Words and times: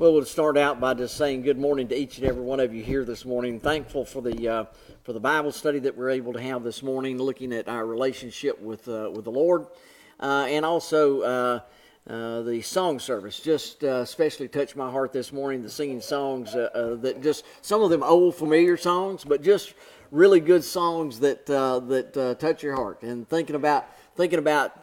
Well, 0.00 0.14
we'll 0.14 0.24
start 0.24 0.56
out 0.56 0.80
by 0.80 0.94
just 0.94 1.18
saying 1.18 1.42
good 1.42 1.58
morning 1.58 1.86
to 1.88 1.94
each 1.94 2.16
and 2.16 2.26
every 2.26 2.40
one 2.40 2.58
of 2.58 2.72
you 2.72 2.82
here 2.82 3.04
this 3.04 3.26
morning. 3.26 3.60
Thankful 3.60 4.06
for 4.06 4.22
the 4.22 4.48
uh, 4.48 4.64
for 5.02 5.12
the 5.12 5.20
Bible 5.20 5.52
study 5.52 5.78
that 5.80 5.94
we're 5.94 6.08
able 6.08 6.32
to 6.32 6.40
have 6.40 6.64
this 6.64 6.82
morning, 6.82 7.18
looking 7.18 7.52
at 7.52 7.68
our 7.68 7.84
relationship 7.84 8.58
with 8.62 8.88
uh, 8.88 9.10
with 9.14 9.26
the 9.26 9.30
Lord, 9.30 9.66
uh, 10.18 10.46
and 10.48 10.64
also 10.64 11.20
uh, 11.20 11.60
uh, 12.08 12.40
the 12.40 12.62
song 12.62 12.98
service. 12.98 13.40
Just 13.40 13.84
uh, 13.84 13.96
especially 13.96 14.48
touched 14.48 14.74
my 14.74 14.90
heart 14.90 15.12
this 15.12 15.34
morning. 15.34 15.60
The 15.60 15.68
singing 15.68 16.00
songs 16.00 16.54
that 16.54 17.18
just 17.20 17.44
some 17.60 17.82
of 17.82 17.90
them 17.90 18.02
old 18.02 18.36
familiar 18.36 18.78
songs, 18.78 19.22
but 19.22 19.42
just 19.42 19.74
really 20.10 20.40
good 20.40 20.64
songs 20.64 21.20
that 21.20 21.44
that 21.44 22.36
touch 22.40 22.62
your 22.62 22.74
heart. 22.74 23.02
And 23.02 23.28
thinking 23.28 23.54
about 23.54 23.84
thinking 24.16 24.38
about 24.38 24.80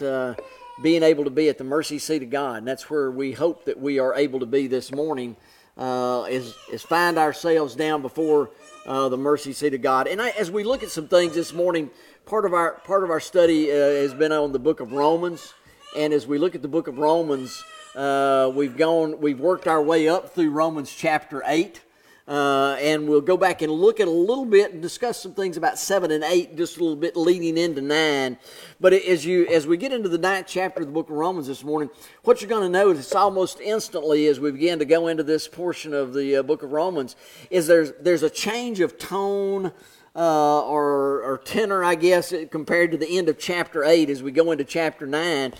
being 0.82 1.04
able 1.04 1.23
to 1.23 1.30
be 1.30 1.50
at 1.50 1.57
the 1.57 1.64
mercy 1.64 2.00
seat 2.00 2.23
of 2.23 2.30
God. 2.30 2.57
And 2.57 2.68
that's 2.68 2.89
where 2.89 3.10
we 3.12 3.32
hope 3.32 3.66
that 3.66 3.80
we 3.80 4.00
are 4.00 4.14
able 4.16 4.39
to 4.39 4.46
be 4.46 4.68
this 4.68 4.92
morning, 4.92 5.36
uh, 5.78 6.25
is, 6.29 6.56
is 6.71 6.84
find 6.84 7.18
ourselves 7.18 7.75
down 7.75 8.01
before 8.01 8.51
uh, 8.86 9.10
the 9.10 9.18
mercy 9.18 9.54
seat 9.54 9.74
of 9.74 9.82
God. 9.82 10.07
And 10.07 10.21
I, 10.21 10.29
as 10.29 10.51
we 10.51 10.64
look 10.64 10.84
at 10.84 10.89
some 10.89 11.07
things 11.07 11.36
this 11.36 11.54
morning, 11.54 11.89
part 12.25 12.46
of 12.46 12.54
our, 12.54 12.74
part 12.86 13.04
of 13.04 13.10
our 13.10 13.20
study 13.20 13.71
uh, 13.71 13.75
has 13.75 14.14
been 14.14 14.32
on 14.32 14.51
the 14.51 14.60
book 14.60 14.79
of 14.79 14.92
Romans. 14.92 15.54
And 15.96 16.14
as 16.14 16.28
we 16.28 16.37
look 16.37 16.56
at 16.56 16.61
the 16.61 16.68
book 16.68 16.87
of 16.87 17.00
Romans, 17.00 17.64
uh, 17.96 18.51
we've 18.54 18.78
gone, 18.78 19.20
we've 19.20 19.39
worked 19.39 19.68
our 19.68 19.82
way 19.82 20.07
up 20.07 20.36
through 20.36 20.51
Romans 20.51 20.93
chapter 20.96 21.42
8. 21.46 21.82
Uh, 22.27 22.75
and 22.81 23.07
we'll 23.07 23.21
go 23.21 23.37
back 23.37 23.61
and 23.61 23.71
look 23.71 24.01
at 24.01 24.07
a 24.07 24.11
little 24.11 24.43
bit 24.43 24.73
and 24.73 24.81
discuss 24.81 25.17
some 25.17 25.33
things 25.33 25.55
about 25.55 25.79
seven 25.79 26.11
and 26.11 26.25
eight, 26.25 26.57
just 26.57 26.75
a 26.75 26.81
little 26.81 26.97
bit 26.97 27.15
leading 27.15 27.57
into 27.57 27.81
nine. 27.81 28.37
But 28.81 28.91
as 28.91 29.25
you 29.25 29.47
as 29.47 29.65
we 29.65 29.77
get 29.77 29.93
into 29.93 30.09
the 30.09 30.17
ninth 30.17 30.47
chapter 30.47 30.81
of 30.81 30.87
the 30.87 30.91
book 30.91 31.09
of 31.09 31.15
Romans 31.15 31.47
this 31.47 31.63
morning, 31.63 31.89
what 32.23 32.41
you're 32.41 32.50
going 32.50 32.69
to 32.69 32.69
notice 32.69 33.16
almost 33.16 33.61
instantly 33.61 34.27
as 34.27 34.41
we 34.41 34.52
begin 34.52 34.77
to 34.80 34.86
go 34.86 35.08
into 35.08 35.23
this 35.23 35.47
portion 35.47 35.94
of 35.94 36.13
the 36.13 36.36
uh, 36.36 36.44
book 36.44 36.64
of 36.64 36.73
Romans 36.73 37.16
is 37.50 37.66
there's 37.66 37.94
there's 38.02 38.23
a 38.23 38.30
change 38.30 38.81
of 38.81 38.97
tone. 38.97 39.72
Uh, 40.16 40.62
or, 40.62 41.22
or 41.22 41.39
tenor, 41.45 41.84
I 41.84 41.94
guess, 41.94 42.34
compared 42.50 42.89
to 42.89 42.97
the 42.97 43.19
end 43.19 43.30
of 43.30 43.38
chapter 43.38 43.84
8 43.84 44.09
as 44.09 44.23
we 44.23 44.31
go 44.31 44.52
into 44.52 44.64
chapter 44.64 45.06
9. 45.06 45.53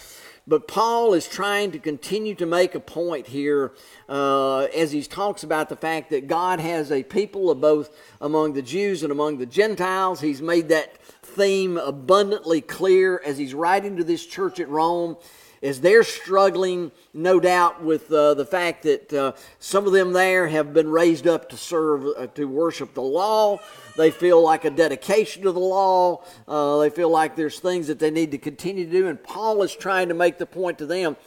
But 0.47 0.65
Paul 0.65 1.13
is 1.13 1.27
trying 1.27 1.71
to 1.71 1.79
continue 1.79 2.33
to 2.35 2.45
make 2.45 2.73
a 2.73 2.79
point 2.79 3.27
here 3.27 3.73
uh, 4.07 4.61
as 4.73 4.93
he 4.93 5.01
talks 5.03 5.43
about 5.43 5.67
the 5.67 5.75
fact 5.75 6.09
that 6.11 6.27
God 6.27 6.61
has 6.61 6.89
a 6.89 7.03
people 7.03 7.51
of 7.51 7.59
both 7.59 7.93
among 8.21 8.53
the 8.53 8.61
Jews 8.61 9.03
and 9.03 9.11
among 9.11 9.39
the 9.39 9.45
Gentiles. 9.45 10.21
He's 10.21 10.41
made 10.41 10.69
that 10.69 10.97
theme 11.21 11.77
abundantly 11.77 12.61
clear 12.61 13.21
as 13.25 13.37
he's 13.37 13.53
writing 13.53 13.97
to 13.97 14.05
this 14.05 14.25
church 14.25 14.61
at 14.61 14.69
Rome 14.69 15.17
as 15.61 15.81
they're 15.81 16.03
struggling, 16.03 16.91
no 17.13 17.39
doubt, 17.39 17.83
with 17.83 18.11
uh, 18.11 18.33
the 18.35 18.45
fact 18.45 18.83
that 18.83 19.11
uh, 19.11 19.31
some 19.59 19.85
of 19.85 19.93
them 19.93 20.13
there 20.13 20.47
have 20.47 20.73
been 20.73 20.89
raised 20.89 21.27
up 21.27 21.49
to 21.49 21.57
serve, 21.57 22.05
uh, 22.17 22.27
to 22.27 22.45
worship 22.45 22.93
the 22.93 23.01
law. 23.01 23.59
They 23.97 24.11
feel 24.11 24.41
like 24.41 24.63
a 24.63 24.69
dedication 24.69 25.43
to 25.43 25.51
the 25.51 25.59
law. 25.59 26.23
Uh, 26.47 26.77
they 26.77 26.89
feel 26.89 27.09
like 27.09 27.35
there's 27.35 27.59
things 27.59 27.87
that 27.87 27.99
they 27.99 28.11
need 28.11 28.31
to 28.31 28.37
continue 28.37 28.85
to 28.85 28.91
do. 28.91 29.07
And 29.07 29.21
Paul 29.21 29.61
is 29.63 29.75
trying 29.75 30.07
to 30.09 30.13
make 30.13 30.37
the 30.37 30.45
point 30.45 30.77
to 30.77 30.85
them 30.85 31.17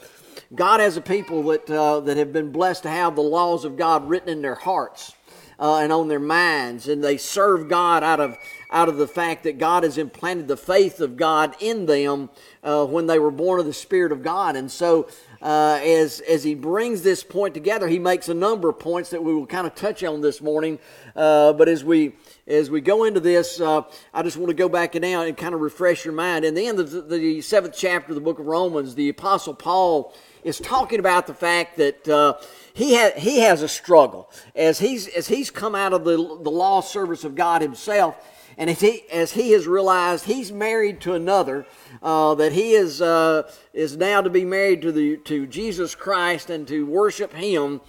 God 0.54 0.80
has 0.80 0.96
a 0.96 1.00
people 1.00 1.42
that, 1.44 1.70
uh, 1.70 2.00
that 2.00 2.16
have 2.16 2.32
been 2.32 2.50
blessed 2.50 2.82
to 2.82 2.88
have 2.88 3.14
the 3.14 3.22
laws 3.22 3.64
of 3.64 3.76
God 3.76 4.08
written 4.08 4.28
in 4.28 4.42
their 4.42 4.56
hearts 4.56 5.14
uh, 5.60 5.76
and 5.78 5.92
on 5.92 6.08
their 6.08 6.18
minds, 6.18 6.88
and 6.88 7.04
they 7.04 7.16
serve 7.16 7.68
God 7.68 8.02
out 8.02 8.18
of 8.18 8.36
out 8.72 8.88
of 8.88 8.96
the 8.96 9.06
fact 9.06 9.42
that 9.44 9.58
God 9.58 9.82
has 9.82 9.98
implanted 9.98 10.48
the 10.48 10.56
faith 10.56 11.00
of 11.00 11.16
God 11.16 11.54
in 11.60 11.86
them 11.86 12.30
uh, 12.62 12.86
when 12.86 13.06
they 13.06 13.18
were 13.18 13.32
born 13.32 13.60
of 13.60 13.66
the 13.66 13.72
Spirit 13.72 14.12
of 14.12 14.22
God. 14.22 14.56
And 14.56 14.70
so, 14.70 15.08
uh, 15.42 15.78
as 15.82 16.20
as 16.20 16.42
he 16.42 16.54
brings 16.54 17.02
this 17.02 17.22
point 17.22 17.52
together, 17.52 17.86
he 17.86 17.98
makes 17.98 18.28
a 18.28 18.34
number 18.34 18.70
of 18.70 18.78
points 18.78 19.10
that 19.10 19.22
we 19.22 19.34
will 19.34 19.46
kind 19.46 19.66
of 19.66 19.74
touch 19.74 20.02
on 20.02 20.20
this 20.20 20.40
morning. 20.40 20.78
Uh, 21.14 21.52
but 21.52 21.68
as 21.68 21.84
we 21.84 22.14
as 22.46 22.70
we 22.70 22.80
go 22.80 23.04
into 23.04 23.20
this, 23.20 23.60
uh, 23.60 23.82
I 24.12 24.22
just 24.22 24.36
want 24.36 24.48
to 24.48 24.54
go 24.54 24.68
back 24.68 24.94
and 24.94 25.02
now 25.02 25.22
and 25.22 25.36
kind 25.36 25.54
of 25.54 25.60
refresh 25.60 26.04
your 26.04 26.14
mind. 26.14 26.44
In 26.44 26.54
the 26.54 26.66
end 26.66 26.80
of 26.80 26.90
the, 26.90 27.02
the 27.02 27.40
seventh 27.40 27.74
chapter 27.76 28.12
of 28.12 28.14
the 28.14 28.20
book 28.20 28.38
of 28.38 28.46
Romans, 28.46 28.94
the 28.94 29.08
Apostle 29.08 29.54
Paul 29.54 30.14
is 30.42 30.58
talking 30.58 31.00
about 31.00 31.26
the 31.26 31.34
fact 31.34 31.76
that 31.76 32.08
uh, 32.08 32.34
he, 32.72 32.96
ha- 32.96 33.12
he 33.16 33.40
has 33.40 33.62
a 33.62 33.68
struggle 33.68 34.30
as 34.54 34.78
he's, 34.78 35.06
as 35.08 35.28
he's 35.28 35.50
come 35.50 35.74
out 35.74 35.92
of 35.92 36.04
the, 36.04 36.16
the 36.16 36.50
law 36.50 36.80
service 36.80 37.24
of 37.24 37.34
God 37.34 37.62
himself. 37.62 38.16
And 38.56 38.68
as 38.68 38.80
he, 38.80 39.04
as 39.10 39.32
he 39.32 39.52
has 39.52 39.66
realized 39.66 40.24
he's 40.24 40.52
married 40.52 41.00
to 41.02 41.14
another, 41.14 41.66
uh, 42.02 42.34
that 42.34 42.52
he 42.52 42.72
is, 42.72 43.00
uh, 43.00 43.50
is 43.72 43.96
now 43.96 44.20
to 44.20 44.28
be 44.28 44.44
married 44.44 44.82
to, 44.82 44.92
the, 44.92 45.16
to 45.18 45.46
Jesus 45.46 45.94
Christ 45.94 46.50
and 46.50 46.66
to 46.68 46.84
worship 46.84 47.32
him, 47.32 47.80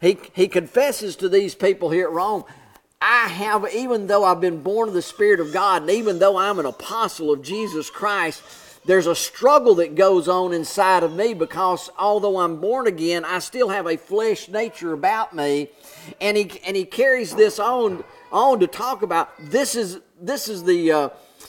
he, 0.00 0.18
he 0.32 0.46
confesses 0.46 1.16
to 1.16 1.28
these 1.28 1.54
people 1.54 1.90
here 1.90 2.06
at 2.06 2.12
Rome, 2.12 2.44
I 3.00 3.28
have, 3.28 3.66
even 3.74 4.06
though 4.06 4.24
I've 4.24 4.40
been 4.40 4.62
born 4.62 4.88
of 4.88 4.94
the 4.94 5.02
Spirit 5.02 5.40
of 5.40 5.52
God, 5.52 5.82
and 5.82 5.90
even 5.90 6.18
though 6.18 6.36
I'm 6.36 6.58
an 6.58 6.66
apostle 6.66 7.32
of 7.32 7.42
Jesus 7.42 7.88
Christ, 7.88 8.42
there's 8.84 9.06
a 9.06 9.14
struggle 9.14 9.74
that 9.76 9.94
goes 9.94 10.28
on 10.28 10.52
inside 10.52 11.02
of 11.02 11.14
me 11.14 11.34
because 11.34 11.90
although 11.98 12.38
I'm 12.38 12.60
born 12.60 12.86
again, 12.86 13.24
I 13.24 13.38
still 13.38 13.68
have 13.68 13.86
a 13.86 13.96
flesh 13.96 14.48
nature 14.48 14.92
about 14.92 15.34
me. 15.34 15.68
And 16.20 16.36
he, 16.36 16.60
and 16.64 16.76
he 16.76 16.84
carries 16.84 17.34
this 17.34 17.58
on, 17.58 18.04
on 18.32 18.60
to 18.60 18.66
talk 18.66 19.02
about 19.02 19.30
this 19.38 19.74
is, 19.74 20.00
this 20.20 20.48
is 20.48 20.64
the, 20.64 20.92
uh, 20.92 21.08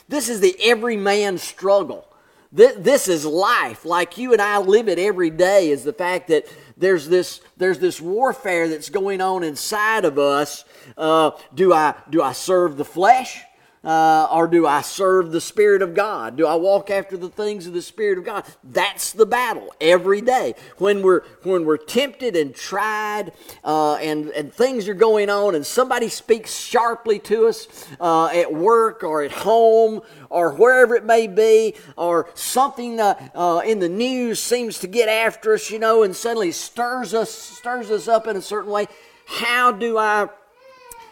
this 0.09 0.27
is 0.27 0.41
the 0.41 0.55
everyman 0.61 1.37
struggle. 1.37 2.05
This, 2.51 2.75
this 2.77 3.07
is 3.07 3.25
life. 3.25 3.85
Like 3.85 4.17
you 4.17 4.33
and 4.33 4.41
I 4.41 4.57
live 4.57 4.89
it 4.89 4.99
every 4.99 5.29
day 5.29 5.69
is 5.69 5.83
the 5.83 5.93
fact 5.93 6.27
that 6.27 6.45
there's 6.77 7.07
this, 7.07 7.39
there's 7.55 7.79
this 7.79 8.01
warfare 8.01 8.67
that's 8.67 8.89
going 8.89 9.21
on 9.21 9.43
inside 9.43 10.03
of 10.03 10.19
us. 10.19 10.65
Uh, 11.01 11.31
do 11.53 11.73
I, 11.73 11.95
do 12.09 12.21
I 12.21 12.31
serve 12.31 12.77
the 12.77 12.85
flesh? 12.85 13.41
Uh, 13.83 14.27
or 14.31 14.47
do 14.47 14.67
I 14.67 14.81
serve 14.81 15.31
the 15.31 15.41
Spirit 15.41 15.81
of 15.81 15.95
God? 15.95 16.37
Do 16.37 16.45
I 16.45 16.53
walk 16.53 16.91
after 16.91 17.17
the 17.17 17.29
things 17.29 17.65
of 17.65 17.73
the 17.73 17.81
Spirit 17.81 18.19
of 18.19 18.25
God? 18.25 18.45
That's 18.63 19.11
the 19.11 19.25
battle 19.25 19.73
every 19.81 20.21
day. 20.21 20.53
When 20.77 21.01
we're 21.01 21.23
when 21.41 21.65
we're 21.65 21.77
tempted 21.77 22.35
and 22.35 22.53
tried, 22.53 23.31
uh, 23.63 23.95
and 23.95 24.29
and 24.29 24.53
things 24.53 24.87
are 24.87 24.93
going 24.93 25.31
on, 25.31 25.55
and 25.55 25.65
somebody 25.65 26.09
speaks 26.09 26.55
sharply 26.55 27.17
to 27.21 27.47
us 27.47 27.87
uh, 27.99 28.27
at 28.27 28.53
work 28.53 29.03
or 29.03 29.23
at 29.23 29.31
home 29.31 30.01
or 30.29 30.53
wherever 30.53 30.93
it 30.93 31.03
may 31.03 31.25
be, 31.25 31.73
or 31.97 32.29
something 32.35 32.99
uh, 32.99 33.61
in 33.65 33.79
the 33.79 33.89
news 33.89 34.39
seems 34.39 34.77
to 34.77 34.87
get 34.87 35.09
after 35.09 35.55
us, 35.55 35.71
you 35.71 35.79
know, 35.79 36.03
and 36.03 36.15
suddenly 36.15 36.51
stirs 36.51 37.15
us 37.15 37.31
stirs 37.31 37.89
us 37.89 38.07
up 38.07 38.27
in 38.27 38.37
a 38.37 38.41
certain 38.43 38.69
way. 38.69 38.85
How 39.25 39.71
do 39.71 39.97
I 39.97 40.29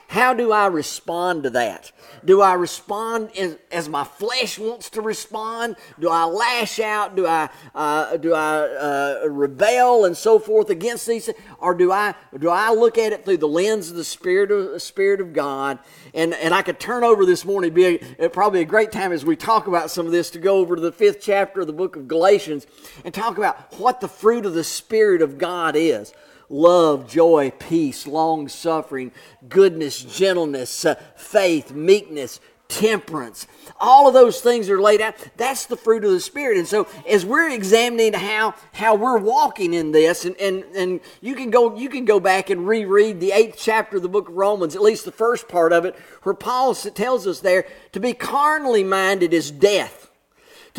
how 0.09 0.33
do 0.33 0.51
I 0.51 0.65
respond 0.65 1.43
to 1.43 1.51
that? 1.51 1.91
Do 2.25 2.41
I 2.41 2.55
respond 2.55 3.29
as, 3.37 3.57
as 3.71 3.87
my 3.87 4.03
flesh 4.03 4.57
wants 4.57 4.89
to 4.89 5.01
respond? 5.01 5.75
Do 5.99 6.09
I 6.09 6.23
lash 6.23 6.79
out? 6.79 7.15
Do 7.15 7.27
I 7.27 7.47
uh, 7.75 8.17
do 8.17 8.33
I 8.33 8.57
uh, 8.57 9.27
rebel 9.29 10.05
and 10.05 10.17
so 10.17 10.39
forth 10.39 10.71
against 10.71 11.05
these? 11.05 11.29
Or 11.59 11.75
do 11.75 11.91
I 11.91 12.15
do 12.39 12.49
I 12.49 12.73
look 12.73 12.97
at 12.97 13.13
it 13.13 13.23
through 13.23 13.37
the 13.37 13.47
lens 13.47 13.91
of 13.91 13.97
the 13.97 14.03
Spirit 14.03 14.49
of 14.49 14.71
the 14.71 14.79
Spirit 14.79 15.21
of 15.21 15.31
God? 15.31 15.77
And 16.15 16.33
and 16.33 16.55
I 16.55 16.63
could 16.63 16.79
turn 16.79 17.03
over 17.03 17.23
this 17.23 17.45
morning. 17.45 17.71
Be 17.71 17.99
a, 18.17 18.29
probably 18.29 18.61
a 18.61 18.65
great 18.65 18.91
time 18.91 19.11
as 19.11 19.23
we 19.23 19.35
talk 19.35 19.67
about 19.67 19.91
some 19.91 20.07
of 20.07 20.11
this 20.11 20.31
to 20.31 20.39
go 20.39 20.57
over 20.57 20.75
to 20.75 20.81
the 20.81 20.91
fifth 20.91 21.19
chapter 21.21 21.61
of 21.61 21.67
the 21.67 21.73
book 21.73 21.95
of 21.95 22.07
Galatians 22.07 22.65
and 23.05 23.13
talk 23.13 23.37
about 23.37 23.77
what 23.77 24.01
the 24.01 24.07
fruit 24.07 24.47
of 24.47 24.55
the 24.55 24.63
Spirit 24.63 25.21
of 25.21 25.37
God 25.37 25.75
is 25.75 26.13
love, 26.49 27.07
joy, 27.07 27.51
peace, 27.57 28.07
long 28.07 28.47
suffering, 28.47 29.11
goodness, 29.47 30.01
gentleness, 30.01 30.85
uh, 30.85 30.95
faith, 31.15 31.71
meekness, 31.71 32.39
temperance. 32.69 33.47
All 33.79 34.07
of 34.07 34.13
those 34.13 34.41
things 34.41 34.69
are 34.69 34.79
laid 34.79 35.01
out. 35.01 35.15
That's 35.37 35.65
the 35.65 35.75
fruit 35.75 36.05
of 36.05 36.11
the 36.11 36.19
Spirit. 36.19 36.57
And 36.57 36.67
so 36.67 36.87
as 37.09 37.25
we're 37.25 37.49
examining 37.49 38.13
how, 38.13 38.53
how 38.73 38.95
we're 38.95 39.17
walking 39.17 39.73
in 39.73 39.91
this, 39.91 40.23
and, 40.23 40.35
and, 40.37 40.63
and 40.75 40.99
you 41.19 41.35
can 41.35 41.49
go 41.49 41.75
you 41.75 41.89
can 41.89 42.05
go 42.05 42.19
back 42.19 42.49
and 42.49 42.67
reread 42.67 43.19
the 43.19 43.31
eighth 43.31 43.55
chapter 43.57 43.97
of 43.97 44.03
the 44.03 44.09
book 44.09 44.29
of 44.29 44.35
Romans, 44.35 44.75
at 44.75 44.81
least 44.81 45.05
the 45.05 45.11
first 45.11 45.47
part 45.47 45.73
of 45.73 45.83
it, 45.85 45.95
where 46.23 46.35
Paul 46.35 46.75
tells 46.75 47.25
us 47.25 47.39
there 47.39 47.65
to 47.91 47.99
be 47.99 48.13
carnally 48.13 48.83
minded 48.83 49.33
is 49.33 49.49
death 49.49 50.08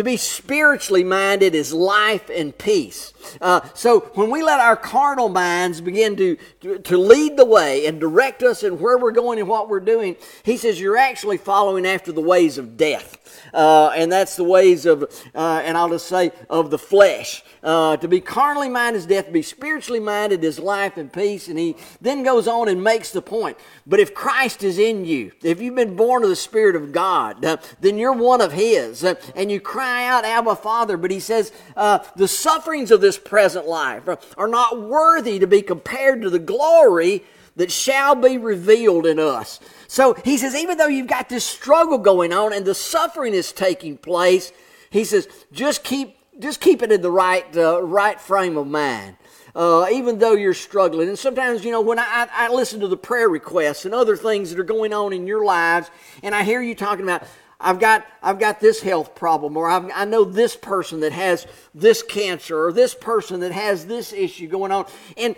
to 0.00 0.04
be 0.04 0.16
spiritually 0.16 1.04
minded 1.04 1.54
is 1.54 1.74
life 1.74 2.30
and 2.30 2.56
peace. 2.56 3.12
Uh, 3.38 3.60
so 3.74 4.00
when 4.14 4.30
we 4.30 4.42
let 4.42 4.58
our 4.58 4.74
carnal 4.74 5.28
minds 5.28 5.82
begin 5.82 6.16
to, 6.16 6.38
to, 6.62 6.78
to, 6.78 6.96
lead 6.96 7.36
the 7.36 7.44
way 7.44 7.84
and 7.84 8.00
direct 8.00 8.42
us 8.42 8.62
in 8.62 8.78
where 8.78 8.96
we're 8.96 9.12
going 9.12 9.38
and 9.38 9.46
what 9.46 9.68
we're 9.68 9.78
doing, 9.78 10.16
he 10.42 10.56
says 10.56 10.80
you're 10.80 10.96
actually 10.96 11.36
following 11.36 11.84
after 11.84 12.12
the 12.12 12.20
ways 12.22 12.56
of 12.56 12.78
death. 12.78 13.18
Uh, 13.52 13.90
and 13.94 14.10
that's 14.10 14.36
the 14.36 14.44
ways 14.44 14.86
of, 14.86 15.02
uh, 15.34 15.62
and 15.64 15.76
I'll 15.76 15.90
just 15.90 16.06
say, 16.06 16.32
of 16.48 16.70
the 16.70 16.78
flesh. 16.78 17.42
Uh, 17.62 17.96
to 17.98 18.08
be 18.08 18.20
carnally 18.20 18.70
minded 18.70 19.00
is 19.00 19.06
death, 19.06 19.26
to 19.26 19.32
be 19.32 19.42
spiritually 19.42 20.00
minded 20.00 20.42
is 20.44 20.58
life 20.58 20.96
and 20.96 21.12
peace. 21.12 21.48
And 21.48 21.58
he 21.58 21.76
then 22.00 22.22
goes 22.22 22.48
on 22.48 22.68
and 22.68 22.82
makes 22.82 23.10
the 23.10 23.22
point. 23.22 23.58
But 23.86 24.00
if 24.00 24.14
Christ 24.14 24.62
is 24.62 24.78
in 24.78 25.04
you, 25.04 25.32
if 25.42 25.60
you've 25.60 25.74
been 25.74 25.96
born 25.96 26.22
of 26.22 26.30
the 26.30 26.36
Spirit 26.36 26.76
of 26.76 26.92
God, 26.92 27.44
uh, 27.44 27.58
then 27.80 27.98
you're 27.98 28.12
one 28.12 28.40
of 28.40 28.52
His, 28.52 29.04
uh, 29.04 29.14
and 29.34 29.50
you 29.50 29.60
cry 29.60 29.89
cry 29.90 30.06
out, 30.06 30.24
Abba, 30.24 30.56
Father. 30.56 30.96
But 30.96 31.10
he 31.10 31.20
says, 31.20 31.52
uh, 31.76 31.98
the 32.16 32.28
sufferings 32.28 32.90
of 32.90 33.00
this 33.00 33.18
present 33.18 33.66
life 33.66 34.08
are, 34.36 34.48
not 34.48 34.80
worthy 34.80 35.38
to 35.38 35.46
be 35.46 35.62
compared 35.62 36.22
to 36.22 36.30
the 36.30 36.38
glory 36.38 37.22
that 37.56 37.70
shall 37.70 38.14
be 38.14 38.38
revealed 38.38 39.06
in 39.06 39.18
us. 39.18 39.60
So 39.86 40.14
he 40.24 40.38
says, 40.38 40.54
even 40.54 40.78
though 40.78 40.88
you've 40.88 41.06
got 41.06 41.28
this 41.28 41.44
struggle 41.44 41.98
going 41.98 42.32
on 42.32 42.52
and 42.52 42.64
the 42.64 42.74
suffering 42.74 43.34
is 43.34 43.52
taking 43.52 43.96
place, 43.96 44.52
he 44.90 45.04
says, 45.04 45.28
just 45.52 45.84
keep, 45.84 46.16
just 46.38 46.60
keep 46.60 46.82
it 46.82 46.90
in 46.90 47.02
the 47.02 47.10
right, 47.10 47.44
uh, 47.56 47.82
right 47.82 48.20
frame 48.20 48.56
of 48.56 48.66
mind. 48.66 49.16
Uh, 49.54 49.88
even 49.92 50.20
though 50.20 50.34
you're 50.34 50.54
struggling. 50.54 51.08
And 51.08 51.18
sometimes, 51.18 51.64
you 51.64 51.72
know, 51.72 51.80
when 51.80 51.98
I, 51.98 52.28
I 52.32 52.48
listen 52.52 52.78
to 52.80 52.88
the 52.88 52.96
prayer 52.96 53.28
requests 53.28 53.84
and 53.84 53.92
other 53.92 54.16
things 54.16 54.50
that 54.50 54.60
are 54.60 54.64
going 54.64 54.92
on 54.92 55.12
in 55.12 55.26
your 55.26 55.44
lives, 55.44 55.90
and 56.22 56.36
I 56.36 56.44
hear 56.44 56.62
you 56.62 56.76
talking 56.76 57.04
about, 57.04 57.24
I've 57.60 57.78
got, 57.78 58.06
I've 58.22 58.38
got 58.38 58.58
this 58.58 58.80
health 58.80 59.14
problem, 59.14 59.56
or 59.56 59.68
I've, 59.68 59.90
i 59.94 60.06
know 60.06 60.24
this 60.24 60.56
person 60.56 61.00
that 61.00 61.12
has 61.12 61.46
this 61.74 62.02
cancer, 62.02 62.66
or 62.66 62.72
this 62.72 62.94
person 62.94 63.40
that 63.40 63.52
has 63.52 63.86
this 63.86 64.14
issue 64.14 64.48
going 64.48 64.72
on. 64.72 64.86
And, 65.18 65.36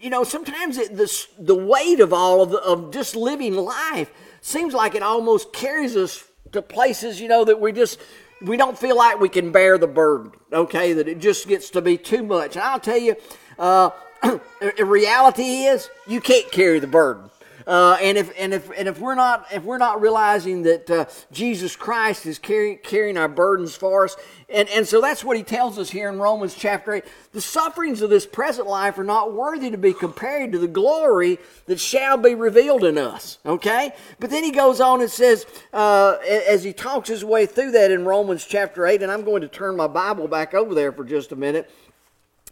you 0.00 0.08
know, 0.08 0.22
sometimes 0.22 0.78
it, 0.78 0.96
the, 0.96 1.26
the 1.38 1.54
weight 1.54 1.98
of 1.98 2.12
all 2.12 2.42
of, 2.42 2.50
the, 2.50 2.58
of 2.58 2.92
just 2.92 3.16
living 3.16 3.56
life 3.56 4.10
seems 4.40 4.72
like 4.72 4.94
it 4.94 5.02
almost 5.02 5.52
carries 5.52 5.96
us 5.96 6.22
to 6.52 6.62
places, 6.62 7.20
you 7.20 7.26
know, 7.26 7.44
that 7.44 7.60
we 7.60 7.72
just, 7.72 7.98
we 8.40 8.56
don't 8.56 8.78
feel 8.78 8.96
like 8.96 9.18
we 9.18 9.28
can 9.28 9.50
bear 9.50 9.76
the 9.76 9.88
burden, 9.88 10.30
okay? 10.52 10.92
That 10.92 11.08
it 11.08 11.18
just 11.18 11.48
gets 11.48 11.70
to 11.70 11.82
be 11.82 11.98
too 11.98 12.22
much. 12.22 12.54
And 12.54 12.64
I'll 12.64 12.78
tell 12.78 12.98
you, 12.98 13.16
uh, 13.58 13.90
reality 14.78 15.64
is 15.64 15.90
you 16.06 16.20
can't 16.20 16.50
carry 16.52 16.78
the 16.78 16.86
burden. 16.86 17.30
Uh, 17.66 17.96
and 18.02 18.18
if 18.18 18.30
and 18.38 18.52
if 18.52 18.70
and 18.76 18.88
if 18.88 18.98
we're 18.98 19.14
not 19.14 19.46
if 19.50 19.64
we're 19.64 19.78
not 19.78 20.00
realizing 20.00 20.62
that 20.62 20.90
uh, 20.90 21.06
Jesus 21.32 21.76
Christ 21.76 22.26
is 22.26 22.38
carrying 22.38 22.78
carrying 22.78 23.16
our 23.16 23.28
burdens 23.28 23.74
for 23.74 24.04
us, 24.04 24.16
and 24.50 24.68
and 24.68 24.86
so 24.86 25.00
that's 25.00 25.24
what 25.24 25.36
he 25.36 25.42
tells 25.42 25.78
us 25.78 25.88
here 25.88 26.10
in 26.10 26.18
Romans 26.18 26.54
chapter 26.54 26.94
eight. 26.94 27.04
The 27.32 27.40
sufferings 27.40 28.02
of 28.02 28.10
this 28.10 28.26
present 28.26 28.68
life 28.68 28.98
are 28.98 29.04
not 29.04 29.32
worthy 29.32 29.70
to 29.70 29.78
be 29.78 29.94
compared 29.94 30.52
to 30.52 30.58
the 30.58 30.68
glory 30.68 31.38
that 31.66 31.80
shall 31.80 32.18
be 32.18 32.34
revealed 32.34 32.84
in 32.84 32.98
us. 32.98 33.38
Okay, 33.46 33.92
but 34.20 34.28
then 34.28 34.44
he 34.44 34.50
goes 34.50 34.80
on 34.80 35.00
and 35.00 35.10
says, 35.10 35.46
uh, 35.72 36.18
as 36.48 36.64
he 36.64 36.72
talks 36.74 37.08
his 37.08 37.24
way 37.24 37.46
through 37.46 37.70
that 37.70 37.90
in 37.90 38.04
Romans 38.04 38.44
chapter 38.44 38.86
eight, 38.86 39.02
and 39.02 39.10
I'm 39.10 39.24
going 39.24 39.40
to 39.40 39.48
turn 39.48 39.74
my 39.74 39.86
Bible 39.86 40.28
back 40.28 40.52
over 40.52 40.74
there 40.74 40.92
for 40.92 41.04
just 41.04 41.32
a 41.32 41.36
minute. 41.36 41.70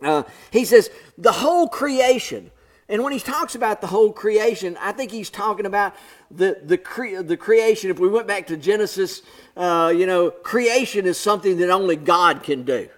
Uh, 0.00 0.22
he 0.50 0.64
says 0.64 0.90
the 1.18 1.32
whole 1.32 1.68
creation 1.68 2.50
and 2.88 3.02
when 3.02 3.12
he 3.12 3.20
talks 3.20 3.54
about 3.54 3.80
the 3.80 3.86
whole 3.86 4.12
creation, 4.12 4.76
I 4.80 4.92
think 4.92 5.10
he's 5.10 5.30
talking 5.30 5.66
about 5.66 5.94
the, 6.30 6.60
the, 6.64 6.76
cre- 6.76 7.22
the 7.22 7.36
creation. 7.36 7.90
If 7.90 7.98
we 7.98 8.08
went 8.08 8.26
back 8.26 8.48
to 8.48 8.56
Genesis, 8.56 9.22
uh, 9.56 9.92
you 9.96 10.06
know, 10.06 10.30
creation 10.30 11.06
is 11.06 11.18
something 11.18 11.58
that 11.58 11.70
only 11.70 11.96
God 11.96 12.42
can 12.42 12.64
do. 12.64 12.88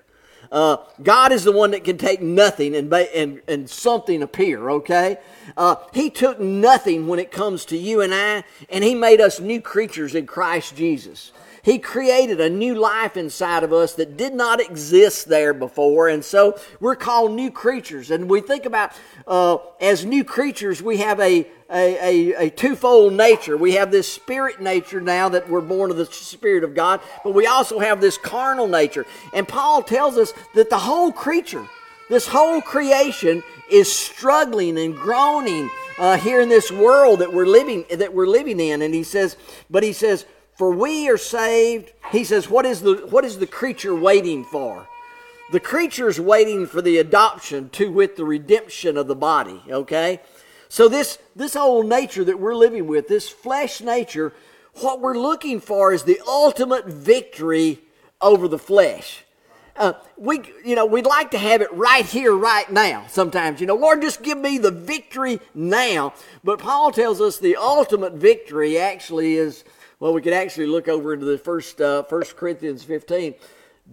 Uh, 0.51 0.77
God 1.03 1.33
is 1.33 1.43
the 1.43 1.53
one 1.53 1.73
that 1.73 1.83
can 1.83 1.99
take 1.99 2.23
nothing 2.23 2.77
and, 2.77 2.93
and, 2.93 3.43
and 3.49 3.69
something 3.69 4.23
appear, 4.23 4.71
okay? 4.71 5.19
Uh, 5.57 5.77
he 5.93 6.11
took 6.11 6.39
nothing 6.39 7.09
when 7.09 7.19
it 7.19 7.33
comes 7.33 7.65
to 7.67 7.77
you 7.77 8.01
and 8.01 8.15
I, 8.15 8.45
and 8.71 8.85
He 8.85 8.95
made 8.95 9.21
us 9.21 9.41
new 9.41 9.61
creatures 9.61 10.15
in 10.15 10.27
Christ 10.27 10.77
Jesus. 10.77 11.33
He 11.65 11.79
created 11.79 12.43
a 12.43 12.51
new 12.51 12.75
life 12.75 13.17
inside 13.17 13.63
of 13.65 13.73
us 13.73 13.95
that 13.95 14.19
did 14.19 14.35
not 14.35 14.61
exist 14.61 15.31
there 15.31 15.55
before. 15.55 16.09
And 16.09 16.23
so 16.23 16.61
we're 16.79 16.95
called 16.95 17.33
new 17.33 17.51
creatures. 17.51 18.11
And 18.11 18.29
we 18.29 18.43
think 18.43 18.67
about 18.67 18.93
uh, 19.27 19.57
as 19.81 20.05
new 20.05 20.25
creatures, 20.25 20.83
we 20.83 20.99
have 20.99 21.19
a, 21.21 21.47
a, 21.71 22.33
a, 22.33 22.47
a, 22.47 22.51
twofold 22.51 23.15
nature. 23.15 23.57
We 23.57 23.73
have 23.73 23.91
this 23.91 24.13
spirit 24.13 24.61
nature 24.61 25.01
now 25.01 25.31
that 25.31 25.49
we're 25.49 25.63
born 25.63 25.91
of 25.91 25.97
the 25.97 26.05
Spirit 26.05 26.65
of 26.65 26.75
God, 26.75 27.01
but 27.25 27.33
we 27.33 27.47
also 27.47 27.79
have 27.79 27.99
this 27.99 28.19
carnal 28.19 28.69
nature. 28.69 29.07
And 29.33 29.49
Paul 29.49 29.83
tells 29.83 30.19
us 30.19 30.35
that 30.55 30.69
the 30.69 30.79
whole 30.79 31.13
creature, 31.13 31.67
this 32.11 32.29
whole 32.29 32.61
creation, 32.61 33.43
is 33.71 33.91
struggling 33.91 34.79
and 34.79 34.95
groaning 34.95 35.71
uh, 35.99 36.19
here 36.19 36.43
in 36.43 36.51
this 36.51 36.71
world 36.71 37.21
that 37.21 37.33
we're 37.33 37.47
living 37.47 37.87
that 37.91 38.13
we're 38.13 38.27
living 38.27 38.61
in. 38.61 38.83
And 38.83 38.93
he 38.93 39.03
says, 39.03 39.39
but 39.71 39.83
he 39.83 39.95
says, 39.95 40.27
for 40.56 40.71
we 40.71 41.09
are 41.09 41.19
saved. 41.19 41.93
He 42.12 42.25
says, 42.25 42.49
what 42.49 42.65
is 42.67 42.81
the, 42.81 43.06
what 43.09 43.25
is 43.25 43.39
the 43.39 43.47
creature 43.47 43.95
waiting 43.95 44.45
for? 44.45 44.89
The 45.53 45.61
creature 45.61 46.09
is 46.09 46.19
waiting 46.19 46.67
for 46.67 46.81
the 46.81 46.99
adoption 46.99 47.69
to 47.71 47.91
with 47.91 48.17
the 48.17 48.25
redemption 48.25 48.97
of 48.97 49.06
the 49.06 49.15
body, 49.15 49.62
okay? 49.69 50.21
So 50.69 50.89
this, 50.89 51.19
this 51.37 51.55
old 51.55 51.87
nature 51.87 52.25
that 52.25 52.41
we're 52.41 52.55
living 52.55 52.87
with, 52.87 53.09
this 53.09 53.29
flesh 53.29 53.81
nature, 53.81 54.33
what 54.75 55.01
we're 55.01 55.19
looking 55.19 55.61
for 55.61 55.93
is 55.93 56.03
the 56.05 56.21
ultimate 56.27 56.87
victory 56.87 57.81
over 58.21 58.49
the 58.49 58.59
flesh. 58.59 59.25
Uh, 59.77 59.93
we, 60.17 60.41
you 60.65 60.77
know, 60.77 60.87
we'd 60.87 61.05
like 61.05 61.33
to 61.33 61.39
have 61.39 61.61
it 61.61 61.73
right 61.73 62.06
here, 62.06 62.35
right 62.35 62.71
now. 62.71 63.05
Sometimes, 63.09 63.61
you 63.61 63.67
know, 63.67 63.75
Lord, 63.75 64.03
just 64.03 64.23
give 64.23 64.39
me 64.39 64.56
the 64.59 64.71
victory 64.71 65.41
now. 65.53 66.15
But 66.45 66.61
Paul 66.61 66.93
tells 66.93 67.21
us 67.21 67.39
the 67.39 67.56
ultimate 67.56 68.15
victory 68.15 68.79
actually 68.79 69.35
is 69.35 69.65
well, 70.00 70.12
we 70.12 70.23
could 70.23 70.32
actually 70.32 70.67
look 70.67 70.88
over 70.88 71.14
into 71.14 71.26
the 71.26 71.38
first 71.38 71.81
uh, 71.81 72.02
First 72.05 72.37
Corinthians 72.37 72.82
15. 72.85 73.35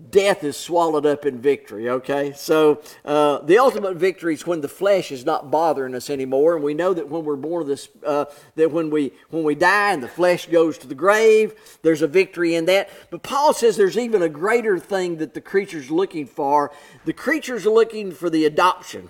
Death 0.09 0.45
is 0.45 0.55
swallowed 0.55 1.05
up 1.05 1.25
in 1.25 1.41
victory. 1.41 1.89
Okay, 1.89 2.31
so 2.33 2.81
uh, 3.03 3.39
the 3.39 3.57
ultimate 3.57 3.97
victory 3.97 4.33
is 4.33 4.47
when 4.47 4.61
the 4.61 4.69
flesh 4.69 5.11
is 5.11 5.25
not 5.25 5.51
bothering 5.51 5.93
us 5.93 6.09
anymore, 6.09 6.55
and 6.55 6.63
we 6.63 6.73
know 6.73 6.93
that 6.93 7.09
when 7.09 7.25
we're 7.25 7.35
born 7.35 7.63
of 7.63 7.67
this, 7.67 7.89
uh, 8.05 8.23
that 8.55 8.71
when 8.71 8.89
we 8.89 9.11
when 9.31 9.43
we 9.43 9.53
die 9.53 9.91
and 9.91 10.01
the 10.01 10.07
flesh 10.07 10.45
goes 10.45 10.77
to 10.77 10.87
the 10.87 10.95
grave, 10.95 11.53
there's 11.81 12.01
a 12.01 12.07
victory 12.07 12.55
in 12.55 12.65
that. 12.65 12.89
But 13.09 13.21
Paul 13.21 13.53
says 13.53 13.75
there's 13.75 13.97
even 13.97 14.21
a 14.21 14.29
greater 14.29 14.79
thing 14.79 15.17
that 15.17 15.33
the 15.33 15.41
creature's 15.41 15.91
looking 15.91 16.25
for. 16.25 16.71
The 17.03 17.13
creature's 17.13 17.65
looking 17.65 18.13
for 18.13 18.29
the 18.29 18.45
adoption 18.45 19.09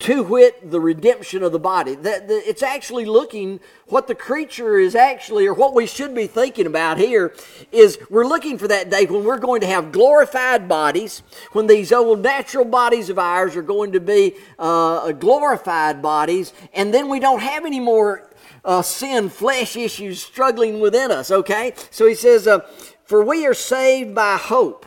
to 0.00 0.22
wit 0.22 0.70
the 0.70 0.80
redemption 0.80 1.42
of 1.42 1.52
the 1.52 1.58
body. 1.58 1.94
That 1.94 2.24
it's 2.28 2.62
actually 2.62 3.04
looking 3.04 3.60
what 3.86 4.06
the 4.06 4.14
creature 4.14 4.78
is 4.78 4.94
actually 4.94 5.46
or 5.46 5.54
what 5.54 5.74
we 5.74 5.86
should 5.86 6.14
be 6.14 6.26
thinking 6.26 6.66
about 6.66 6.98
here 6.98 7.34
is 7.70 7.98
we're 8.10 8.26
looking 8.26 8.58
for 8.58 8.66
that 8.68 8.90
day 8.90 9.06
when 9.06 9.24
we're 9.24 9.38
going 9.38 9.60
to 9.60 9.66
have 9.66 9.92
glorified 9.92 10.68
bodies 10.68 11.22
when 11.52 11.66
these 11.66 11.92
old 11.92 12.20
natural 12.20 12.64
bodies 12.64 13.08
of 13.08 13.18
ours 13.18 13.56
are 13.56 13.62
going 13.62 13.92
to 13.92 14.00
be 14.00 14.34
uh, 14.58 15.12
glorified 15.12 16.02
bodies 16.02 16.52
and 16.72 16.92
then 16.92 17.08
we 17.08 17.20
don't 17.20 17.40
have 17.40 17.64
any 17.64 17.80
more 17.80 18.30
uh, 18.64 18.82
sin 18.82 19.28
flesh 19.28 19.76
issues 19.76 20.20
struggling 20.20 20.80
within 20.80 21.10
us 21.10 21.30
okay? 21.30 21.72
So 21.90 22.06
he 22.06 22.14
says 22.14 22.46
uh, 22.46 22.60
for 23.04 23.22
we 23.22 23.46
are 23.46 23.54
saved 23.54 24.14
by 24.14 24.36
hope 24.38 24.86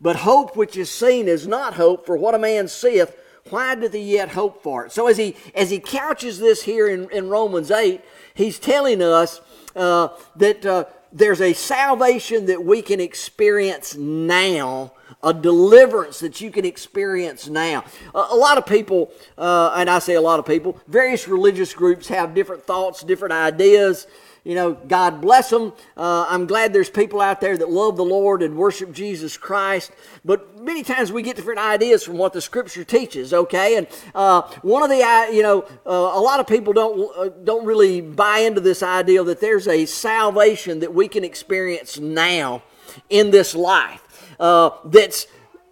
but 0.00 0.16
hope 0.16 0.54
which 0.56 0.76
is 0.76 0.90
seen 0.90 1.28
is 1.28 1.46
not 1.46 1.74
hope 1.74 2.06
for 2.06 2.16
what 2.16 2.34
a 2.34 2.38
man 2.38 2.68
seeth 2.68 3.16
why 3.50 3.74
doth 3.74 3.92
he 3.92 4.12
yet 4.14 4.30
hope 4.30 4.62
for 4.62 4.86
it? 4.86 4.92
So 4.92 5.06
as 5.06 5.16
he 5.16 5.36
as 5.54 5.70
he 5.70 5.78
couches 5.78 6.38
this 6.38 6.62
here 6.62 6.88
in, 6.88 7.10
in 7.10 7.28
Romans 7.28 7.70
8, 7.70 8.00
he's 8.34 8.58
telling 8.58 9.02
us 9.02 9.40
uh, 9.76 10.08
that 10.36 10.64
uh, 10.64 10.84
there's 11.12 11.40
a 11.40 11.52
salvation 11.52 12.46
that 12.46 12.64
we 12.64 12.80
can 12.82 13.00
experience 13.00 13.94
now, 13.96 14.92
a 15.22 15.34
deliverance 15.34 16.20
that 16.20 16.40
you 16.40 16.50
can 16.50 16.64
experience 16.64 17.48
now. 17.48 17.84
A, 18.14 18.26
a 18.30 18.36
lot 18.36 18.56
of 18.56 18.66
people, 18.66 19.12
uh, 19.36 19.74
and 19.76 19.90
I 19.90 19.98
say 19.98 20.14
a 20.14 20.20
lot 20.20 20.40
of 20.40 20.46
people, 20.46 20.80
various 20.88 21.28
religious 21.28 21.74
groups 21.74 22.08
have 22.08 22.34
different 22.34 22.64
thoughts, 22.64 23.02
different 23.02 23.34
ideas 23.34 24.06
you 24.44 24.54
know, 24.54 24.74
God 24.74 25.22
bless 25.22 25.48
them. 25.48 25.72
Uh, 25.96 26.26
I'm 26.28 26.46
glad 26.46 26.72
there's 26.74 26.90
people 26.90 27.20
out 27.20 27.40
there 27.40 27.56
that 27.56 27.70
love 27.70 27.96
the 27.96 28.04
Lord 28.04 28.42
and 28.42 28.56
worship 28.56 28.92
Jesus 28.92 29.38
Christ. 29.38 29.90
But 30.22 30.60
many 30.60 30.82
times 30.82 31.10
we 31.10 31.22
get 31.22 31.36
different 31.36 31.60
ideas 31.60 32.04
from 32.04 32.18
what 32.18 32.34
the 32.34 32.42
Scripture 32.42 32.84
teaches. 32.84 33.32
Okay, 33.32 33.76
and 33.76 33.86
uh, 34.14 34.42
one 34.60 34.82
of 34.82 34.90
the, 34.90 35.02
uh, 35.02 35.26
you 35.32 35.42
know, 35.42 35.62
uh, 35.86 35.90
a 35.90 36.20
lot 36.20 36.40
of 36.40 36.46
people 36.46 36.74
don't 36.74 37.10
uh, 37.16 37.30
don't 37.42 37.64
really 37.64 38.02
buy 38.02 38.38
into 38.38 38.60
this 38.60 38.82
idea 38.82 39.24
that 39.24 39.40
there's 39.40 39.66
a 39.66 39.86
salvation 39.86 40.80
that 40.80 40.92
we 40.92 41.08
can 41.08 41.24
experience 41.24 41.98
now 41.98 42.62
in 43.08 43.30
this 43.30 43.54
life. 43.54 44.02
Uh, 44.38 44.70
that's 44.84 45.26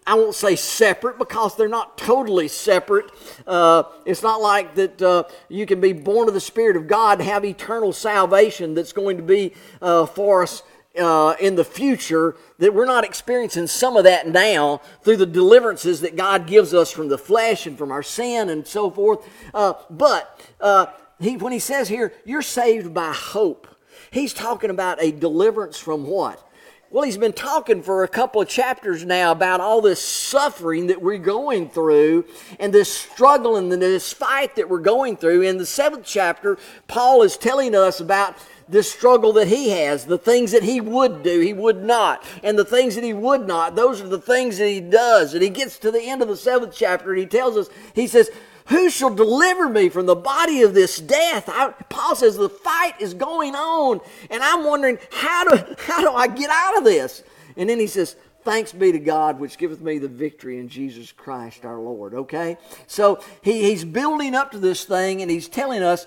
I 0.06 0.14
won't 0.14 0.34
say 0.34 0.56
separate 0.56 1.18
because 1.18 1.56
they're 1.56 1.68
not 1.68 1.96
totally 1.96 2.48
separate. 2.48 3.10
Uh, 3.46 3.84
it's 4.04 4.22
not 4.22 4.40
like 4.40 4.74
that 4.74 5.00
uh, 5.00 5.24
you 5.48 5.64
can 5.64 5.80
be 5.80 5.92
born 5.92 6.26
of 6.26 6.34
the 6.34 6.40
Spirit 6.40 6.76
of 6.76 6.88
God, 6.88 7.20
have 7.20 7.44
eternal 7.44 7.92
salvation 7.92 8.74
that's 8.74 8.92
going 8.92 9.16
to 9.16 9.22
be 9.22 9.54
uh, 9.80 10.06
for 10.06 10.42
us 10.42 10.62
uh, 10.98 11.34
in 11.40 11.54
the 11.54 11.64
future, 11.64 12.36
that 12.58 12.74
we're 12.74 12.84
not 12.84 13.04
experiencing 13.04 13.66
some 13.66 13.96
of 13.96 14.04
that 14.04 14.28
now 14.28 14.80
through 15.02 15.16
the 15.16 15.26
deliverances 15.26 16.00
that 16.00 16.16
God 16.16 16.46
gives 16.46 16.74
us 16.74 16.90
from 16.90 17.08
the 17.08 17.18
flesh 17.18 17.66
and 17.66 17.78
from 17.78 17.90
our 17.90 18.02
sin 18.02 18.50
and 18.50 18.66
so 18.66 18.90
forth. 18.90 19.26
Uh, 19.54 19.74
but 19.88 20.40
uh, 20.60 20.86
he, 21.20 21.36
when 21.36 21.52
he 21.52 21.58
says 21.58 21.88
here, 21.88 22.12
you're 22.24 22.42
saved 22.42 22.92
by 22.92 23.12
hope, 23.12 23.68
he's 24.10 24.34
talking 24.34 24.70
about 24.70 25.02
a 25.02 25.12
deliverance 25.12 25.78
from 25.78 26.06
what? 26.06 26.46
Well, 26.92 27.04
he's 27.04 27.16
been 27.16 27.32
talking 27.32 27.82
for 27.82 28.04
a 28.04 28.08
couple 28.08 28.42
of 28.42 28.50
chapters 28.50 29.02
now 29.02 29.32
about 29.32 29.62
all 29.62 29.80
this 29.80 29.98
suffering 29.98 30.88
that 30.88 31.00
we're 31.00 31.16
going 31.16 31.70
through 31.70 32.26
and 32.60 32.70
this 32.70 32.92
struggle 32.92 33.56
and 33.56 33.72
this 33.72 34.12
fight 34.12 34.56
that 34.56 34.68
we're 34.68 34.78
going 34.78 35.16
through. 35.16 35.40
In 35.40 35.56
the 35.56 35.64
seventh 35.64 36.04
chapter, 36.04 36.58
Paul 36.88 37.22
is 37.22 37.38
telling 37.38 37.74
us 37.74 37.98
about 37.98 38.36
this 38.68 38.92
struggle 38.92 39.32
that 39.32 39.48
he 39.48 39.70
has, 39.70 40.04
the 40.04 40.18
things 40.18 40.52
that 40.52 40.64
he 40.64 40.82
would 40.82 41.22
do, 41.22 41.40
he 41.40 41.54
would 41.54 41.82
not, 41.82 42.26
and 42.42 42.58
the 42.58 42.64
things 42.64 42.94
that 42.96 43.04
he 43.04 43.14
would 43.14 43.46
not, 43.46 43.74
those 43.74 44.02
are 44.02 44.08
the 44.08 44.20
things 44.20 44.58
that 44.58 44.68
he 44.68 44.82
does. 44.82 45.32
And 45.32 45.42
he 45.42 45.48
gets 45.48 45.78
to 45.78 45.90
the 45.90 46.02
end 46.02 46.20
of 46.20 46.28
the 46.28 46.36
seventh 46.36 46.74
chapter 46.76 47.12
and 47.12 47.20
he 47.20 47.26
tells 47.26 47.56
us, 47.56 47.70
he 47.94 48.06
says, 48.06 48.30
who 48.72 48.90
shall 48.90 49.14
deliver 49.14 49.68
me 49.68 49.88
from 49.88 50.06
the 50.06 50.16
body 50.16 50.62
of 50.62 50.74
this 50.74 50.98
death? 50.98 51.44
I, 51.48 51.70
Paul 51.88 52.16
says 52.16 52.36
the 52.36 52.48
fight 52.48 53.00
is 53.00 53.14
going 53.14 53.54
on, 53.54 54.00
and 54.30 54.42
I'm 54.42 54.64
wondering 54.64 54.98
how 55.10 55.44
do 55.44 55.74
how 55.78 56.00
do 56.00 56.12
I 56.12 56.26
get 56.26 56.50
out 56.50 56.78
of 56.78 56.84
this? 56.84 57.22
And 57.56 57.68
then 57.68 57.78
he 57.78 57.86
says, 57.86 58.16
Thanks 58.44 58.72
be 58.72 58.90
to 58.90 58.98
God 58.98 59.38
which 59.38 59.56
giveth 59.56 59.80
me 59.80 59.98
the 59.98 60.08
victory 60.08 60.58
in 60.58 60.68
Jesus 60.68 61.12
Christ 61.12 61.64
our 61.64 61.78
Lord. 61.78 62.14
Okay? 62.14 62.56
So 62.88 63.22
he, 63.40 63.62
he's 63.70 63.84
building 63.84 64.34
up 64.34 64.50
to 64.50 64.58
this 64.58 64.84
thing 64.84 65.22
and 65.22 65.30
he's 65.30 65.48
telling 65.48 65.82
us 65.82 66.06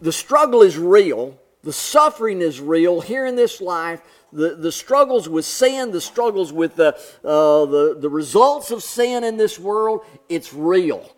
the 0.00 0.12
struggle 0.12 0.62
is 0.62 0.78
real, 0.78 1.38
the 1.62 1.72
suffering 1.72 2.40
is 2.40 2.60
real 2.60 3.00
here 3.00 3.26
in 3.26 3.36
this 3.36 3.60
life. 3.60 4.00
The, 4.32 4.56
the 4.56 4.72
struggles 4.72 5.28
with 5.28 5.44
sin, 5.44 5.92
the 5.92 6.00
struggles 6.00 6.52
with 6.52 6.74
the, 6.76 6.94
uh, 7.22 7.66
the, 7.66 7.96
the 8.00 8.10
results 8.10 8.72
of 8.72 8.82
sin 8.82 9.22
in 9.22 9.36
this 9.36 9.58
world, 9.60 10.00
it's 10.28 10.52
real. 10.52 11.13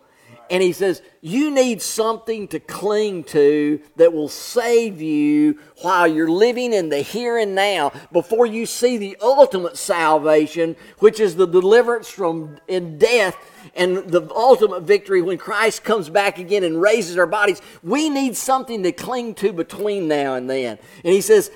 And 0.49 0.63
he 0.63 0.71
says, 0.71 1.01
You 1.21 1.51
need 1.51 1.81
something 1.81 2.47
to 2.49 2.59
cling 2.59 3.23
to 3.25 3.81
that 3.95 4.13
will 4.13 4.29
save 4.29 5.01
you 5.01 5.59
while 5.81 6.07
you're 6.07 6.29
living 6.29 6.73
in 6.73 6.89
the 6.89 7.01
here 7.01 7.37
and 7.37 7.55
now 7.55 7.91
before 8.11 8.45
you 8.45 8.65
see 8.65 8.97
the 8.97 9.17
ultimate 9.21 9.77
salvation, 9.77 10.75
which 10.99 11.19
is 11.19 11.35
the 11.35 11.47
deliverance 11.47 12.09
from 12.09 12.59
in 12.67 12.97
death 12.97 13.37
and 13.75 13.97
the 13.97 14.29
ultimate 14.33 14.83
victory 14.83 15.21
when 15.21 15.37
Christ 15.37 15.83
comes 15.83 16.09
back 16.09 16.39
again 16.39 16.63
and 16.63 16.81
raises 16.81 17.17
our 17.17 17.27
bodies. 17.27 17.61
We 17.83 18.09
need 18.09 18.35
something 18.35 18.83
to 18.83 18.91
cling 18.91 19.35
to 19.35 19.53
between 19.53 20.07
now 20.07 20.35
and 20.35 20.49
then. 20.49 20.79
And 21.03 21.13
he 21.13 21.21
says, 21.21 21.51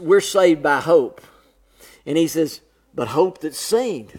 We're 0.00 0.20
saved 0.20 0.62
by 0.62 0.80
hope. 0.80 1.20
And 2.04 2.18
he 2.18 2.26
says, 2.26 2.60
But 2.94 3.08
hope 3.08 3.40
that's 3.40 3.58
seen. 3.58 4.10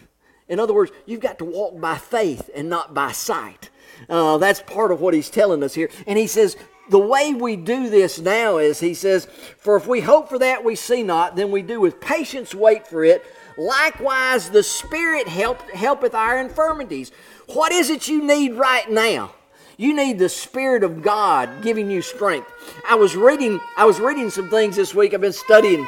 In 0.47 0.59
other 0.59 0.73
words, 0.73 0.91
you've 1.05 1.21
got 1.21 1.39
to 1.39 1.45
walk 1.45 1.79
by 1.79 1.97
faith 1.97 2.49
and 2.53 2.69
not 2.69 2.93
by 2.93 3.11
sight. 3.11 3.69
Uh, 4.09 4.37
that's 4.37 4.61
part 4.61 4.91
of 4.91 5.01
what 5.01 5.13
he's 5.13 5.29
telling 5.29 5.63
us 5.63 5.73
here. 5.73 5.89
And 6.07 6.17
he 6.17 6.27
says, 6.27 6.57
the 6.89 6.99
way 6.99 7.33
we 7.33 7.55
do 7.55 7.89
this 7.89 8.19
now 8.19 8.57
is, 8.57 8.79
he 8.79 8.93
says, 8.93 9.25
For 9.57 9.77
if 9.77 9.87
we 9.87 10.01
hope 10.01 10.29
for 10.29 10.39
that 10.39 10.63
we 10.63 10.75
see 10.75 11.01
not, 11.01 11.35
then 11.35 11.49
we 11.49 11.61
do 11.61 11.79
with 11.79 12.01
patience 12.01 12.53
wait 12.53 12.87
for 12.87 13.03
it. 13.03 13.23
Likewise, 13.57 14.49
the 14.49 14.63
Spirit 14.63 15.27
help, 15.27 15.61
helpeth 15.71 16.13
our 16.13 16.39
infirmities. 16.39 17.11
What 17.47 17.71
is 17.71 17.89
it 17.89 18.07
you 18.07 18.21
need 18.23 18.55
right 18.55 18.89
now? 18.89 19.33
You 19.77 19.95
need 19.95 20.19
the 20.19 20.29
Spirit 20.29 20.83
of 20.83 21.01
God 21.01 21.49
giving 21.61 21.89
you 21.89 22.01
strength. 22.01 22.51
I 22.87 22.95
was 22.95 23.15
reading, 23.15 23.59
I 23.77 23.85
was 23.85 23.99
reading 23.99 24.29
some 24.29 24.49
things 24.49 24.75
this 24.75 24.93
week. 24.93 25.13
I've 25.13 25.21
been 25.21 25.33
studying 25.33 25.87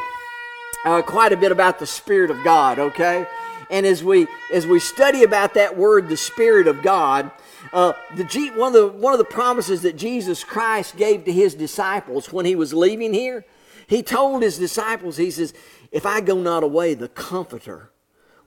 uh, 0.85 1.01
quite 1.01 1.33
a 1.33 1.37
bit 1.37 1.51
about 1.51 1.79
the 1.79 1.85
Spirit 1.85 2.31
of 2.31 2.43
God, 2.43 2.79
okay? 2.79 3.27
And 3.69 3.85
as 3.85 4.03
we 4.03 4.27
as 4.53 4.67
we 4.67 4.79
study 4.79 5.23
about 5.23 5.55
that 5.55 5.75
word, 5.75 6.07
the 6.07 6.17
Spirit 6.17 6.67
of 6.67 6.83
God, 6.83 7.31
uh, 7.75 7.91
the 8.15 8.23
one, 8.55 8.73
of 8.73 8.73
the, 8.73 8.87
one 8.87 9.11
of 9.11 9.19
the 9.19 9.25
promises 9.25 9.81
that 9.81 9.97
Jesus 9.97 10.45
Christ 10.45 10.95
gave 10.95 11.25
to 11.25 11.31
his 11.31 11.53
disciples 11.53 12.31
when 12.31 12.45
he 12.45 12.55
was 12.55 12.73
leaving 12.73 13.13
here, 13.13 13.45
he 13.87 14.01
told 14.01 14.43
his 14.43 14.57
disciples, 14.57 15.17
he 15.17 15.29
says, 15.29 15.53
If 15.91 16.05
I 16.05 16.21
go 16.21 16.39
not 16.39 16.63
away, 16.63 16.93
the 16.93 17.09
Comforter 17.09 17.91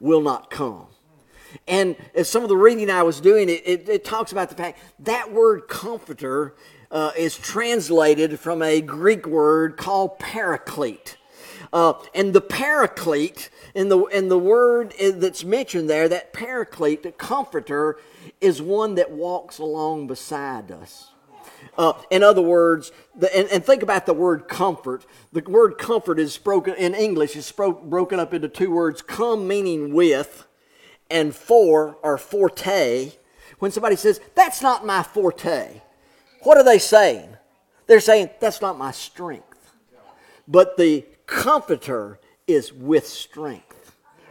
will 0.01 0.23
not 0.23 0.51
come. 0.51 0.87
And 1.67 1.95
as 2.15 2.31
some 2.31 2.43
of 2.43 2.49
the 2.49 2.57
reading 2.57 2.91
I 2.91 3.03
was 3.03 3.21
doing, 3.21 3.51
it, 3.51 3.63
it, 3.67 3.89
it 3.89 4.05
talks 4.05 4.33
about 4.33 4.49
the 4.49 4.55
fact 4.55 4.81
that 5.01 5.31
word 5.31 5.69
comforter 5.69 6.55
uh, 6.91 7.13
is 7.15 7.37
translated 7.37 8.41
from 8.41 8.63
a 8.63 8.81
Greek 8.81 9.27
word 9.27 9.77
called 9.77 10.19
paraclete. 10.19 11.19
Uh, 11.71 11.93
and 12.15 12.33
the 12.33 12.41
paraclete, 12.41 13.51
in 13.75 13.91
the, 13.91 13.99
in 14.07 14.29
the 14.31 14.39
word 14.39 14.95
that's 14.99 15.45
mentioned 15.45 15.91
there, 15.91 16.09
that 16.09 16.33
paraclete, 16.33 17.03
the 17.03 17.13
comforter, 17.13 17.99
is 18.41 18.63
one 18.63 18.95
that 18.97 19.11
walks 19.11 19.59
along 19.59 20.07
beside 20.07 20.71
us. 20.71 21.11
Uh, 21.77 21.93
in 22.11 22.23
other 22.23 22.43
words, 22.43 22.93
the, 23.17 23.35
and, 23.37 23.49
and, 23.49 23.65
think 23.65 23.83
about 23.83 24.07
the 24.07 24.15
word 24.15 24.49
comfort. 24.49 25.05
The 25.33 25.43
word 25.43 25.79
comfort 25.79 26.19
is 26.19 26.37
broken 26.37 26.75
in 26.75 26.95
English 26.95 27.37
is 27.37 27.51
bro- 27.51 27.73
broken 27.73 28.21
up 28.21 28.35
into 28.35 28.49
two 28.49 28.71
words: 28.71 29.03
come 29.03 29.47
meaning 29.47 29.93
with, 29.93 30.47
and 31.11 31.35
for 31.35 31.99
or 32.03 32.19
forte. 32.19 33.13
When 33.59 33.71
somebody 33.71 33.97
says 33.97 34.21
that's 34.35 34.63
not 34.63 34.87
my 34.87 35.03
forte, 35.03 35.83
what 36.43 36.59
are 36.59 36.65
they 36.65 36.79
saying? 36.79 37.37
They're 37.87 38.01
saying 38.01 38.31
that's 38.41 38.61
not 38.61 38.79
my 38.79 38.93
strength. 38.93 39.73
But 40.47 40.77
the 40.77 41.07
comforter 41.27 42.19
is 42.47 42.73
with 42.73 43.07
strength. 43.07 43.68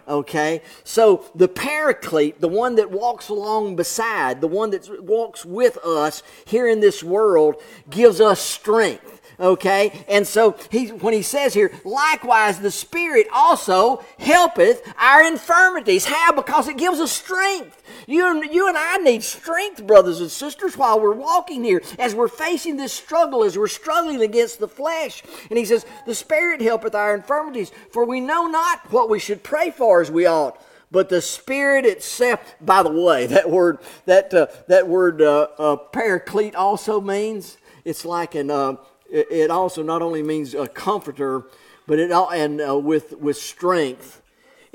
Okay? 0.07 0.61
So 0.83 1.25
the 1.35 1.47
paraclete, 1.47 2.39
the 2.39 2.47
one 2.47 2.75
that 2.75 2.91
walks 2.91 3.29
along 3.29 3.75
beside, 3.75 4.41
the 4.41 4.47
one 4.47 4.69
that 4.71 5.03
walks 5.03 5.45
with 5.45 5.77
us 5.77 6.23
here 6.45 6.67
in 6.67 6.79
this 6.79 7.03
world, 7.03 7.55
gives 7.89 8.21
us 8.21 8.39
strength. 8.39 9.21
Okay? 9.39 10.05
And 10.07 10.25
so 10.25 10.57
he, 10.71 10.87
when 10.87 11.13
he 11.13 11.21
says 11.21 11.53
here, 11.53 11.71
likewise 11.83 12.59
the 12.59 12.71
Spirit 12.71 13.27
also 13.33 14.03
helpeth 14.17 14.81
our 14.97 15.23
infirmities. 15.23 16.05
How? 16.05 16.31
Because 16.31 16.67
it 16.67 16.77
gives 16.77 16.99
us 16.99 17.11
strength. 17.11 17.76
You 18.07 18.29
and, 18.29 18.53
you 18.53 18.67
and 18.67 18.77
I 18.77 18.97
need 18.97 19.23
strength, 19.23 19.85
brothers 19.85 20.21
and 20.21 20.31
sisters, 20.31 20.77
while 20.77 20.99
we're 20.99 21.13
walking 21.13 21.63
here, 21.63 21.81
as 21.99 22.15
we're 22.15 22.27
facing 22.27 22.77
this 22.77 22.93
struggle, 22.93 23.43
as 23.43 23.57
we're 23.57 23.67
struggling 23.67 24.21
against 24.21 24.59
the 24.59 24.67
flesh. 24.67 25.23
And 25.49 25.57
he 25.57 25.65
says, 25.65 25.85
The 26.05 26.15
Spirit 26.15 26.61
helpeth 26.61 26.95
our 26.95 27.15
infirmities, 27.15 27.71
for 27.91 28.05
we 28.05 28.19
know 28.19 28.47
not 28.47 28.91
what 28.91 29.09
we 29.09 29.19
should 29.19 29.43
pray 29.43 29.71
for 29.71 30.01
as 30.01 30.11
we 30.11 30.25
ought 30.25 30.61
but 30.89 31.09
the 31.09 31.21
spirit 31.21 31.85
itself 31.85 32.55
by 32.61 32.81
the 32.81 32.89
way 32.89 33.25
that 33.25 33.49
word 33.49 33.77
that 34.05 34.33
uh, 34.33 34.47
that 34.69 34.87
word 34.87 35.21
uh, 35.21 35.47
uh, 35.57 35.75
paraclete 35.75 36.55
also 36.55 37.01
means 37.01 37.57
it's 37.83 38.05
like 38.05 38.35
an 38.35 38.49
uh, 38.49 38.77
it 39.09 39.49
also 39.49 39.83
not 39.83 40.01
only 40.01 40.21
means 40.21 40.53
a 40.53 40.67
comforter, 40.67 41.45
but 41.85 41.99
it 41.99 42.11
and 42.11 42.61
uh, 42.61 42.77
with 42.77 43.13
with 43.13 43.37
strength. 43.37 44.16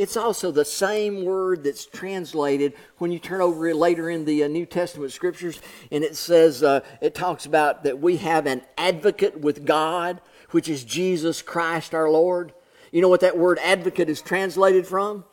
It's 0.03 0.17
also 0.17 0.51
the 0.51 0.65
same 0.65 1.25
word 1.25 1.63
that's 1.63 1.87
translated 1.87 2.73
when 2.99 3.13
you 3.13 3.21
turn 3.21 3.41
over 3.41 3.73
later 3.73 4.11
in 4.11 4.25
the 4.25 4.43
uh, 4.43 4.49
New 4.49 4.67
Testament 4.67 5.13
scriptures, 5.13 5.61
and 5.93 6.03
it 6.03 6.17
says 6.17 6.61
uh, 6.65 6.81
it 7.01 7.15
talks 7.15 7.47
about 7.47 7.85
that 7.85 8.01
we 8.01 8.17
have 8.17 8.47
an 8.47 8.63
advocate 8.77 9.41
with 9.41 9.65
God, 9.65 10.21
which 10.51 10.69
is 10.69 10.83
Jesus 10.83 11.41
Christ 11.41 11.95
our 11.95 12.11
Lord. 12.11 12.53
You 12.91 13.01
know 13.01 13.09
what 13.09 13.21
that 13.21 13.39
word 13.39 13.61
advocate 13.63 14.09
is 14.09 14.21
translated 14.21 14.89
from? 14.89 15.25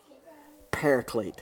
Paraclete. 0.69 1.41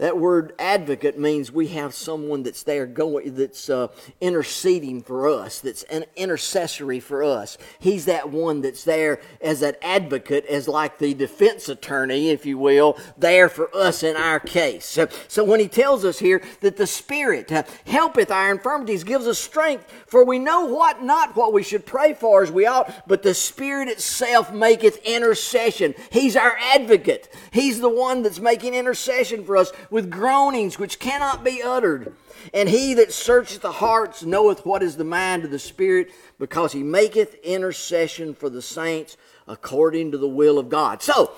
That 0.00 0.16
word 0.16 0.54
advocate 0.58 1.18
means 1.18 1.52
we 1.52 1.68
have 1.68 1.92
someone 1.92 2.42
that's 2.42 2.62
there 2.62 2.86
going, 2.86 3.34
that's 3.34 3.68
uh, 3.68 3.88
interceding 4.18 5.02
for 5.02 5.28
us, 5.28 5.60
that's 5.60 5.82
an 5.84 6.06
intercessory 6.16 7.00
for 7.00 7.22
us. 7.22 7.58
He's 7.78 8.06
that 8.06 8.30
one 8.30 8.62
that's 8.62 8.82
there 8.82 9.20
as 9.42 9.60
an 9.60 9.74
advocate, 9.82 10.46
as 10.46 10.66
like 10.66 10.96
the 10.96 11.12
defense 11.12 11.68
attorney, 11.68 12.30
if 12.30 12.46
you 12.46 12.56
will, 12.56 12.98
there 13.18 13.50
for 13.50 13.68
us 13.76 14.02
in 14.02 14.16
our 14.16 14.40
case. 14.40 14.86
So, 14.86 15.06
so 15.28 15.44
when 15.44 15.60
he 15.60 15.68
tells 15.68 16.06
us 16.06 16.18
here 16.18 16.40
that 16.62 16.78
the 16.78 16.86
Spirit 16.86 17.52
uh, 17.52 17.64
helpeth 17.84 18.30
our 18.30 18.50
infirmities, 18.50 19.04
gives 19.04 19.26
us 19.26 19.38
strength, 19.38 19.84
for 20.06 20.24
we 20.24 20.38
know 20.38 20.64
what 20.64 21.02
not 21.02 21.36
what 21.36 21.52
we 21.52 21.62
should 21.62 21.84
pray 21.84 22.14
for 22.14 22.42
as 22.42 22.50
we 22.50 22.64
ought, 22.64 23.06
but 23.06 23.22
the 23.22 23.34
Spirit 23.34 23.88
itself 23.88 24.50
maketh 24.50 24.96
intercession. 25.04 25.94
He's 26.10 26.36
our 26.36 26.56
advocate. 26.72 27.28
He's 27.52 27.80
the 27.80 27.90
one 27.90 28.22
that's 28.22 28.40
making 28.40 28.72
intercession 28.72 29.44
for 29.44 29.58
us 29.58 29.70
with 29.90 30.10
groanings 30.10 30.78
which 30.78 30.98
cannot 30.98 31.44
be 31.44 31.62
uttered. 31.62 32.14
And 32.54 32.68
he 32.68 32.94
that 32.94 33.12
searcheth 33.12 33.60
the 33.60 33.72
hearts 33.72 34.22
knoweth 34.22 34.64
what 34.64 34.82
is 34.82 34.96
the 34.96 35.04
mind 35.04 35.44
of 35.44 35.50
the 35.50 35.58
Spirit, 35.58 36.10
because 36.38 36.72
he 36.72 36.82
maketh 36.82 37.34
intercession 37.42 38.34
for 38.34 38.48
the 38.48 38.62
saints 38.62 39.16
according 39.46 40.12
to 40.12 40.18
the 40.18 40.28
will 40.28 40.58
of 40.58 40.68
God. 40.68 41.02
So, 41.02 41.32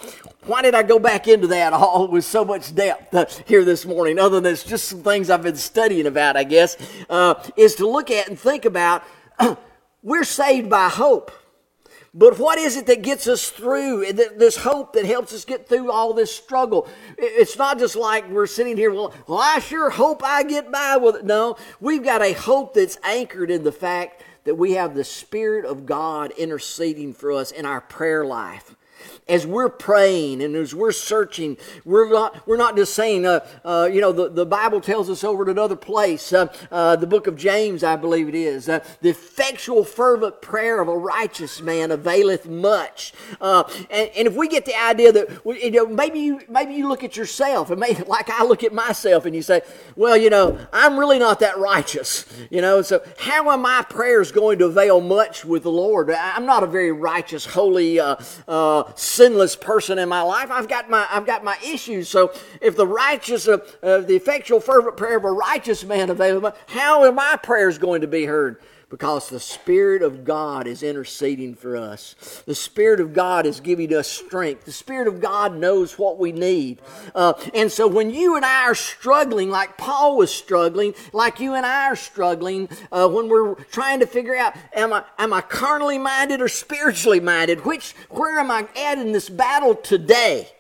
why 0.44 0.62
did 0.62 0.74
I 0.74 0.82
go 0.82 0.98
back 0.98 1.26
into 1.26 1.46
that 1.48 1.72
all 1.72 2.08
with 2.08 2.24
so 2.24 2.44
much 2.44 2.74
depth 2.74 3.14
uh, 3.14 3.26
here 3.46 3.64
this 3.64 3.84
morning? 3.84 4.18
Other 4.18 4.40
than 4.40 4.52
it's 4.52 4.64
just 4.64 4.86
some 4.86 5.02
things 5.02 5.30
I've 5.30 5.42
been 5.42 5.56
studying 5.56 6.06
about, 6.06 6.36
I 6.36 6.44
guess, 6.44 6.76
uh, 7.08 7.34
is 7.56 7.74
to 7.76 7.88
look 7.88 8.10
at 8.10 8.28
and 8.28 8.38
think 8.38 8.64
about 8.64 9.02
uh, 9.38 9.56
we're 10.02 10.24
saved 10.24 10.68
by 10.70 10.88
hope. 10.88 11.32
But 12.14 12.38
what 12.38 12.58
is 12.58 12.76
it 12.76 12.86
that 12.86 13.00
gets 13.00 13.26
us 13.26 13.48
through 13.48 14.12
this 14.12 14.56
hope 14.58 14.92
that 14.92 15.06
helps 15.06 15.32
us 15.32 15.46
get 15.46 15.66
through 15.66 15.90
all 15.90 16.12
this 16.12 16.34
struggle? 16.34 16.86
It's 17.16 17.56
not 17.56 17.78
just 17.78 17.96
like 17.96 18.28
we're 18.28 18.46
sitting 18.46 18.76
here, 18.76 18.92
well, 18.92 19.14
well 19.26 19.38
I 19.38 19.60
sure 19.60 19.88
hope 19.88 20.22
I 20.22 20.42
get 20.42 20.70
by 20.70 20.98
with 20.98 21.16
it. 21.16 21.24
No, 21.24 21.56
we've 21.80 22.04
got 22.04 22.20
a 22.20 22.34
hope 22.34 22.74
that's 22.74 22.98
anchored 23.02 23.50
in 23.50 23.64
the 23.64 23.72
fact 23.72 24.22
that 24.44 24.56
we 24.56 24.72
have 24.72 24.94
the 24.94 25.04
Spirit 25.04 25.64
of 25.64 25.86
God 25.86 26.32
interceding 26.32 27.14
for 27.14 27.32
us 27.32 27.50
in 27.50 27.64
our 27.64 27.80
prayer 27.80 28.26
life. 28.26 28.74
As 29.28 29.46
we're 29.46 29.68
praying 29.68 30.42
and 30.42 30.54
as 30.56 30.74
we're 30.74 30.92
searching, 30.92 31.56
we're 31.84 32.10
not, 32.10 32.46
we're 32.46 32.56
not 32.56 32.76
just 32.76 32.94
saying, 32.94 33.24
uh, 33.24 33.44
uh, 33.64 33.88
you 33.90 34.00
know, 34.00 34.12
the, 34.12 34.28
the 34.28 34.46
Bible 34.46 34.80
tells 34.80 35.08
us 35.08 35.24
over 35.24 35.44
at 35.44 35.48
another 35.48 35.76
place, 35.76 36.32
uh, 36.32 36.52
uh 36.70 36.96
the 36.96 37.06
book 37.06 37.26
of 37.26 37.36
James, 37.36 37.82
I 37.82 37.96
believe 37.96 38.28
it 38.28 38.34
is, 38.34 38.68
uh, 38.68 38.84
the 39.00 39.10
effectual, 39.10 39.84
fervent 39.84 40.42
prayer 40.42 40.80
of 40.80 40.88
a 40.88 40.96
righteous 40.96 41.62
man 41.62 41.90
availeth 41.90 42.46
much. 42.46 43.12
Uh, 43.40 43.64
and, 43.90 44.10
and, 44.16 44.28
if 44.28 44.34
we 44.34 44.48
get 44.48 44.64
the 44.64 44.78
idea 44.80 45.12
that, 45.12 45.42
you 45.44 45.70
know, 45.70 45.86
maybe 45.86 46.20
you, 46.20 46.40
maybe 46.48 46.74
you 46.74 46.88
look 46.88 47.04
at 47.04 47.16
yourself, 47.16 47.70
and 47.70 47.80
maybe 47.80 48.02
like 48.04 48.30
I 48.30 48.44
look 48.44 48.64
at 48.64 48.72
myself, 48.72 49.24
and 49.24 49.34
you 49.34 49.42
say, 49.42 49.62
well, 49.96 50.16
you 50.16 50.30
know, 50.30 50.58
I'm 50.72 50.98
really 50.98 51.18
not 51.18 51.40
that 51.40 51.58
righteous, 51.58 52.26
you 52.50 52.60
know, 52.60 52.82
so 52.82 53.02
how 53.18 53.48
are 53.48 53.58
my 53.58 53.82
prayers 53.88 54.32
going 54.32 54.58
to 54.58 54.66
avail 54.66 55.00
much 55.00 55.44
with 55.44 55.62
the 55.62 55.70
Lord? 55.70 56.10
I'm 56.10 56.46
not 56.46 56.62
a 56.62 56.66
very 56.66 56.92
righteous, 56.92 57.44
holy, 57.44 57.98
sinless 58.94 59.56
person 59.56 59.98
in 59.98 60.08
my 60.08 60.22
life. 60.22 60.50
I've 60.50 60.68
got 60.68 60.88
my 60.90 61.06
I've 61.10 61.26
got 61.26 61.44
my 61.44 61.56
issues. 61.64 62.08
So 62.08 62.32
if 62.60 62.76
the 62.76 62.86
righteous, 62.86 63.48
uh, 63.48 63.58
uh, 63.82 63.98
the 63.98 64.16
effectual 64.16 64.60
fervent 64.60 64.96
prayer 64.96 65.16
of 65.16 65.24
a 65.24 65.32
righteous 65.32 65.84
man 65.84 66.10
available, 66.10 66.52
how 66.66 67.02
are 67.04 67.12
my 67.12 67.36
prayers 67.42 67.78
going 67.78 68.00
to 68.02 68.06
be 68.06 68.24
heard? 68.24 68.60
Because 68.92 69.30
the 69.30 69.40
Spirit 69.40 70.02
of 70.02 70.22
God 70.22 70.66
is 70.66 70.82
interceding 70.82 71.54
for 71.54 71.78
us. 71.78 72.42
The 72.44 72.54
Spirit 72.54 73.00
of 73.00 73.14
God 73.14 73.46
is 73.46 73.58
giving 73.58 73.94
us 73.94 74.06
strength. 74.06 74.66
The 74.66 74.70
Spirit 74.70 75.08
of 75.08 75.18
God 75.18 75.56
knows 75.56 75.98
what 75.98 76.18
we 76.18 76.30
need. 76.30 76.82
Uh, 77.14 77.32
and 77.54 77.72
so 77.72 77.88
when 77.88 78.10
you 78.10 78.36
and 78.36 78.44
I 78.44 78.64
are 78.64 78.74
struggling, 78.74 79.48
like 79.48 79.78
Paul 79.78 80.18
was 80.18 80.30
struggling, 80.30 80.92
like 81.14 81.40
you 81.40 81.54
and 81.54 81.64
I 81.64 81.86
are 81.86 81.96
struggling, 81.96 82.68
uh, 82.92 83.08
when 83.08 83.30
we're 83.30 83.54
trying 83.54 84.00
to 84.00 84.06
figure 84.06 84.36
out, 84.36 84.54
am 84.74 84.92
I, 84.92 85.04
am 85.18 85.32
I 85.32 85.40
carnally 85.40 85.96
minded 85.96 86.42
or 86.42 86.48
spiritually 86.48 87.18
minded? 87.18 87.64
Which, 87.64 87.94
where 88.10 88.38
am 88.38 88.50
I 88.50 88.68
at 88.76 88.98
in 88.98 89.12
this 89.12 89.30
battle 89.30 89.74
today? 89.74 90.50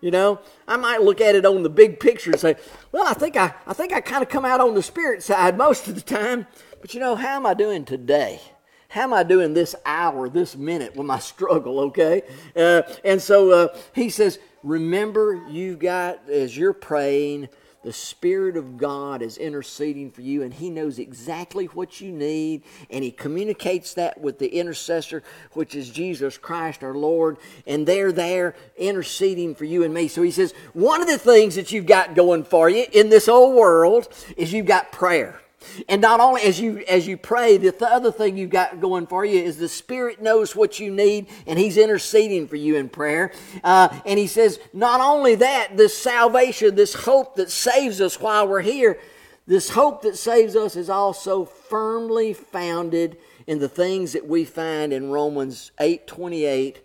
You 0.00 0.10
know, 0.10 0.40
I 0.66 0.76
might 0.76 1.02
look 1.02 1.20
at 1.20 1.34
it 1.34 1.44
on 1.44 1.62
the 1.62 1.68
big 1.68 2.00
picture 2.00 2.30
and 2.30 2.40
say, 2.40 2.56
well, 2.90 3.06
I 3.06 3.12
think 3.12 3.36
I, 3.36 3.54
I 3.66 3.74
think 3.74 3.92
I 3.92 4.00
kind 4.00 4.22
of 4.22 4.28
come 4.28 4.46
out 4.46 4.58
on 4.58 4.74
the 4.74 4.82
spirit 4.82 5.22
side 5.22 5.58
most 5.58 5.88
of 5.88 5.94
the 5.94 6.00
time. 6.00 6.46
But 6.80 6.94
you 6.94 7.00
know, 7.00 7.14
how 7.14 7.36
am 7.36 7.46
I 7.46 7.54
doing 7.54 7.84
today? 7.84 8.40
How 8.88 9.02
am 9.02 9.12
I 9.12 9.22
doing 9.22 9.54
this 9.54 9.76
hour, 9.86 10.28
this 10.28 10.56
minute 10.56 10.96
with 10.96 11.06
my 11.06 11.18
struggle, 11.20 11.80
okay? 11.80 12.22
Uh, 12.56 12.82
and 13.04 13.20
so 13.20 13.50
uh, 13.50 13.78
he 13.94 14.10
says, 14.10 14.38
Remember, 14.62 15.42
you've 15.48 15.78
got, 15.78 16.28
as 16.28 16.54
you're 16.54 16.74
praying, 16.74 17.48
the 17.82 17.92
Spirit 17.94 18.58
of 18.58 18.76
God 18.76 19.22
is 19.22 19.38
interceding 19.38 20.10
for 20.10 20.20
you, 20.20 20.42
and 20.42 20.52
He 20.52 20.68
knows 20.68 20.98
exactly 20.98 21.64
what 21.66 21.98
you 21.98 22.12
need, 22.12 22.62
and 22.90 23.02
He 23.02 23.10
communicates 23.10 23.94
that 23.94 24.20
with 24.20 24.38
the 24.38 24.48
intercessor, 24.48 25.22
which 25.52 25.74
is 25.74 25.88
Jesus 25.88 26.36
Christ 26.36 26.84
our 26.84 26.94
Lord, 26.94 27.38
and 27.66 27.86
they're 27.86 28.12
there 28.12 28.54
interceding 28.76 29.54
for 29.54 29.64
you 29.64 29.82
and 29.82 29.94
me. 29.94 30.08
So 30.08 30.20
He 30.20 30.30
says, 30.30 30.52
one 30.74 31.00
of 31.00 31.08
the 31.08 31.16
things 31.16 31.54
that 31.54 31.72
you've 31.72 31.86
got 31.86 32.14
going 32.14 32.44
for 32.44 32.68
you 32.68 32.84
in 32.92 33.08
this 33.08 33.28
old 33.28 33.56
world 33.56 34.08
is 34.36 34.52
you've 34.52 34.66
got 34.66 34.92
prayer. 34.92 35.40
And 35.88 36.00
not 36.00 36.20
only 36.20 36.42
as 36.42 36.58
you 36.58 36.78
as 36.88 37.06
you 37.06 37.16
pray, 37.16 37.58
the 37.58 37.70
th- 37.70 37.82
other 37.82 38.10
thing 38.10 38.36
you've 38.36 38.50
got 38.50 38.80
going 38.80 39.06
for 39.06 39.24
you 39.24 39.40
is 39.40 39.58
the 39.58 39.68
Spirit 39.68 40.22
knows 40.22 40.56
what 40.56 40.80
you 40.80 40.90
need, 40.90 41.26
and 41.46 41.58
He's 41.58 41.76
interceding 41.76 42.48
for 42.48 42.56
you 42.56 42.76
in 42.76 42.88
prayer. 42.88 43.32
Uh, 43.62 43.88
and 44.06 44.18
He 44.18 44.26
says, 44.26 44.58
not 44.72 45.00
only 45.00 45.34
that, 45.34 45.76
this 45.76 45.96
salvation, 45.96 46.74
this 46.74 46.94
hope 46.94 47.36
that 47.36 47.50
saves 47.50 48.00
us 48.00 48.18
while 48.20 48.48
we're 48.48 48.62
here, 48.62 48.98
this 49.46 49.70
hope 49.70 50.02
that 50.02 50.16
saves 50.16 50.56
us 50.56 50.76
is 50.76 50.88
also 50.88 51.44
firmly 51.44 52.32
founded 52.32 53.18
in 53.46 53.58
the 53.58 53.68
things 53.68 54.12
that 54.12 54.26
we 54.26 54.44
find 54.44 54.92
in 54.92 55.10
Romans 55.10 55.72
eight 55.78 56.06
twenty 56.06 56.44
eight 56.44 56.84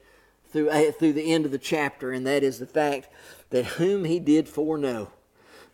through 0.51 0.91
through 0.91 1.13
the 1.13 1.31
end 1.31 1.45
of 1.45 1.51
the 1.51 1.57
chapter, 1.57 2.11
and 2.11 2.27
that 2.27 2.43
is 2.43 2.59
the 2.59 2.65
fact 2.65 3.07
that 3.51 3.65
whom 3.65 4.03
He 4.03 4.19
did 4.19 4.49
foreknow 4.49 5.11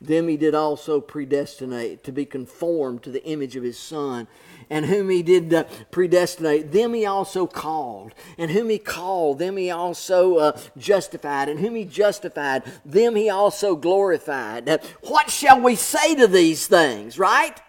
them 0.01 0.27
he 0.27 0.35
did 0.35 0.55
also 0.55 0.99
predestinate 0.99 2.03
to 2.03 2.11
be 2.11 2.25
conformed 2.25 3.03
to 3.03 3.11
the 3.11 3.23
image 3.23 3.55
of 3.55 3.63
his 3.63 3.77
son. 3.77 4.27
And 4.69 4.85
whom 4.85 5.09
he 5.09 5.21
did 5.21 5.53
uh, 5.53 5.65
predestinate, 5.91 6.71
them 6.71 6.93
he 6.93 7.05
also 7.05 7.45
called. 7.45 8.13
And 8.37 8.49
whom 8.51 8.69
he 8.69 8.79
called, 8.79 9.37
them 9.37 9.57
he 9.57 9.69
also 9.69 10.37
uh, 10.37 10.59
justified. 10.77 11.49
And 11.49 11.59
whom 11.59 11.75
he 11.75 11.85
justified, 11.85 12.63
them 12.83 13.15
he 13.15 13.29
also 13.29 13.75
glorified. 13.75 14.65
Now, 14.65 14.79
what 15.01 15.29
shall 15.29 15.61
we 15.61 15.75
say 15.75 16.15
to 16.15 16.25
these 16.25 16.67
things, 16.67 17.19
right? 17.19 17.61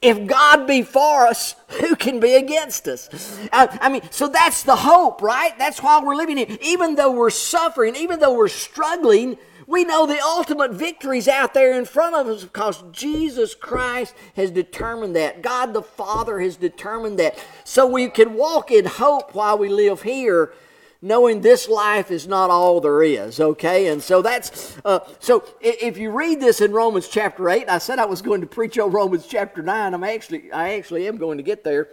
If 0.00 0.26
God 0.26 0.66
be 0.66 0.82
for 0.82 1.26
us, 1.26 1.56
who 1.80 1.96
can 1.96 2.20
be 2.20 2.34
against 2.34 2.86
us? 2.86 3.38
Uh, 3.52 3.66
I 3.80 3.88
mean, 3.88 4.02
so 4.10 4.28
that's 4.28 4.62
the 4.62 4.76
hope, 4.76 5.22
right? 5.22 5.56
That's 5.58 5.82
why 5.82 6.02
we're 6.02 6.14
living 6.14 6.36
here. 6.36 6.58
Even 6.62 6.94
though 6.94 7.10
we're 7.10 7.30
suffering, 7.30 7.96
even 7.96 8.20
though 8.20 8.34
we're 8.34 8.48
struggling, 8.48 9.36
we 9.70 9.84
know 9.84 10.04
the 10.04 10.20
ultimate 10.20 10.72
victory's 10.72 11.28
out 11.28 11.54
there 11.54 11.78
in 11.78 11.84
front 11.84 12.16
of 12.16 12.26
us 12.26 12.42
because 12.42 12.82
Jesus 12.90 13.54
Christ 13.54 14.16
has 14.34 14.50
determined 14.50 15.14
that. 15.14 15.42
God 15.42 15.74
the 15.74 15.82
Father 15.82 16.40
has 16.40 16.56
determined 16.56 17.20
that. 17.20 17.38
So 17.62 17.86
we 17.86 18.08
can 18.08 18.34
walk 18.34 18.72
in 18.72 18.84
hope 18.84 19.32
while 19.32 19.56
we 19.56 19.68
live 19.68 20.02
here 20.02 20.52
knowing 21.00 21.40
this 21.40 21.68
life 21.68 22.10
is 22.10 22.26
not 22.26 22.50
all 22.50 22.78
there 22.78 23.02
is 23.02 23.40
okay 23.40 23.86
and 23.86 24.02
so 24.02 24.20
that's 24.20 24.76
uh, 24.84 24.98
so 25.18 25.42
if 25.62 25.96
you 25.96 26.10
read 26.10 26.38
this 26.40 26.60
in 26.60 26.72
romans 26.72 27.08
chapter 27.08 27.48
8 27.48 27.70
i 27.70 27.78
said 27.78 27.98
i 27.98 28.04
was 28.04 28.20
going 28.20 28.42
to 28.42 28.46
preach 28.46 28.78
on 28.78 28.92
romans 28.92 29.26
chapter 29.26 29.62
9 29.62 29.94
i'm 29.94 30.04
actually 30.04 30.52
i 30.52 30.74
actually 30.74 31.08
am 31.08 31.16
going 31.16 31.38
to 31.38 31.42
get 31.42 31.64
there 31.64 31.88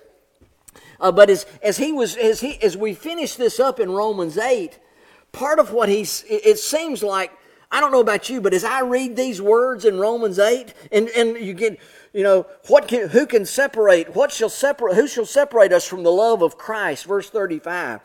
uh, 1.00 1.10
but 1.10 1.30
as, 1.30 1.46
as 1.64 1.78
he 1.78 1.94
was 1.94 2.18
as 2.18 2.42
he 2.42 2.62
as 2.62 2.76
we 2.76 2.94
finish 2.94 3.36
this 3.36 3.62
up 3.62 3.80
in 3.80 3.92
romans 3.92 4.38
8 4.38 4.78
part 5.32 5.58
of 5.58 5.72
what 5.72 5.88
he's 5.88 6.26
it 6.28 6.60
seems 6.60 7.02
like 7.02 7.32
I 7.70 7.82
don't 7.82 7.92
know 7.92 8.00
about 8.00 8.30
you, 8.30 8.40
but 8.40 8.54
as 8.54 8.64
I 8.64 8.82
read 8.82 9.16
these 9.16 9.42
words 9.42 9.84
in 9.84 10.00
Romans 10.00 10.40
8, 10.40 10.74
and, 10.92 11.10
and 11.10 11.38
you 11.38 11.54
get, 11.54 11.80
you 12.14 12.24
know, 12.24 12.46
what 12.68 12.88
can, 12.88 13.10
who 13.10 13.26
can 13.26 13.46
separate, 13.46 14.16
what 14.16 14.32
shall 14.32 14.50
separate, 14.50 14.96
who 14.96 15.08
shall 15.08 15.26
separate 15.26 15.74
us 15.74 15.86
from 15.86 16.04
the 16.04 16.12
love 16.12 16.42
of 16.42 16.58
Christ? 16.58 17.06
Verse 17.06 17.30
35. 17.30 18.00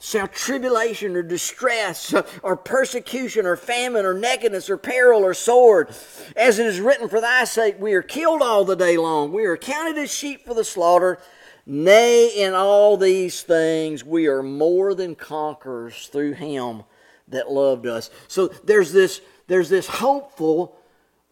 Shall 0.00 0.28
tribulation 0.28 1.16
or 1.16 1.22
distress 1.22 2.14
or 2.42 2.54
persecution 2.54 3.46
or 3.46 3.56
famine 3.56 4.04
or 4.04 4.14
nakedness 4.14 4.70
or 4.70 4.76
peril 4.76 5.24
or 5.24 5.34
sword, 5.34 5.88
as 6.36 6.58
it 6.58 6.66
is 6.66 6.78
written, 6.78 7.08
for 7.08 7.20
thy 7.20 7.44
sake 7.44 7.80
we 7.80 7.94
are 7.94 8.02
killed 8.02 8.42
all 8.42 8.64
the 8.64 8.76
day 8.76 8.96
long. 8.96 9.32
We 9.32 9.46
are 9.46 9.56
counted 9.56 9.98
as 9.98 10.12
sheep 10.14 10.44
for 10.46 10.54
the 10.54 10.64
slaughter. 10.64 11.18
Nay, 11.66 12.28
in 12.28 12.54
all 12.54 12.96
these 12.96 13.42
things 13.42 14.04
we 14.04 14.28
are 14.28 14.42
more 14.42 14.94
than 14.94 15.16
conquerors 15.16 16.06
through 16.06 16.34
him 16.34 16.84
that 17.30 17.50
loved 17.50 17.86
us. 17.86 18.10
So 18.26 18.48
there's 18.64 18.92
this, 18.92 19.20
there's 19.46 19.68
this 19.68 19.86
hopeful, 19.86 20.76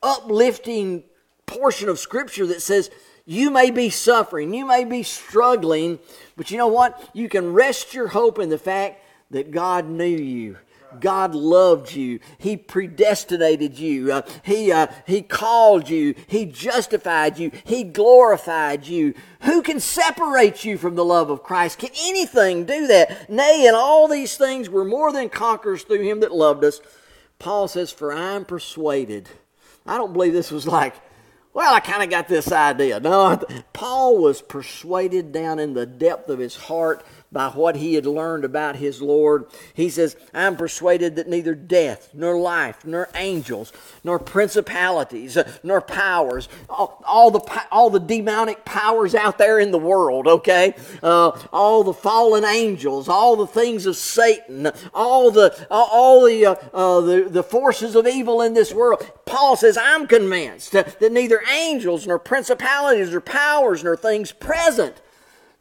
uplifting 0.02 1.04
portion 1.46 1.88
of 1.88 1.98
Scripture 1.98 2.46
that 2.46 2.62
says, 2.62 2.90
you 3.24 3.50
may 3.50 3.70
be 3.70 3.90
suffering, 3.90 4.54
you 4.54 4.64
may 4.64 4.84
be 4.84 5.02
struggling, 5.02 5.98
but 6.36 6.50
you 6.50 6.58
know 6.58 6.68
what? 6.68 7.10
You 7.12 7.28
can 7.28 7.52
rest 7.52 7.92
your 7.92 8.08
hope 8.08 8.38
in 8.38 8.48
the 8.48 8.58
fact 8.58 9.02
that 9.30 9.50
God 9.50 9.88
knew 9.88 10.04
you. 10.04 10.58
God 11.00 11.34
loved 11.34 11.94
you. 11.94 12.20
He 12.38 12.56
predestinated 12.56 13.78
you. 13.78 14.12
Uh, 14.12 14.22
he, 14.42 14.72
uh, 14.72 14.88
he 15.06 15.22
called 15.22 15.88
you. 15.88 16.14
He 16.26 16.46
justified 16.46 17.38
you. 17.38 17.50
He 17.64 17.84
glorified 17.84 18.86
you. 18.86 19.14
Who 19.42 19.62
can 19.62 19.80
separate 19.80 20.64
you 20.64 20.78
from 20.78 20.94
the 20.94 21.04
love 21.04 21.30
of 21.30 21.42
Christ? 21.42 21.78
Can 21.78 21.90
anything 22.00 22.64
do 22.64 22.86
that? 22.86 23.30
Nay, 23.30 23.66
in 23.66 23.74
all 23.74 24.08
these 24.08 24.36
things 24.36 24.68
we're 24.68 24.84
more 24.84 25.12
than 25.12 25.28
conquerors 25.28 25.82
through 25.82 26.02
him 26.02 26.20
that 26.20 26.32
loved 26.32 26.64
us. 26.64 26.80
Paul 27.38 27.68
says, 27.68 27.92
For 27.92 28.12
I 28.12 28.32
am 28.32 28.44
persuaded. 28.44 29.28
I 29.86 29.96
don't 29.98 30.12
believe 30.12 30.32
this 30.32 30.50
was 30.50 30.66
like, 30.66 30.94
well, 31.56 31.72
I 31.72 31.80
kind 31.80 32.02
of 32.02 32.10
got 32.10 32.28
this 32.28 32.52
idea. 32.52 33.00
No, 33.00 33.40
Paul 33.72 34.18
was 34.18 34.42
persuaded 34.42 35.32
down 35.32 35.58
in 35.58 35.72
the 35.72 35.86
depth 35.86 36.28
of 36.28 36.38
his 36.38 36.54
heart 36.54 37.02
by 37.36 37.50
what 37.50 37.76
he 37.76 37.92
had 37.92 38.06
learned 38.06 38.46
about 38.46 38.76
his 38.76 39.02
Lord. 39.02 39.44
He 39.74 39.90
says, 39.90 40.16
I'm 40.32 40.56
persuaded 40.56 41.16
that 41.16 41.28
neither 41.28 41.54
death, 41.54 42.08
nor 42.14 42.38
life, 42.38 42.82
nor 42.82 43.10
angels, 43.14 43.74
nor 44.02 44.18
principalities, 44.18 45.36
uh, 45.36 45.46
nor 45.62 45.82
powers, 45.82 46.48
all, 46.70 47.04
all, 47.06 47.30
the, 47.30 47.40
all 47.70 47.90
the 47.90 48.00
demonic 48.00 48.64
powers 48.64 49.14
out 49.14 49.36
there 49.36 49.58
in 49.58 49.70
the 49.70 49.78
world, 49.78 50.26
okay? 50.26 50.74
Uh, 51.02 51.38
all 51.52 51.84
the 51.84 51.92
fallen 51.92 52.46
angels, 52.46 53.06
all 53.06 53.36
the 53.36 53.46
things 53.46 53.84
of 53.84 53.96
Satan, 53.96 54.72
all 54.94 55.30
the, 55.30 55.66
all 55.70 56.24
the, 56.24 56.46
uh, 56.46 56.54
uh, 56.72 57.00
the, 57.02 57.28
the 57.28 57.42
forces 57.42 57.94
of 57.94 58.06
evil 58.06 58.40
in 58.40 58.54
this 58.54 58.72
world. 58.72 59.06
Paul 59.26 59.56
says, 59.56 59.76
I'm 59.76 60.06
convinced 60.06 60.72
that 60.72 61.12
neither 61.12 61.42
angels, 61.52 62.06
nor 62.06 62.18
principalities, 62.18 63.10
nor 63.10 63.20
powers, 63.20 63.84
nor 63.84 63.94
things 63.94 64.32
present, 64.32 65.02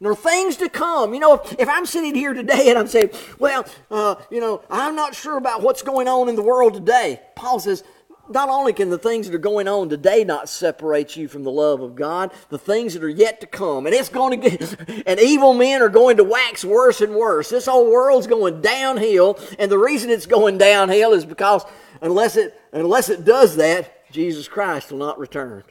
nor 0.00 0.14
things 0.14 0.56
to 0.56 0.68
come. 0.68 1.14
You 1.14 1.20
know, 1.20 1.34
if, 1.34 1.58
if 1.58 1.68
I'm 1.68 1.86
sitting 1.86 2.14
here 2.14 2.34
today 2.34 2.68
and 2.68 2.78
I'm 2.78 2.86
saying, 2.86 3.10
well, 3.38 3.66
uh, 3.90 4.16
you 4.30 4.40
know, 4.40 4.62
I'm 4.70 4.94
not 4.94 5.14
sure 5.14 5.36
about 5.36 5.62
what's 5.62 5.82
going 5.82 6.08
on 6.08 6.28
in 6.28 6.36
the 6.36 6.42
world 6.42 6.74
today, 6.74 7.20
Paul 7.34 7.60
says, 7.60 7.82
not 8.28 8.48
only 8.48 8.72
can 8.72 8.90
the 8.90 8.98
things 8.98 9.26
that 9.26 9.34
are 9.34 9.38
going 9.38 9.68
on 9.68 9.88
today 9.88 10.24
not 10.24 10.48
separate 10.48 11.16
you 11.16 11.28
from 11.28 11.44
the 11.44 11.50
love 11.50 11.80
of 11.80 11.94
God, 11.94 12.32
the 12.48 12.58
things 12.58 12.94
that 12.94 13.04
are 13.04 13.08
yet 13.08 13.40
to 13.40 13.46
come, 13.46 13.86
and 13.86 13.94
it's 13.94 14.08
going 14.08 14.40
to 14.40 14.50
get, 14.50 14.76
and 15.06 15.20
evil 15.20 15.54
men 15.54 15.82
are 15.82 15.88
going 15.88 16.16
to 16.16 16.24
wax 16.24 16.64
worse 16.64 17.00
and 17.00 17.14
worse. 17.14 17.50
This 17.50 17.66
whole 17.66 17.90
world's 17.90 18.26
going 18.26 18.60
downhill, 18.60 19.38
and 19.58 19.70
the 19.70 19.78
reason 19.78 20.10
it's 20.10 20.26
going 20.26 20.58
downhill 20.58 21.12
is 21.12 21.24
because 21.24 21.64
unless 22.02 22.36
it, 22.36 22.60
unless 22.72 23.08
it 23.08 23.24
does 23.24 23.56
that, 23.56 24.10
Jesus 24.10 24.48
Christ 24.48 24.90
will 24.90 24.98
not 24.98 25.18
return. 25.18 25.64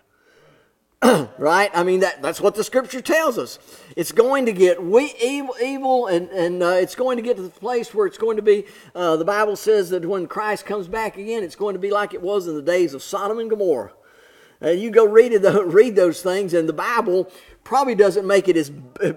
right? 1.38 1.70
I 1.74 1.84
mean, 1.84 2.00
that, 2.00 2.22
that's 2.22 2.42
what 2.42 2.56
the 2.56 2.64
scripture 2.64 3.02
tells 3.02 3.38
us. 3.38 3.60
It's 3.96 4.12
going 4.12 4.46
to 4.46 4.52
get 4.52 4.82
we, 4.82 5.14
evil, 5.22 5.56
evil 5.62 6.08
and, 6.08 6.30
and 6.30 6.64
uh, 6.64 6.78
it's 6.80 6.96
going 6.96 7.18
to 7.18 7.24
get 7.24 7.38
to 7.38 7.44
the 7.44 7.50
place 7.50 7.94
where 7.94 8.08
it's 8.08 8.18
going 8.18 8.38
to 8.38 8.42
be, 8.42 8.66
uh, 8.96 9.16
the 9.16 9.26
Bible 9.26 9.56
says 9.56 9.90
that 9.92 10.06
when 10.06 10.28
Christ 10.28 10.66
comes 10.66 10.88
back 10.88 11.18
again, 11.18 11.44
it's 11.44 11.56
going 11.56 11.74
to 11.74 11.80
be 11.80 11.92
like 11.92 12.14
it 12.14 12.22
was 12.22 12.48
in 12.48 12.56
the 12.56 12.62
days 12.62 12.94
of 12.94 13.04
Sodom 13.04 13.40
and 13.40 13.50
Gomorrah. 13.50 13.94
Uh, 14.62 14.70
you 14.70 14.90
go 14.90 15.06
read, 15.06 15.34
it, 15.34 15.42
read 15.66 15.96
those 15.96 16.22
things, 16.22 16.54
and 16.54 16.68
the 16.68 16.74
Bible 16.74 17.30
probably 17.64 17.96
doesn't 17.96 18.26
make 18.26 18.48
it 18.48 18.58
as, 18.58 18.72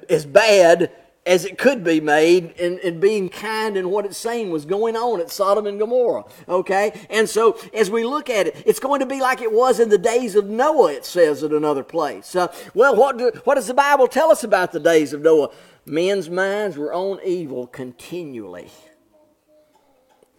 as 0.09 0.27
bad 0.27 0.93
as 1.29 1.45
it 1.45 1.59
could 1.59 1.85
be 1.85 2.01
made 2.01 2.59
and, 2.59 2.79
and 2.81 3.03
being 3.03 3.29
kind 3.29 3.77
in 3.77 3.91
what 3.91 4.07
it's 4.07 4.17
saying 4.17 4.51
was 4.51 4.65
going 4.65 4.97
on 4.97 5.21
at 5.21 5.31
Sodom 5.31 5.67
and 5.67 5.79
Gomorrah. 5.79 6.25
Okay? 6.49 6.99
And 7.11 7.29
so 7.29 7.59
as 7.75 7.91
we 7.91 8.03
look 8.03 8.31
at 8.31 8.47
it, 8.47 8.63
it's 8.65 8.81
going 8.81 9.01
to 9.01 9.07
be 9.07 9.21
like 9.21 9.43
it 9.43 9.53
was 9.53 9.79
in 9.79 9.91
the 9.91 9.99
days 9.99 10.35
of 10.35 10.47
Noah, 10.47 10.95
it 10.95 11.05
says 11.05 11.45
at 11.45 11.53
another 11.53 11.85
place. 11.85 12.35
Uh, 12.35 12.51
well, 12.73 12.97
what, 12.97 13.19
do, 13.19 13.31
what 13.45 13.57
does 13.57 13.67
the 13.67 13.75
Bible 13.75 14.09
tell 14.09 14.31
us 14.31 14.43
about 14.43 14.73
the 14.73 14.81
days 14.81 15.13
of 15.13 15.21
Noah? 15.21 15.51
Men's 15.85 16.31
minds 16.31 16.79
were 16.79 16.95
on 16.95 17.21
evil 17.23 17.67
continually. 17.67 18.71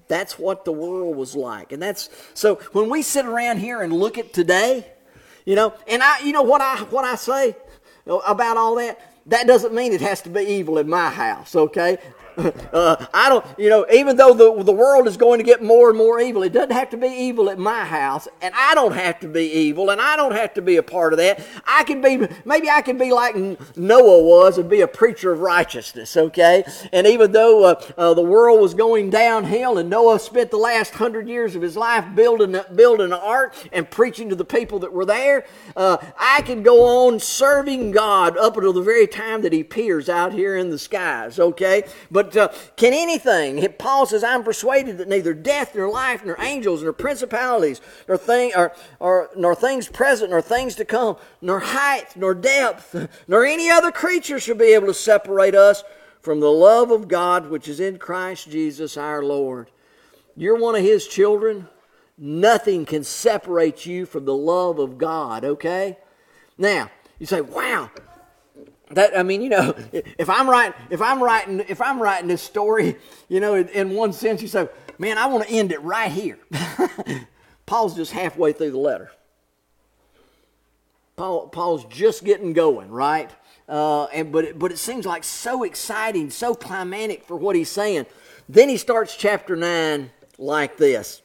That's 0.08 0.39
what 0.39 0.65
the 0.65 0.71
world 0.71 1.15
was 1.15 1.36
like. 1.36 1.71
And 1.71 1.82
that's 1.82 2.10
so 2.34 2.56
when 2.71 2.89
we 2.89 3.04
sit 3.04 3.28
around 3.28 3.60
here 3.60 3.84
and 3.84 3.93
look 3.93 4.17
at 4.17 4.34
today, 4.34 4.88
you 5.45 5.56
know, 5.56 5.75
and 5.88 6.02
I 6.02 6.19
you 6.21 6.34
know 6.34 6.41
what 6.41 6.62
I 6.62 6.78
what 6.89 7.06
I 7.06 7.15
say 7.15 7.56
about 8.08 8.58
all 8.58 8.75
that? 8.75 8.99
That 9.27 9.47
doesn't 9.47 9.73
mean 9.73 9.91
it 9.93 10.01
has 10.01 10.21
to 10.21 10.29
be 10.29 10.41
evil 10.41 10.77
in 10.77 10.89
my 10.89 11.10
house, 11.10 11.55
okay? 11.55 11.97
Uh, 12.72 13.04
I 13.13 13.30
don't, 13.30 13.44
you 13.58 13.68
know, 13.68 13.86
even 13.92 14.15
though 14.15 14.34
the, 14.34 14.63
the 14.63 14.72
world 14.72 15.08
is 15.08 15.18
going 15.18 15.39
to 15.39 15.44
get 15.44 15.63
more 15.63 15.89
and 15.89 15.98
more 15.98 16.20
evil, 16.20 16.44
it 16.44 16.54
doesn't 16.54 16.72
have 16.72 16.92
to 16.92 16.98
be 16.98 17.08
evil 17.08 17.50
at 17.50 17.58
my 17.58 17.84
house, 17.84 18.28
and 18.42 18.54
I 18.56 18.76
don't 18.76 18.94
have 18.94 19.20
to 19.22 19.28
be 19.28 19.52
evil, 19.52 19.89
and 19.89 20.00
I 20.00 20.15
don't 20.15 20.34
have 20.34 20.54
to 20.54 20.62
be 20.62 20.78
a 20.78 20.84
part 20.84 21.12
of 21.13 21.18
that. 21.18 21.44
I 21.65 21.84
can 21.84 22.00
be, 22.00 22.28
maybe 22.46 22.70
I 22.70 22.82
can 22.82 22.98
be 22.98 23.12
like 23.12 23.36
Noah 23.76 24.24
was 24.24 24.60
and 24.60 24.70
be 24.70 24.82
a 24.82 24.88
preacher 24.88 25.32
of 25.32 25.39
righteousness, 25.39 26.15
okay? 26.15 26.63
And 26.94 27.08
even 27.08 27.32
though 27.32 27.65
uh, 27.65 27.82
uh, 27.98 28.13
the 28.13 28.22
world 28.22 28.62
was 28.62 28.76
going 28.76 29.10
downhill, 29.10 29.80
and 29.80 29.89
Noah 29.89 30.20
spent 30.20 30.52
the 30.52 30.58
last 30.58 30.94
hundred 30.94 31.28
years 31.28 31.56
of 31.56 31.63
his 31.63 31.76
life 31.76 32.06
building, 32.15 32.60
building 32.76 33.08
an 33.08 33.13
ark 33.13 33.56
and 33.72 33.89
preaching 33.89 34.30
to 34.30 34.36
the 34.36 34.46
people 34.46 34.80
that 34.80 34.94
were 34.94 35.06
there, 35.06 35.46
uh, 35.76 35.98
I 36.20 36.42
can 36.44 36.62
go 36.62 37.08
on 37.08 37.20
serving 37.20 37.92
God 37.92 38.38
up 38.38 38.58
until 38.58 38.74
the 38.74 38.82
very 38.82 39.08
time 39.08 39.42
that 39.42 39.54
He 39.54 39.63
peers 39.63 40.10
out 40.10 40.34
here 40.34 40.56
in 40.56 40.70
the 40.70 40.80
skies, 40.80 41.39
okay? 41.39 41.84
But 42.12 42.29
uh, 42.38 42.50
can 42.76 42.94
anything? 42.94 43.65
Paul 43.78 44.06
says, 44.06 44.24
I'm 44.24 44.44
persuaded 44.44 44.98
that 44.98 45.08
neither 45.08 45.34
death, 45.34 45.76
nor 45.76 45.89
life, 45.89 46.26
nor 46.26 46.36
angels, 46.39 46.84
nor 46.84 46.94
principalities, 46.94 47.82
nor, 48.08 48.18
thing, 48.18 48.52
or, 48.56 48.74
or, 49.00 49.30
nor 49.36 49.56
things 49.56 49.88
present, 49.88 50.32
nor 50.32 50.42
things 50.42 50.76
to 50.76 50.86
come, 50.86 51.18
nor 51.42 51.60
height, 51.60 52.15
nor 52.15 52.34
depth, 52.34 52.96
nor 53.28 53.46
any 53.46 53.70
other 53.70 53.92
creature 53.92 54.39
shall 54.39 54.56
be 54.56 54.74
able 54.74 54.88
to 54.88 54.94
separate 54.94 55.56
us 55.56 55.84
from 56.22 56.39
the 56.39 56.52
love 56.52 56.92
of 56.92 57.08
God 57.08 57.50
which 57.50 57.68
is 57.68 57.80
in 57.80 57.98
Christ 57.98 58.50
Jesus 58.50 58.98
our 58.98 59.24
Lord. 59.24 59.72
You're 60.36 60.58
one 60.58 60.76
of 60.76 60.82
His 60.82 61.08
children. 61.08 61.68
Nothing 62.18 62.86
can 62.86 63.04
separate 63.04 63.86
you 63.86 64.06
from 64.06 64.26
the 64.26 64.36
love 64.36 64.80
of 64.80 64.98
God, 64.98 65.46
okay? 65.46 65.98
Now, 66.58 66.92
you 67.18 67.26
say, 67.26 67.42
wow, 67.42 67.89
that 68.91 69.17
I 69.17 69.23
mean, 69.23 69.41
you 69.41 69.49
know, 69.49 69.75
if 69.91 70.30
I'm 70.30 70.49
writing, 70.49 70.73
if 70.89 71.02
I'm 71.02 71.21
writing, 71.21 71.63
if 71.67 71.82
I'm 71.82 72.02
writing 72.02 72.28
this 72.28 72.41
story, 72.41 72.95
you 73.28 73.39
know, 73.39 73.56
in, 73.56 73.67
in 73.69 73.91
one 73.91 74.13
sense, 74.13 74.41
you 74.41 74.47
say, 74.47 74.67
"Man, 74.97 75.17
I 75.17 75.28
want 75.28 75.47
to 75.47 75.54
end 75.54 75.71
it 75.71 75.82
right 75.82 76.12
here." 76.12 76.39
Paul's 77.65 77.95
just 77.95 78.12
halfway 78.12 78.52
through 78.52 78.71
the 78.71 78.80
letter. 78.80 79.12
Paul, 81.15 81.49
Paul's 81.49 81.86
just 81.86 82.23
getting 82.23 82.54
going, 82.54 82.89
right? 82.89 83.30
Uh, 83.67 84.06
and 84.06 84.32
but 84.32 84.45
it, 84.45 84.60
but 84.60 84.71
it 84.71 84.78
seems 84.78 85.06
like 85.06 85.23
so 85.23 85.63
exciting, 85.63 86.30
so 86.30 86.56
climatic 86.56 87.23
for 87.23 87.36
what 87.36 87.56
he's 87.56 87.69
saying. 87.69 88.06
Then 88.47 88.69
he 88.69 88.78
starts 88.78 89.15
chapter 89.15 89.56
nine 89.56 90.12
like 90.38 90.78
this: 90.78 91.21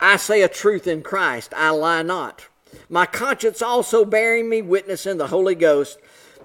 "I 0.00 0.16
say 0.16 0.42
a 0.42 0.48
truth 0.48 0.86
in 0.86 1.02
Christ; 1.02 1.54
I 1.56 1.70
lie 1.70 2.02
not. 2.02 2.48
My 2.88 3.04
conscience 3.06 3.60
also 3.60 4.04
bearing 4.04 4.48
me 4.48 4.62
witness 4.62 5.06
in 5.06 5.18
the 5.18 5.28
Holy 5.28 5.54
Ghost." 5.54 5.98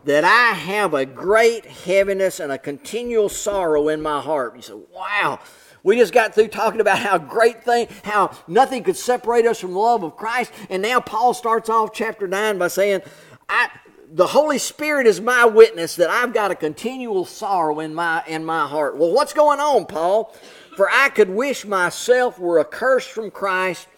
That 0.07 0.23
I 0.23 0.55
have 0.55 0.93
a 0.93 1.05
great 1.05 1.65
heaviness 1.65 2.39
and 2.39 2.49
a 2.49 2.57
continual 2.57 3.27
sorrow 3.27 3.89
in 3.89 4.01
my 4.01 4.21
heart. 4.21 4.55
You 4.55 4.61
say, 4.61 4.73
wow. 4.93 5.41
We 5.83 5.97
just 5.97 6.13
got 6.13 6.33
through 6.33 6.47
talking 6.47 6.79
about 6.79 6.99
how 6.99 7.17
great 7.17 7.65
thing, 7.65 7.89
how 8.05 8.31
nothing 8.47 8.85
could 8.85 8.95
separate 8.95 9.45
us 9.45 9.59
from 9.59 9.73
the 9.73 9.79
love 9.79 10.03
of 10.03 10.15
Christ. 10.15 10.53
And 10.69 10.81
now 10.81 11.01
Paul 11.01 11.33
starts 11.33 11.69
off 11.69 11.91
chapter 11.93 12.25
9 12.25 12.57
by 12.57 12.69
saying, 12.69 13.01
I, 13.49 13.69
the 14.09 14.27
Holy 14.27 14.59
Spirit 14.59 15.07
is 15.07 15.19
my 15.19 15.43
witness 15.43 15.97
that 15.97 16.09
I've 16.09 16.33
got 16.33 16.51
a 16.51 16.55
continual 16.55 17.25
sorrow 17.25 17.81
in 17.81 17.93
my, 17.93 18.23
in 18.27 18.45
my 18.45 18.65
heart. 18.65 18.95
Well, 18.95 19.11
what's 19.11 19.33
going 19.33 19.59
on, 19.59 19.87
Paul? 19.87 20.33
For 20.77 20.89
I 20.89 21.09
could 21.09 21.29
wish 21.29 21.65
myself 21.65 22.39
were 22.39 22.61
accursed 22.61 23.09
from 23.09 23.29
Christ 23.29 23.89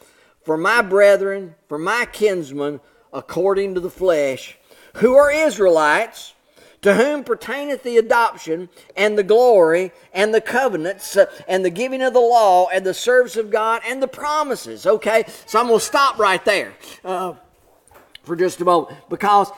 for 0.41 0.57
my 0.57 0.81
brethren, 0.81 1.53
for 1.67 1.77
my 1.77 2.07
kinsmen, 2.11 2.79
according 3.13 3.75
to 3.75 3.79
the 3.79 3.91
flesh 3.91 4.58
who 4.99 5.15
are 5.15 5.31
Israelites, 5.31 6.33
to 6.81 6.93
whom 6.95 7.23
pertaineth 7.23 7.83
the 7.83 7.97
adoption 7.97 8.69
and 8.95 9.17
the 9.17 9.23
glory 9.23 9.91
and 10.13 10.33
the 10.33 10.41
covenants 10.41 11.17
and 11.47 11.65
the 11.65 11.69
giving 11.69 12.01
of 12.01 12.13
the 12.13 12.19
law 12.19 12.67
and 12.67 12.85
the 12.85 12.93
service 12.93 13.35
of 13.35 13.49
God 13.49 13.81
and 13.85 14.01
the 14.01 14.07
promises. 14.07 14.85
Okay, 14.85 15.25
so 15.45 15.59
I'm 15.59 15.67
going 15.67 15.79
to 15.79 15.85
stop 15.85 16.17
right 16.17 16.43
there 16.45 16.73
uh, 17.03 17.33
for 18.23 18.35
just 18.35 18.61
a 18.61 18.65
moment 18.65 18.97
because 19.09 19.51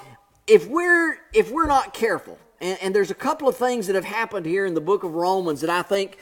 if 0.48 0.68
we're 0.68 1.18
if 1.34 1.52
we're 1.52 1.68
not 1.68 1.94
careful, 1.94 2.40
and, 2.60 2.78
and 2.82 2.96
there's 2.96 3.12
a 3.12 3.16
couple 3.16 3.48
of 3.48 3.56
things 3.56 3.88
that 3.88 3.96
have 3.96 4.06
happened 4.06 4.46
here 4.46 4.66
in 4.66 4.74
the 4.74 4.82
book 4.82 5.04
of 5.04 5.14
Romans 5.14 5.62
that 5.62 5.70
I 5.70 5.82
think 5.82 6.18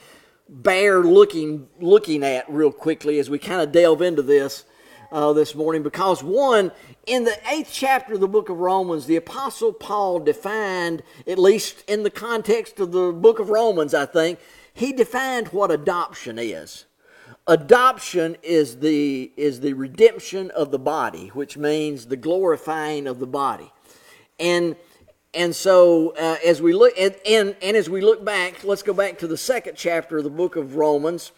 bear 0.49 1.01
looking 1.01 1.67
looking 1.79 2.23
at 2.23 2.49
real 2.49 2.71
quickly 2.71 3.19
as 3.19 3.29
we 3.29 3.39
kind 3.39 3.61
of 3.61 3.71
delve 3.71 4.01
into 4.01 4.21
this 4.21 4.65
uh, 5.11 5.33
this 5.33 5.55
morning 5.55 5.83
because 5.83 6.23
one 6.23 6.71
in 7.05 7.23
the 7.23 7.37
eighth 7.49 7.71
chapter 7.71 8.13
of 8.13 8.19
the 8.19 8.27
book 8.27 8.49
of 8.49 8.57
Romans, 8.57 9.05
the 9.05 9.15
Apostle 9.15 9.73
Paul 9.73 10.19
defined, 10.19 11.03
at 11.27 11.39
least 11.39 11.83
in 11.87 12.03
the 12.03 12.09
context 12.09 12.79
of 12.79 12.91
the 12.91 13.11
book 13.11 13.39
of 13.39 13.49
Romans, 13.49 13.93
I 13.93 14.05
think, 14.05 14.39
he 14.73 14.93
defined 14.93 15.47
what 15.47 15.71
adoption 15.71 16.37
is. 16.37 16.85
Adoption 17.47 18.37
is 18.43 18.77
the, 18.77 19.31
is 19.35 19.61
the 19.61 19.73
redemption 19.73 20.51
of 20.51 20.69
the 20.69 20.77
body, 20.79 21.29
which 21.29 21.57
means 21.57 22.05
the 22.05 22.17
glorifying 22.17 23.07
of 23.07 23.19
the 23.19 23.27
body. 23.27 23.71
And, 24.39 24.75
and 25.33 25.55
so 25.55 26.11
uh, 26.11 26.37
as 26.45 26.61
we 26.61 26.73
look, 26.73 26.93
and, 26.97 27.15
and, 27.25 27.55
and 27.61 27.75
as 27.75 27.89
we 27.89 28.01
look 28.01 28.23
back, 28.23 28.63
let's 28.63 28.83
go 28.83 28.93
back 28.93 29.17
to 29.19 29.27
the 29.27 29.37
second 29.37 29.75
chapter 29.75 30.19
of 30.19 30.23
the 30.23 30.29
book 30.29 30.55
of 30.55 30.75
Romans, 30.75 31.31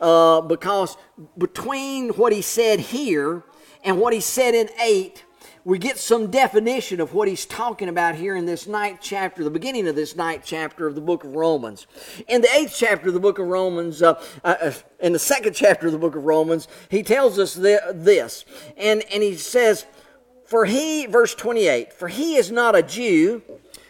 uh, 0.00 0.40
because 0.40 0.96
between 1.36 2.10
what 2.10 2.32
he 2.32 2.42
said 2.42 2.80
here 2.80 3.44
and 3.84 4.00
what 4.00 4.12
he 4.12 4.20
said 4.20 4.54
in 4.54 4.68
8, 4.80 5.24
we 5.64 5.78
get 5.78 5.98
some 5.98 6.30
definition 6.30 7.00
of 7.00 7.12
what 7.12 7.28
he's 7.28 7.44
talking 7.44 7.88
about 7.88 8.14
here 8.14 8.34
in 8.34 8.46
this 8.46 8.66
ninth 8.66 9.00
chapter, 9.02 9.44
the 9.44 9.50
beginning 9.50 9.86
of 9.88 9.94
this 9.94 10.16
ninth 10.16 10.42
chapter 10.44 10.86
of 10.86 10.94
the 10.94 11.02
book 11.02 11.22
of 11.22 11.34
Romans. 11.34 11.86
In 12.28 12.40
the 12.40 12.48
eighth 12.54 12.74
chapter 12.74 13.08
of 13.08 13.14
the 13.14 13.20
book 13.20 13.38
of 13.38 13.46
Romans, 13.46 14.02
uh, 14.02 14.14
uh, 14.42 14.56
uh 14.60 14.72
in 15.00 15.12
the 15.12 15.18
second 15.18 15.52
chapter 15.54 15.86
of 15.86 15.92
the 15.92 15.98
book 15.98 16.16
of 16.16 16.24
Romans, 16.24 16.66
he 16.88 17.02
tells 17.02 17.38
us 17.38 17.54
this, 17.54 18.44
and, 18.78 19.02
and 19.12 19.22
he 19.22 19.34
says, 19.36 19.84
For 20.46 20.64
he, 20.64 21.04
verse 21.04 21.34
28, 21.34 21.92
for 21.92 22.08
he 22.08 22.36
is 22.36 22.50
not 22.50 22.74
a 22.74 22.82
Jew, 22.82 23.42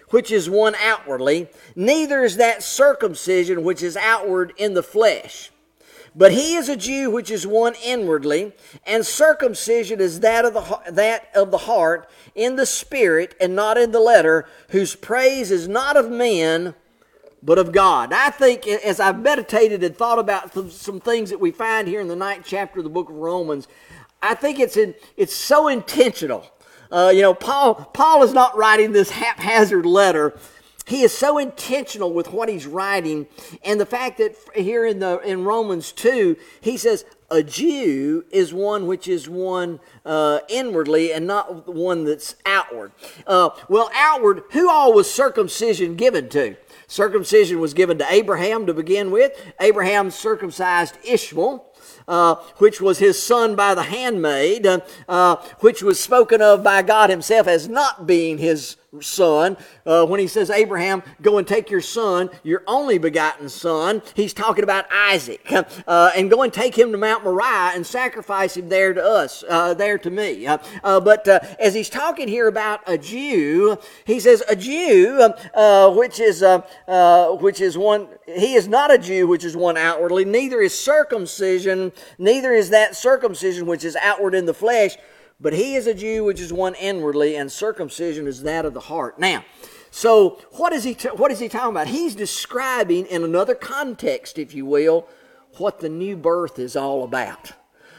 which 0.09 0.33
is 0.33 0.51
one 0.51 0.75
outwardly, 0.75 1.49
neither 1.77 2.25
is 2.25 2.37
that 2.37 2.65
circumcision 2.65 3.63
which 3.63 3.81
is 3.81 3.97
outward 3.97 4.53
in 4.57 4.75
the 4.75 4.83
flesh 4.83 5.53
but 6.15 6.33
he 6.33 6.55
is 6.55 6.69
a 6.69 6.77
Jew 6.77 7.11
which 7.11 7.31
is 7.31 7.47
one 7.47 7.75
inwardly, 7.85 8.53
and 8.87 9.05
circumcision 9.07 10.01
is 10.01 10.21
that 10.21 10.45
of 10.45 10.55
the, 10.55 10.93
that 10.93 11.29
of 11.35 11.51
the 11.51 11.59
heart 11.59 12.09
in 12.35 12.57
the 12.57 12.67
spirit 12.67 13.35
and 13.41 13.55
not 13.55 13.79
in 13.79 13.93
the 13.93 14.01
letter, 14.01 14.47
whose 14.71 14.95
praise 14.97 15.51
is 15.51 15.69
not 15.69 15.97
of 15.97 16.11
men, 16.11 16.75
but 17.43 17.59
of 17.59 17.73
God. 17.73 18.13
I 18.13 18.31
think 18.31 18.67
as 18.67 19.01
I've 19.01 19.21
meditated 19.21 19.83
and 19.83 19.97
thought 19.97 20.19
about 20.19 20.53
some 20.71 21.01
things 21.01 21.31
that 21.31 21.41
we 21.41 21.51
find 21.51 21.89
here 21.89 22.01
in 22.01 22.09
the 22.09 22.17
ninth 22.17 22.45
chapter 22.47 22.81
of 22.81 22.85
the 22.85 22.91
book 22.91 23.09
of 23.09 23.17
Romans, 23.17 23.67
I 24.23 24.35
think 24.35 24.59
it's 24.59 24.77
in, 24.77 24.95
it's 25.17 25.35
so 25.35 25.69
intentional. 25.69 26.47
Uh, 26.91 27.13
you 27.15 27.23
know, 27.23 27.35
Paul 27.35 27.75
Paul 27.95 28.23
is 28.25 28.35
not 28.35 28.57
writing 28.57 28.93
this 28.93 29.11
haphazard 29.11 29.87
letter 29.87 30.37
he 30.91 31.03
is 31.03 31.17
so 31.17 31.39
intentional 31.39 32.13
with 32.13 32.33
what 32.33 32.49
he's 32.49 32.67
writing, 32.67 33.29
and 33.65 33.81
the 33.81 33.87
fact 33.87 34.19
that 34.19 34.35
here 34.57 34.85
in 34.85 34.99
the 34.99 35.21
in 35.21 35.45
Romans 35.45 35.93
two, 35.93 36.37
he 36.61 36.77
says 36.77 37.05
a 37.31 37.45
Jew 37.45 38.25
is 38.31 38.53
one 38.53 38.89
which 38.89 39.07
is 39.07 39.29
one 39.29 39.79
uh, 40.05 40.41
inwardly 40.49 41.13
and 41.13 41.29
not 41.29 41.73
one 41.73 42.05
that's 42.05 42.35
outward. 42.45 42.91
Uh, 43.25 43.51
well, 43.69 43.89
outward, 43.95 44.43
who 44.51 44.69
all 44.69 44.93
was 44.93 45.09
circumcision 45.09 45.95
given 45.95 46.29
to? 46.31 46.57
Circumcision 46.89 47.61
was 47.61 47.73
given 47.73 47.97
to 47.99 48.13
Abraham 48.13 48.67
to 48.67 48.75
begin 48.75 49.13
with. 49.13 49.31
Abraham 49.61 50.11
circumcised 50.11 50.99
Ishmael. 51.05 51.67
Uh, 52.09 52.35
which 52.57 52.81
was 52.81 52.99
his 52.99 53.21
son 53.23 53.55
by 53.55 53.75
the 53.75 53.85
handmaid, 53.85 54.67
uh, 54.67 54.81
uh, 55.09 55.37
which 55.61 55.83
was 55.83 56.01
spoken 56.01 56.43
of 56.43 56.63
by 56.65 56.83
God 56.83 57.09
himself 57.09 57.47
as 57.47 57.69
not 57.69 58.07
being 58.07 58.39
his 58.39 58.77
son. 59.01 59.57
Uh, 59.87 60.05
when 60.05 60.19
he 60.19 60.27
says, 60.27 60.51
Abraham, 60.51 61.03
go 61.23 61.39
and 61.39 61.47
take 61.47 61.71
your 61.71 61.81
son, 61.81 62.29
your 62.43 62.65
only 62.67 62.99
begotten 62.99 63.49
son, 63.49 64.03
he's 64.15 64.35
talking 64.35 64.65
about 64.65 64.87
Isaac. 64.93 65.47
Uh, 65.87 66.11
and 66.17 66.31
go 66.31 66.43
and 66.43 66.53
take 66.53 66.77
him 66.77 66.91
to 66.93 66.99
Mount 66.99 67.25
Moriah 67.25 67.73
and 67.75 67.87
sacrifice 67.87 68.57
him 68.57 68.69
there 68.69 68.93
to 68.93 69.03
us, 69.03 69.45
uh, 69.49 69.75
there 69.75 69.99
to 69.99 70.11
me. 70.11 70.47
Uh, 70.47 70.59
uh, 70.83 71.01
but 71.01 71.27
uh, 71.29 71.41
as 71.59 71.75
he's 71.75 71.89
talking 71.89 72.27
here 72.27 72.49
about 72.49 72.81
a 72.87 72.99
Jew, 72.99 73.79
he 74.05 74.19
says, 74.19 74.43
a 74.49 74.57
Jew, 74.57 75.33
which 75.97 76.19
is 76.19 76.43
which 77.41 77.61
is 77.61 77.79
one, 77.79 78.09
he 78.27 78.55
is 78.55 78.67
not 78.67 78.93
a 78.93 78.99
Jew, 78.99 79.29
which 79.29 79.45
is 79.45 79.57
one 79.57 79.77
outwardly, 79.77 80.25
neither 80.25 80.61
is 80.61 80.77
circumcision, 80.77 81.93
neither 82.19 82.53
is 82.53 82.71
that 82.71 82.97
circumcision 82.97 83.67
which 83.67 83.85
is 83.85 83.97
outward 83.97 84.35
in 84.35 84.47
the 84.47 84.55
flesh 84.55 84.97
but 85.41 85.53
he 85.53 85.75
is 85.75 85.87
a 85.87 85.95
Jew 85.95 86.25
which 86.25 86.41
is 86.41 86.53
one 86.53 86.75
inwardly, 86.75 87.37
and 87.37 87.51
circumcision 87.51 88.27
is 88.27 88.43
that 88.43 88.65
of 88.65 88.75
the 88.75 88.81
heart. 88.81 89.19
Now, 89.19 89.45
so 89.91 90.41
what 90.53 90.73
is 90.73 90.85
he? 90.85 90.95
T- 90.95 91.09
what 91.09 91.31
is 91.31 91.39
he 91.39 91.49
talking 91.49 91.71
about? 91.71 91.89
He's 91.89 92.15
describing 92.15 93.07
in 93.07 93.25
another 93.25 93.55
context, 93.55 94.39
if 94.39 94.55
you 94.55 94.67
will, 94.67 95.09
what 95.57 95.81
the 95.81 95.89
new 95.89 96.17
birth 96.17 96.59
is 96.59 96.77
all 96.77 97.05
about. 97.05 97.53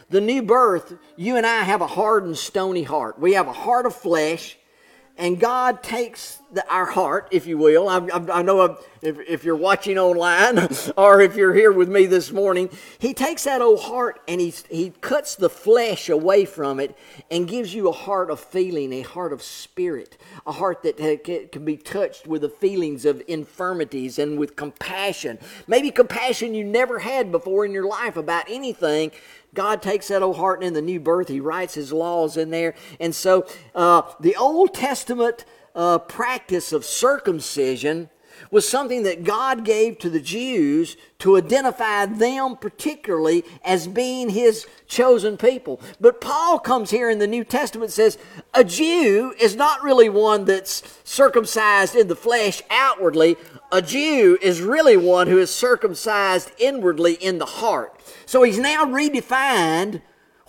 The 0.10 0.22
new 0.22 0.44
birth, 0.44 0.98
you 1.16 1.38
and 1.38 1.46
I 1.46 1.64
have 1.64 1.82
a 1.82 1.88
hard 1.88 2.26
and 2.26 2.38
stony 2.38 2.84
heart. 2.84 3.18
We 3.20 3.34
have 3.34 3.48
a 3.48 3.54
heart 3.54 3.86
of 3.86 3.96
flesh, 3.96 4.58
and 5.22 5.40
God 5.40 5.84
takes 5.84 6.42
the, 6.52 6.68
our 6.68 6.88
heart, 6.88 7.28
if 7.30 7.46
you 7.46 7.56
will. 7.56 7.88
I, 7.88 8.00
I, 8.00 8.40
I 8.40 8.42
know 8.42 8.80
if, 9.04 9.20
if, 9.20 9.44
you're 9.44 9.56
watching 9.56 10.00
online 10.00 10.68
or 10.98 11.22
if 11.22 11.36
you're 11.36 11.54
here 11.54 11.72
with 11.72 11.90
me 11.90 12.08
this 12.08 12.32
morning, 12.32 12.72
He 12.98 13.14
takes 13.14 13.44
that 13.44 13.62
old 13.62 13.82
heart 13.82 14.20
and 14.28 14.42
he, 14.42 14.52
he 14.70 14.90
cuts 15.00 15.36
the 15.36 15.50
flesh 15.50 16.10
away 16.10 16.46
from 16.46 16.80
it 16.80 16.98
and 17.30 17.48
gives 17.48 17.72
you 17.72 17.88
a 17.88 17.92
heart 17.92 18.32
of 18.32 18.40
feeling, 18.40 18.92
a 18.92 19.04
heart 19.04 19.32
of 19.32 19.44
spirit, 19.44 20.18
a 20.48 20.54
heart 20.54 20.82
that 20.82 20.98
can 21.52 21.66
be 21.66 21.78
touched 21.78 22.26
with 22.26 22.42
the 22.42 22.50
feelings 22.50 23.06
of 23.06 23.22
infirmities 23.28 24.18
and 24.18 24.40
with 24.40 24.56
compassion. 24.56 25.38
Maybe 25.68 25.92
compassion 25.92 26.56
you 26.56 26.64
never 26.64 26.98
had 26.98 27.32
before 27.32 27.64
in 27.64 27.72
your 27.72 27.86
life 27.86 28.18
about 28.18 28.46
anything 28.50 29.12
God 29.54 29.82
takes 29.82 30.08
that 30.08 30.24
old 30.24 30.38
heart 30.38 30.60
and 30.60 30.68
in 30.68 30.74
the 30.74 30.82
new 30.82 31.00
birth, 31.00 31.28
He 31.28 31.40
writes 31.40 31.74
His 31.74 31.92
laws 31.92 32.38
in 32.38 32.50
there. 32.52 32.74
And 33.00 33.14
so 33.14 33.46
uh, 33.76 34.04
the 34.20 34.36
Old 34.36 34.74
Testament 34.74 35.46
uh, 35.76 36.00
practice 36.00 36.72
of 36.72 36.86
circumcision 36.86 38.10
was 38.50 38.68
something 38.68 39.04
that 39.04 39.24
God 39.24 39.64
gave 39.64 40.00
to 40.00 40.10
the 40.10 40.20
Jews 40.20 40.98
to 41.20 41.38
identify 41.38 42.06
them 42.06 42.56
particularly 42.58 43.44
as 43.64 43.88
being 43.88 44.30
his 44.30 44.66
chosen 44.88 45.38
people. 45.38 45.80
But 46.00 46.22
Paul 46.22 46.60
comes 46.60 46.90
here 46.90 47.10
in 47.10 47.20
the 47.20 47.28
New 47.28 47.44
Testament 47.44 47.92
says 47.92 48.18
a 48.54 48.64
Jew 48.64 49.34
is 49.40 49.56
not 49.56 49.84
really 49.84 50.10
one 50.10 50.46
that's 50.46 50.82
circumcised 51.04 51.96
in 51.96 52.08
the 52.08 52.16
flesh 52.16 52.62
outwardly. 52.70 53.38
A 53.72 53.82
Jew 53.82 54.38
is 54.42 54.62
really 54.62 54.98
one 54.98 55.28
who 55.28 55.38
is 55.38 55.54
circumcised 55.54 56.52
inwardly 56.58 57.14
in 57.14 57.38
the 57.38 57.46
heart. 57.46 58.02
So 58.26 58.44
he's 58.44 58.60
now 58.60 58.86
redefined 58.86 60.02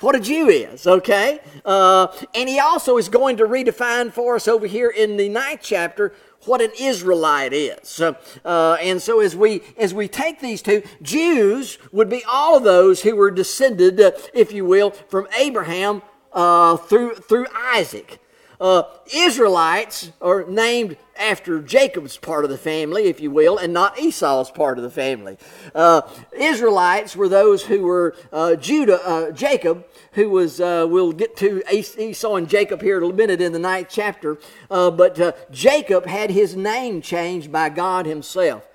what 0.03 0.17
a 0.17 0.21
Jew 0.21 0.49
is, 0.49 0.85
okay? 0.85 1.39
Uh, 1.65 2.09
and 2.35 2.49
he 2.49 2.59
also 2.59 2.97
is 2.97 3.09
going 3.09 3.37
to 3.37 3.45
redefine 3.45 4.13
for 4.13 4.35
us 4.35 4.49
over 4.49 4.67
here 4.67 4.91
in 4.91 5.17
the 5.17 5.29
ninth 5.29 5.61
chapter 5.63 6.13
what 6.47 6.61
an 6.61 6.71
Israelite 6.79 7.53
is. 7.53 8.01
Uh, 8.01 8.77
and 8.81 9.01
so 9.01 9.21
as 9.21 9.37
we 9.37 9.63
as 9.79 9.95
we 9.95 10.09
take 10.09 10.41
these 10.41 10.63
two, 10.63 10.83
Jews 11.01 11.79
would 11.93 12.09
be 12.09 12.25
all 12.25 12.57
of 12.57 12.65
those 12.65 13.03
who 13.03 13.17
were 13.17 13.31
descended, 13.31 14.01
uh, 14.01 14.13
if 14.35 14.53
you 14.53 14.65
will, 14.65 14.91
from 14.91 15.27
Abraham 15.37 16.03
uh, 16.33 16.77
through 16.77 17.15
through 17.15 17.47
Isaac. 17.55 18.21
Uh, 18.61 18.85
Israelites 19.13 20.13
are 20.21 20.45
named 20.45 20.97
after 21.19 21.61
Jacob's 21.61 22.17
part 22.17 22.45
of 22.45 22.51
the 22.51 22.59
family, 22.59 23.05
if 23.05 23.21
you 23.21 23.31
will, 23.31 23.59
and 23.59 23.73
not 23.73 23.99
Esau's 23.99 24.51
part 24.51 24.79
of 24.79 24.85
the 24.85 24.91
family. 24.91 25.37
Uh, 25.75 26.03
Israelites 26.33 27.15
were 27.17 27.29
those 27.29 27.65
who 27.65 27.83
were 27.83 28.15
uh, 28.33 28.57
Judah, 28.57 29.01
uh, 29.07 29.31
Jacob, 29.33 29.85
who 30.13 30.31
was, 30.31 30.61
uh, 30.61 30.87
we'll 30.89 31.13
get 31.13 31.37
to 31.37 31.63
Esau 31.73 32.35
and 32.37 32.49
Jacob 32.49 32.83
here 32.83 32.97
in 32.97 33.03
a 33.03 33.07
little 33.07 33.17
minute 33.17 33.41
in 33.41 33.53
the 33.53 33.59
ninth 33.59 33.89
chapter, 33.91 34.39
uh, 34.71 34.91
but 34.91 35.51
Jacob 35.51 36.07
had 36.07 36.31
his 36.31 36.57
name 36.57 37.03
changed 37.03 37.51
by 37.53 37.69
God 37.69 38.07
himself. 38.07 38.67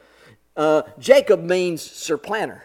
Jacob 0.99 1.43
means 1.43 1.81
supplanter 1.81 2.63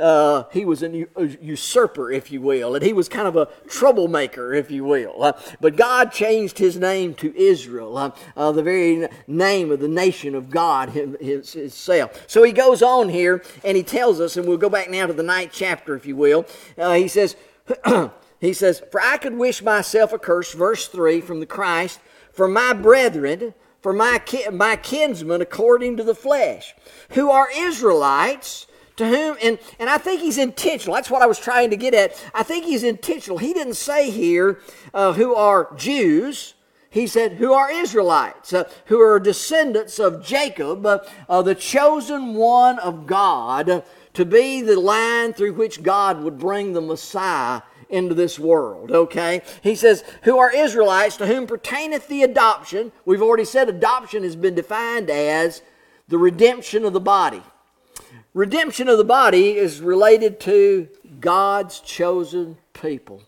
uh, 0.00 0.44
he 0.50 0.64
was 0.64 0.82
a 0.82 1.06
usurper, 1.40 2.10
if 2.10 2.32
you 2.32 2.40
will, 2.40 2.74
and 2.74 2.84
he 2.84 2.92
was 2.92 3.08
kind 3.08 3.28
of 3.28 3.36
a 3.36 3.46
troublemaker, 3.68 4.54
if 4.54 4.70
you 4.70 4.84
will. 4.84 5.22
Uh, 5.22 5.32
but 5.60 5.76
God 5.76 6.10
changed 6.12 6.58
his 6.58 6.76
name 6.76 7.14
to 7.14 7.36
Israel, 7.36 7.96
uh, 7.96 8.12
uh 8.36 8.52
the 8.52 8.62
very 8.62 9.08
name 9.26 9.70
of 9.70 9.80
the 9.80 9.88
nation 9.88 10.34
of 10.34 10.50
God 10.50 10.90
himself. 10.90 12.24
So 12.26 12.42
he 12.42 12.52
goes 12.52 12.82
on 12.82 13.08
here 13.08 13.42
and 13.64 13.76
he 13.76 13.82
tells 13.82 14.20
us, 14.20 14.36
and 14.36 14.46
we'll 14.46 14.58
go 14.58 14.70
back 14.70 14.90
now 14.90 15.06
to 15.06 15.12
the 15.12 15.22
ninth 15.22 15.52
chapter, 15.52 15.94
if 15.94 16.06
you 16.06 16.16
will. 16.16 16.46
Uh, 16.78 16.94
he 16.94 17.08
says, 17.08 17.36
he 18.40 18.52
says, 18.52 18.82
For 18.90 19.00
I 19.00 19.18
could 19.18 19.34
wish 19.34 19.62
myself 19.62 20.12
a 20.12 20.18
curse, 20.18 20.52
verse 20.52 20.88
3 20.88 21.20
from 21.20 21.40
the 21.40 21.46
Christ, 21.46 22.00
for 22.32 22.48
my 22.48 22.72
brethren, 22.72 23.54
for 23.80 23.92
my, 23.92 24.22
my 24.52 24.76
kinsmen 24.76 25.40
according 25.40 25.96
to 25.96 26.04
the 26.04 26.14
flesh, 26.14 26.74
who 27.10 27.30
are 27.30 27.48
Israelites 27.54 28.66
to 29.00 29.08
whom, 29.08 29.38
and, 29.42 29.58
and 29.78 29.88
I 29.88 29.96
think 29.96 30.20
he's 30.20 30.36
intentional. 30.36 30.94
That's 30.94 31.10
what 31.10 31.22
I 31.22 31.26
was 31.26 31.38
trying 31.38 31.70
to 31.70 31.76
get 31.76 31.94
at. 31.94 32.22
I 32.34 32.42
think 32.42 32.66
he's 32.66 32.84
intentional. 32.84 33.38
He 33.38 33.54
didn't 33.54 33.74
say 33.74 34.10
here 34.10 34.60
uh, 34.92 35.14
who 35.14 35.34
are 35.34 35.74
Jews. 35.74 36.52
He 36.90 37.06
said, 37.06 37.32
who 37.32 37.54
are 37.54 37.70
Israelites, 37.70 38.52
uh, 38.52 38.68
who 38.86 39.00
are 39.00 39.18
descendants 39.18 39.98
of 39.98 40.22
Jacob, 40.24 40.84
uh, 40.84 40.98
uh 41.30 41.40
the 41.40 41.54
chosen 41.54 42.34
one 42.34 42.78
of 42.80 43.06
God, 43.06 43.84
to 44.12 44.24
be 44.26 44.60
the 44.60 44.78
line 44.78 45.32
through 45.32 45.54
which 45.54 45.82
God 45.82 46.22
would 46.22 46.38
bring 46.38 46.74
the 46.74 46.82
Messiah 46.82 47.62
into 47.88 48.14
this 48.14 48.38
world, 48.38 48.90
okay? 48.90 49.40
He 49.62 49.76
says, 49.76 50.04
Who 50.24 50.38
are 50.38 50.54
Israelites 50.54 51.16
to 51.16 51.26
whom 51.26 51.46
pertaineth 51.46 52.06
the 52.06 52.22
adoption. 52.22 52.92
We've 53.06 53.22
already 53.22 53.46
said 53.46 53.68
adoption 53.68 54.24
has 54.24 54.36
been 54.36 54.54
defined 54.54 55.08
as 55.08 55.62
the 56.08 56.18
redemption 56.18 56.84
of 56.84 56.92
the 56.92 57.00
body. 57.00 57.42
Redemption 58.32 58.88
of 58.88 58.96
the 58.96 59.04
body 59.04 59.56
is 59.56 59.80
related 59.80 60.38
to 60.40 60.88
God's 61.18 61.80
chosen 61.80 62.58
people. 62.72 63.22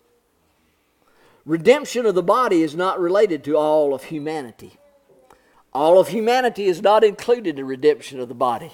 Redemption 1.45 2.07
of 2.07 2.15
the 2.15 2.23
body 2.23 2.62
is 2.62 2.77
not 2.77 3.01
related 3.01 3.43
to 3.45 3.57
all 3.57 3.95
of 3.95 4.05
humanity. 4.05 4.79
All 5.73 5.99
of 5.99 6.09
humanity 6.09 6.67
is 6.67 6.83
not 6.83 7.03
included 7.03 7.59
in 7.59 7.67
redemption 7.67 8.21
of 8.21 8.29
the 8.29 8.35
body. 8.35 8.71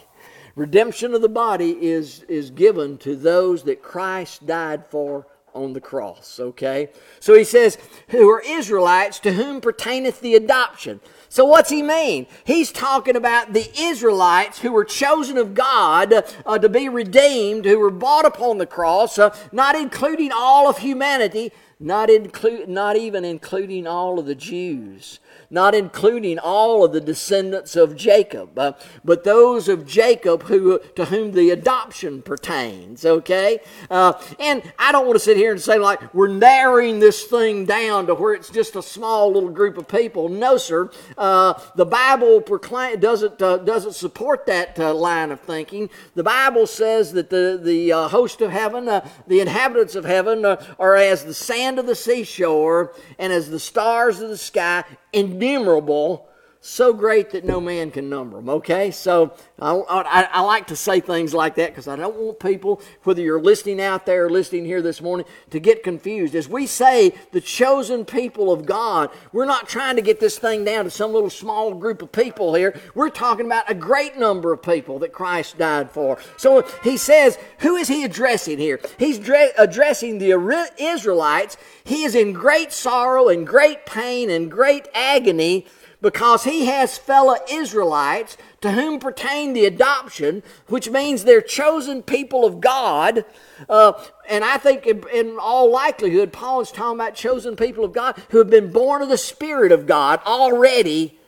Redemption 0.54 1.14
of 1.14 1.22
the 1.22 1.28
body 1.30 1.70
is, 1.80 2.24
is 2.24 2.50
given 2.50 2.98
to 2.98 3.16
those 3.16 3.62
that 3.62 3.82
Christ 3.82 4.44
died 4.44 4.84
for 4.86 5.26
on 5.54 5.72
the 5.72 5.80
cross, 5.80 6.38
okay? 6.40 6.90
So 7.20 7.34
he 7.34 7.44
says, 7.44 7.78
who 8.08 8.28
are 8.30 8.42
Israelites 8.46 9.18
to 9.20 9.32
whom 9.32 9.60
pertaineth 9.60 10.20
the 10.20 10.34
adoption. 10.34 11.00
So 11.28 11.44
what's 11.44 11.70
he 11.70 11.82
mean? 11.82 12.26
He's 12.44 12.72
talking 12.72 13.16
about 13.16 13.52
the 13.52 13.70
Israelites 13.78 14.60
who 14.60 14.72
were 14.72 14.84
chosen 14.84 15.36
of 15.36 15.54
God 15.54 16.24
uh, 16.46 16.58
to 16.58 16.68
be 16.68 16.88
redeemed, 16.88 17.66
who 17.66 17.78
were 17.78 17.90
bought 17.90 18.24
upon 18.24 18.58
the 18.58 18.66
cross, 18.66 19.18
uh, 19.18 19.36
not 19.52 19.74
including 19.74 20.30
all 20.32 20.68
of 20.68 20.78
humanity, 20.78 21.52
not, 21.78 22.08
include, 22.08 22.68
not 22.68 22.96
even 22.96 23.24
including 23.24 23.86
all 23.86 24.18
of 24.18 24.26
the 24.26 24.34
Jews 24.34 25.20
not 25.50 25.74
including 25.74 26.38
all 26.38 26.84
of 26.84 26.92
the 26.92 27.00
descendants 27.00 27.76
of 27.76 27.96
Jacob, 27.96 28.58
uh, 28.58 28.72
but 29.04 29.24
those 29.24 29.68
of 29.68 29.86
Jacob 29.86 30.44
who, 30.44 30.78
to 30.94 31.06
whom 31.06 31.32
the 31.32 31.50
adoption 31.50 32.22
pertains, 32.22 33.04
okay? 33.04 33.60
Uh, 33.90 34.12
and 34.38 34.62
I 34.78 34.92
don't 34.92 35.06
want 35.06 35.16
to 35.16 35.24
sit 35.24 35.36
here 35.36 35.52
and 35.52 35.60
say, 35.60 35.78
like, 35.78 36.12
we're 36.12 36.28
narrowing 36.28 36.98
this 36.98 37.24
thing 37.24 37.64
down 37.64 38.06
to 38.06 38.14
where 38.14 38.34
it's 38.34 38.50
just 38.50 38.76
a 38.76 38.82
small 38.82 39.32
little 39.32 39.50
group 39.50 39.78
of 39.78 39.88
people. 39.88 40.28
No, 40.28 40.56
sir. 40.56 40.90
Uh, 41.16 41.54
the 41.74 41.86
Bible 41.86 42.40
proclaim, 42.40 43.00
doesn't, 43.00 43.40
uh, 43.40 43.58
doesn't 43.58 43.94
support 43.94 44.46
that 44.46 44.78
uh, 44.78 44.94
line 44.94 45.30
of 45.30 45.40
thinking. 45.40 45.88
The 46.14 46.24
Bible 46.24 46.66
says 46.66 47.12
that 47.12 47.30
the, 47.30 47.60
the 47.62 47.92
uh, 47.92 48.08
host 48.08 48.40
of 48.40 48.50
heaven, 48.50 48.84
the 48.84 49.40
inhabitants 49.40 49.94
of 49.94 50.04
heaven, 50.04 50.44
are 50.44 50.96
as 50.96 51.24
the 51.24 51.34
sand 51.34 51.78
of 51.78 51.86
the 51.86 51.94
seashore 51.94 52.92
and 53.18 53.32
as 53.32 53.50
the 53.50 53.58
stars 53.58 54.20
of 54.20 54.28
the 54.28 54.36
sky 54.36 54.84
innumerable 55.12 56.28
so 56.60 56.92
great 56.92 57.30
that 57.30 57.44
no 57.44 57.60
man 57.60 57.90
can 57.90 58.10
number 58.10 58.36
them. 58.36 58.48
Okay, 58.48 58.90
so 58.90 59.32
I, 59.60 59.72
I, 59.72 60.28
I 60.32 60.40
like 60.40 60.66
to 60.68 60.76
say 60.76 61.00
things 61.00 61.32
like 61.32 61.54
that 61.54 61.70
because 61.70 61.86
I 61.86 61.94
don't 61.94 62.16
want 62.16 62.40
people, 62.40 62.82
whether 63.04 63.22
you're 63.22 63.40
listening 63.40 63.80
out 63.80 64.06
there 64.06 64.26
or 64.26 64.30
listening 64.30 64.64
here 64.64 64.82
this 64.82 65.00
morning, 65.00 65.24
to 65.50 65.60
get 65.60 65.84
confused. 65.84 66.34
As 66.34 66.48
we 66.48 66.66
say, 66.66 67.14
the 67.30 67.40
chosen 67.40 68.04
people 68.04 68.52
of 68.52 68.66
God, 68.66 69.10
we're 69.32 69.44
not 69.44 69.68
trying 69.68 69.96
to 69.96 70.02
get 70.02 70.18
this 70.18 70.38
thing 70.38 70.64
down 70.64 70.84
to 70.84 70.90
some 70.90 71.12
little 71.12 71.30
small 71.30 71.74
group 71.74 72.02
of 72.02 72.10
people 72.10 72.54
here. 72.54 72.78
We're 72.94 73.10
talking 73.10 73.46
about 73.46 73.70
a 73.70 73.74
great 73.74 74.18
number 74.18 74.52
of 74.52 74.60
people 74.60 74.98
that 74.98 75.12
Christ 75.12 75.58
died 75.58 75.90
for. 75.90 76.18
So 76.36 76.66
he 76.82 76.96
says, 76.96 77.38
who 77.58 77.76
is 77.76 77.86
he 77.86 78.02
addressing 78.02 78.58
here? 78.58 78.80
He's 78.98 79.18
dre- 79.18 79.52
addressing 79.56 80.18
the 80.18 80.32
Israelites. 80.76 81.56
He 81.84 82.02
is 82.02 82.16
in 82.16 82.32
great 82.32 82.72
sorrow 82.72 83.28
and 83.28 83.46
great 83.46 83.86
pain 83.86 84.28
and 84.28 84.50
great 84.50 84.88
agony 84.92 85.66
because 86.00 86.44
he 86.44 86.66
has 86.66 86.96
fellow 86.96 87.36
Israelites 87.50 88.36
to 88.60 88.72
whom 88.72 89.00
pertain 89.00 89.52
the 89.52 89.64
adoption, 89.64 90.42
which 90.68 90.90
means 90.90 91.24
they're 91.24 91.40
chosen 91.40 92.02
people 92.02 92.44
of 92.44 92.60
God. 92.60 93.24
Uh, 93.68 93.92
and 94.28 94.44
I 94.44 94.58
think, 94.58 94.86
in, 94.86 95.04
in, 95.12 95.38
all 95.40 95.70
likelihood, 95.72 96.32
Paul 96.32 96.60
is 96.60 96.70
talking 96.70 97.00
about 97.00 97.14
chosen 97.14 97.56
people 97.56 97.84
of 97.84 97.92
God 97.92 98.20
who 98.30 98.38
have 98.38 98.50
been 98.50 98.70
born 98.70 99.02
of 99.02 99.08
the 99.08 99.18
Spirit 99.18 99.72
of 99.72 99.86
God 99.86 100.20
already, 100.24 101.18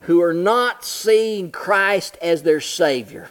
who 0.00 0.20
are 0.20 0.34
not 0.34 0.84
seeing 0.84 1.50
Christ 1.50 2.18
as 2.20 2.42
their 2.42 2.60
Savior. 2.60 3.30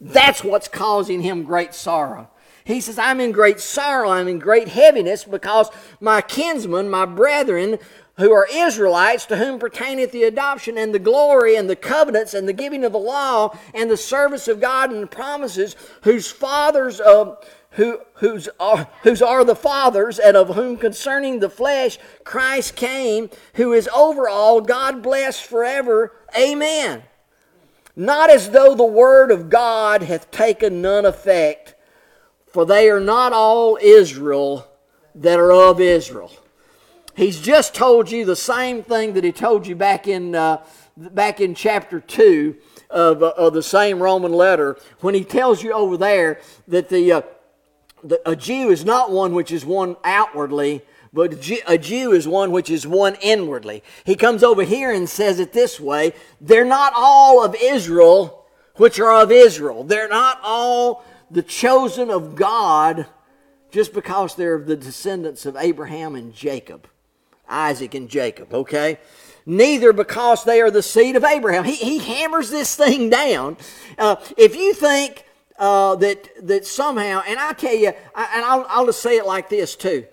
That's 0.00 0.42
what's 0.42 0.68
causing 0.68 1.22
him 1.22 1.44
great 1.44 1.74
sorrow. 1.74 2.28
He 2.64 2.80
says, 2.80 2.98
I'm 2.98 3.20
in 3.20 3.32
great 3.32 3.60
sorrow, 3.60 4.10
I'm 4.10 4.28
in 4.28 4.38
great 4.38 4.68
heaviness 4.68 5.24
because 5.24 5.68
my 6.00 6.20
kinsmen, 6.20 6.88
my 6.88 7.06
brethren, 7.06 7.78
who 8.22 8.32
are 8.32 8.48
Israelites, 8.50 9.26
to 9.26 9.36
whom 9.36 9.58
pertaineth 9.58 10.12
the 10.12 10.22
adoption 10.22 10.78
and 10.78 10.94
the 10.94 10.98
glory 10.98 11.56
and 11.56 11.68
the 11.68 11.76
covenants 11.76 12.34
and 12.34 12.48
the 12.48 12.52
giving 12.52 12.84
of 12.84 12.92
the 12.92 12.98
law 12.98 13.56
and 13.74 13.90
the 13.90 13.96
service 13.96 14.48
of 14.48 14.60
God 14.60 14.90
and 14.90 15.02
the 15.02 15.06
promises, 15.06 15.76
whose 16.02 16.30
fathers 16.30 17.00
uh, 17.00 17.34
who, 17.72 18.00
whose, 18.14 18.48
are, 18.60 18.88
whose 19.02 19.22
are 19.22 19.44
the 19.44 19.56
fathers, 19.56 20.18
and 20.18 20.36
of 20.36 20.54
whom 20.54 20.76
concerning 20.76 21.40
the 21.40 21.48
flesh 21.48 21.98
Christ 22.24 22.76
came, 22.76 23.30
who 23.54 23.72
is 23.72 23.88
over 23.94 24.28
all, 24.28 24.60
God 24.60 25.02
blessed 25.02 25.42
forever. 25.42 26.12
Amen. 26.38 27.02
Not 27.96 28.30
as 28.30 28.50
though 28.50 28.74
the 28.74 28.84
word 28.84 29.30
of 29.30 29.50
God 29.50 30.02
hath 30.02 30.30
taken 30.30 30.82
none 30.82 31.06
effect, 31.06 31.74
for 32.46 32.66
they 32.66 32.90
are 32.90 33.00
not 33.00 33.32
all 33.32 33.78
Israel 33.80 34.68
that 35.14 35.38
are 35.38 35.52
of 35.52 35.80
Israel. 35.80 36.30
He's 37.14 37.40
just 37.40 37.74
told 37.74 38.10
you 38.10 38.24
the 38.24 38.36
same 38.36 38.82
thing 38.82 39.12
that 39.14 39.24
he 39.24 39.32
told 39.32 39.66
you 39.66 39.76
back 39.76 40.08
in, 40.08 40.34
uh, 40.34 40.64
back 40.96 41.40
in 41.40 41.54
chapter 41.54 42.00
2 42.00 42.56
of, 42.88 43.22
uh, 43.22 43.34
of 43.36 43.52
the 43.52 43.62
same 43.62 44.02
Roman 44.02 44.32
letter 44.32 44.78
when 45.00 45.14
he 45.14 45.24
tells 45.24 45.62
you 45.62 45.72
over 45.72 45.98
there 45.98 46.40
that 46.68 46.88
the, 46.88 47.12
uh, 47.12 47.22
the, 48.02 48.20
a 48.28 48.34
Jew 48.34 48.70
is 48.70 48.84
not 48.84 49.10
one 49.10 49.34
which 49.34 49.52
is 49.52 49.64
one 49.64 49.96
outwardly, 50.04 50.82
but 51.12 51.34
a 51.66 51.76
Jew 51.76 52.12
is 52.12 52.26
one 52.26 52.50
which 52.50 52.70
is 52.70 52.86
one 52.86 53.16
inwardly. 53.16 53.82
He 54.04 54.16
comes 54.16 54.42
over 54.42 54.62
here 54.62 54.90
and 54.90 55.06
says 55.06 55.38
it 55.38 55.52
this 55.52 55.78
way 55.78 56.14
they're 56.40 56.64
not 56.64 56.94
all 56.96 57.44
of 57.44 57.54
Israel 57.54 58.46
which 58.76 58.98
are 58.98 59.22
of 59.22 59.30
Israel. 59.30 59.84
They're 59.84 60.08
not 60.08 60.40
all 60.42 61.04
the 61.30 61.42
chosen 61.42 62.10
of 62.10 62.34
God 62.34 63.06
just 63.70 63.92
because 63.92 64.34
they're 64.34 64.58
the 64.58 64.76
descendants 64.76 65.44
of 65.44 65.56
Abraham 65.56 66.14
and 66.14 66.34
Jacob. 66.34 66.88
Isaac 67.48 67.94
and 67.94 68.08
Jacob, 68.08 68.52
okay? 68.52 68.98
Neither 69.44 69.92
because 69.92 70.44
they 70.44 70.60
are 70.60 70.70
the 70.70 70.82
seed 70.82 71.16
of 71.16 71.24
Abraham. 71.24 71.64
He, 71.64 71.74
he 71.74 71.98
hammers 71.98 72.50
this 72.50 72.76
thing 72.76 73.10
down. 73.10 73.56
Uh, 73.98 74.16
if 74.36 74.56
you 74.56 74.72
think 74.74 75.24
uh, 75.58 75.96
that, 75.96 76.28
that 76.46 76.66
somehow, 76.66 77.22
and 77.26 77.38
I 77.38 77.52
tell 77.52 77.74
you, 77.74 77.92
I, 78.14 78.30
and 78.36 78.44
I'll, 78.44 78.66
I'll 78.68 78.86
just 78.86 79.02
say 79.02 79.16
it 79.16 79.26
like 79.26 79.48
this 79.48 79.76
too. 79.76 80.06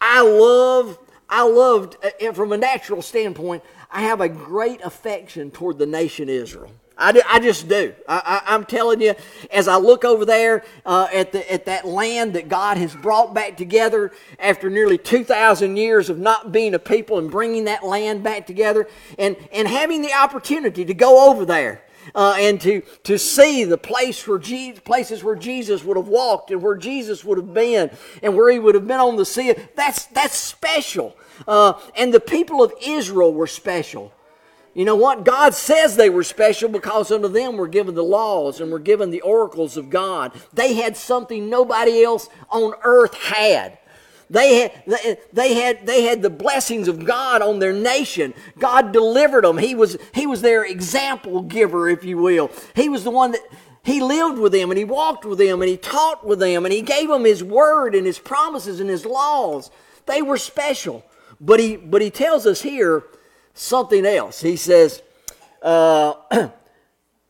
I 0.00 0.22
love, 0.22 0.98
I 1.28 1.48
loved, 1.48 1.96
uh, 2.04 2.32
from 2.32 2.52
a 2.52 2.56
natural 2.56 3.02
standpoint, 3.02 3.62
I 3.90 4.02
have 4.02 4.20
a 4.20 4.28
great 4.28 4.80
affection 4.82 5.50
toward 5.50 5.78
the 5.78 5.86
nation 5.86 6.28
Israel. 6.28 6.70
I, 6.98 7.12
do, 7.12 7.20
I 7.28 7.40
just 7.40 7.68
do. 7.68 7.94
I, 8.08 8.42
am 8.46 8.64
telling 8.64 9.02
you, 9.02 9.14
as 9.50 9.68
I 9.68 9.76
look 9.76 10.04
over 10.04 10.24
there 10.24 10.64
uh, 10.86 11.08
at, 11.12 11.30
the, 11.30 11.52
at 11.52 11.66
that 11.66 11.86
land 11.86 12.32
that 12.34 12.48
God 12.48 12.78
has 12.78 12.94
brought 12.94 13.34
back 13.34 13.58
together 13.58 14.12
after 14.38 14.70
nearly 14.70 14.96
2,000 14.96 15.76
years 15.76 16.08
of 16.08 16.18
not 16.18 16.52
being 16.52 16.72
a 16.74 16.78
people 16.78 17.18
and 17.18 17.30
bringing 17.30 17.64
that 17.64 17.84
land 17.84 18.22
back 18.22 18.46
together 18.46 18.88
and, 19.18 19.36
and 19.52 19.68
having 19.68 20.00
the 20.00 20.14
opportunity 20.14 20.86
to 20.86 20.94
go 20.94 21.30
over 21.30 21.44
there. 21.44 21.82
Uh, 22.14 22.36
and 22.38 22.60
to, 22.60 22.82
to 23.02 23.18
see 23.18 23.64
the 23.64 23.76
place 23.76 24.28
where 24.28 24.38
Jesus, 24.38 24.78
places 24.78 25.24
where 25.24 25.34
Jesus 25.34 25.82
would 25.82 25.96
have 25.96 26.06
walked 26.06 26.52
and 26.52 26.62
where 26.62 26.76
Jesus 26.76 27.24
would 27.24 27.36
have 27.36 27.52
been 27.52 27.90
and 28.22 28.36
where 28.36 28.48
he 28.48 28.60
would 28.60 28.76
have 28.76 28.86
been 28.86 29.00
on 29.00 29.16
the 29.16 29.26
sea. 29.26 29.52
That's, 29.74 30.04
that's 30.06 30.36
special. 30.36 31.16
Uh, 31.48 31.72
and 31.96 32.14
the 32.14 32.20
people 32.20 32.62
of 32.62 32.72
Israel 32.80 33.34
were 33.34 33.48
special. 33.48 34.12
You 34.76 34.84
know 34.84 34.94
what? 34.94 35.24
God 35.24 35.54
says 35.54 35.96
they 35.96 36.10
were 36.10 36.22
special 36.22 36.68
because 36.68 37.10
unto 37.10 37.28
them 37.28 37.56
were 37.56 37.66
given 37.66 37.94
the 37.94 38.04
laws 38.04 38.60
and 38.60 38.70
were 38.70 38.78
given 38.78 39.08
the 39.08 39.22
oracles 39.22 39.78
of 39.78 39.88
God. 39.88 40.32
They 40.52 40.74
had 40.74 40.98
something 40.98 41.48
nobody 41.48 42.04
else 42.04 42.28
on 42.50 42.74
earth 42.84 43.14
had. 43.14 43.78
They 44.28 44.58
had, 44.58 45.18
they 45.32 45.54
had, 45.54 45.86
they 45.86 46.02
had 46.02 46.20
the 46.20 46.28
blessings 46.28 46.88
of 46.88 47.06
God 47.06 47.40
on 47.40 47.58
their 47.58 47.72
nation. 47.72 48.34
God 48.58 48.92
delivered 48.92 49.44
them. 49.44 49.56
He 49.56 49.74
was, 49.74 49.96
he 50.12 50.26
was 50.26 50.42
their 50.42 50.62
example 50.66 51.40
giver, 51.40 51.88
if 51.88 52.04
you 52.04 52.18
will. 52.18 52.50
He 52.74 52.90
was 52.90 53.02
the 53.02 53.10
one 53.10 53.30
that 53.30 53.40
he 53.82 54.02
lived 54.02 54.38
with 54.38 54.52
them 54.52 54.70
and 54.70 54.76
he 54.76 54.84
walked 54.84 55.24
with 55.24 55.38
them 55.38 55.62
and 55.62 55.70
he 55.70 55.78
taught 55.78 56.26
with 56.26 56.38
them 56.38 56.66
and 56.66 56.74
he 56.74 56.82
gave 56.82 57.08
them 57.08 57.24
his 57.24 57.42
word 57.42 57.94
and 57.94 58.04
his 58.04 58.18
promises 58.18 58.78
and 58.80 58.90
his 58.90 59.06
laws. 59.06 59.70
They 60.04 60.20
were 60.20 60.36
special. 60.36 61.02
But 61.40 61.60
he, 61.60 61.76
but 61.76 62.02
he 62.02 62.10
tells 62.10 62.44
us 62.46 62.60
here 62.60 63.04
something 63.56 64.06
else. 64.06 64.40
He 64.40 64.56
says, 64.56 65.02
uh, 65.62 66.14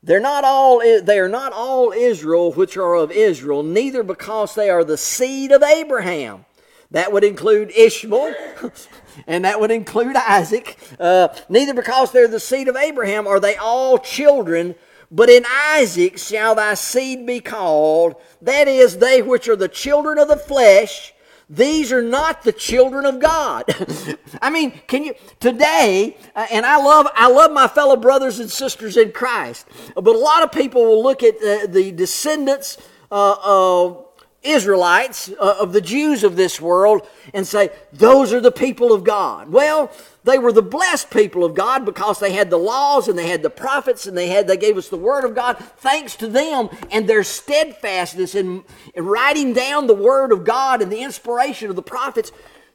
they're 0.03 0.21
not 0.21 0.45
all 0.45 0.81
they 0.81 1.19
are 1.19 1.29
not 1.29 1.53
all 1.53 1.93
Israel 1.93 2.53
which 2.53 2.77
are 2.77 2.95
of 2.95 3.11
Israel, 3.11 3.62
neither 3.62 4.03
because 4.03 4.55
they 4.55 4.69
are 4.69 4.85
the 4.85 4.99
seed 4.99 5.53
of 5.53 5.62
Abraham. 5.62 6.45
That 6.93 7.12
would 7.12 7.25
include 7.25 7.73
Ishmael, 7.73 8.35
and 9.27 9.45
that 9.45 9.61
would 9.61 9.73
include 9.73 10.15
Isaac. 10.15 10.79
Uh, 11.01 11.29
neither 11.49 11.75
because 11.75 12.12
they're 12.12 12.29
the 12.29 12.39
seed 12.39 12.69
of 12.69 12.77
Abraham 12.77 13.27
are 13.27 13.41
they 13.41 13.57
all 13.57 13.99
children, 13.99 14.77
but 15.11 15.29
in 15.29 15.45
Isaac 15.49 16.17
shall 16.17 16.55
thy 16.55 16.75
seed 16.75 17.27
be 17.27 17.41
called. 17.41 18.15
That 18.41 18.69
is, 18.69 18.99
they 18.99 19.21
which 19.21 19.49
are 19.49 19.57
the 19.57 19.69
children 19.69 20.19
of 20.19 20.29
the 20.29 20.37
flesh 20.37 21.12
these 21.49 21.93
are 21.93 22.03
not 22.03 22.43
the 22.43 22.53
children 22.53 23.07
of 23.07 23.21
God. 23.21 23.65
I 24.43 24.51
mean, 24.51 24.73
can 24.89 25.05
you 25.05 25.15
today? 25.39 26.17
Uh, 26.35 26.47
and 26.51 26.67
I 26.67 26.77
love 26.77 27.07
I 27.15 27.29
love 27.31 27.53
my 27.53 27.69
fellow 27.69 27.97
brothers 27.97 28.41
and 28.41 28.51
sisters 28.51 28.97
in 28.97 29.13
Christ, 29.13 29.67
but 29.95 30.07
a 30.07 30.19
lot 30.19 30.43
of 30.43 30.51
people 30.51 30.85
will 30.85 31.03
look 31.03 31.23
at 31.23 31.37
uh, 31.37 31.67
the 31.69 31.93
descendants 31.93 32.79
uh, 33.13 33.37
of 33.45 34.07
Israelites 34.43 35.31
uh, 35.41 35.57
of 35.61 35.73
the 35.73 35.81
Jews 35.81 36.25
of 36.25 36.35
this 36.35 36.61
world 36.61 37.07
and 37.33 37.47
say 37.47 37.71
those 37.93 38.33
are 38.33 38.41
the 38.41 38.53
people 38.53 38.93
of 38.93 39.05
God. 39.05 39.49
Well, 39.51 39.93
they 40.27 40.39
were 40.39 40.53
the 40.53 40.61
blessed 40.61 41.11
people 41.11 41.45
of 41.45 41.55
God 41.55 41.85
because 41.85 42.19
they 42.19 42.33
had 42.33 42.51
the 42.51 42.59
laws 42.59 43.07
and 43.07 43.17
they 43.17 43.29
had 43.29 43.43
the 43.43 43.51
prophets 43.51 44.07
and 44.07 44.19
they 44.19 44.29
had 44.29 44.49
they 44.49 44.57
gave 44.57 44.77
us 44.77 44.89
the 44.89 44.97
word 44.97 45.25
of 45.25 45.37
God. 45.37 45.57
Thanks 45.79 46.17
to 46.17 46.27
them 46.27 46.69
and 46.91 47.09
their 47.09 47.23
steadfastness 47.23 48.35
in, 48.35 48.65
in 48.95 49.07
writing 49.07 49.53
down 49.53 49.87
the 49.87 49.95
word 49.95 50.33
of 50.33 50.45
God 50.45 50.83
and 50.83 50.91
the 50.91 51.01
inspiration 51.01 51.71
of 51.71 51.77
the 51.77 51.83
prophets, 51.83 52.33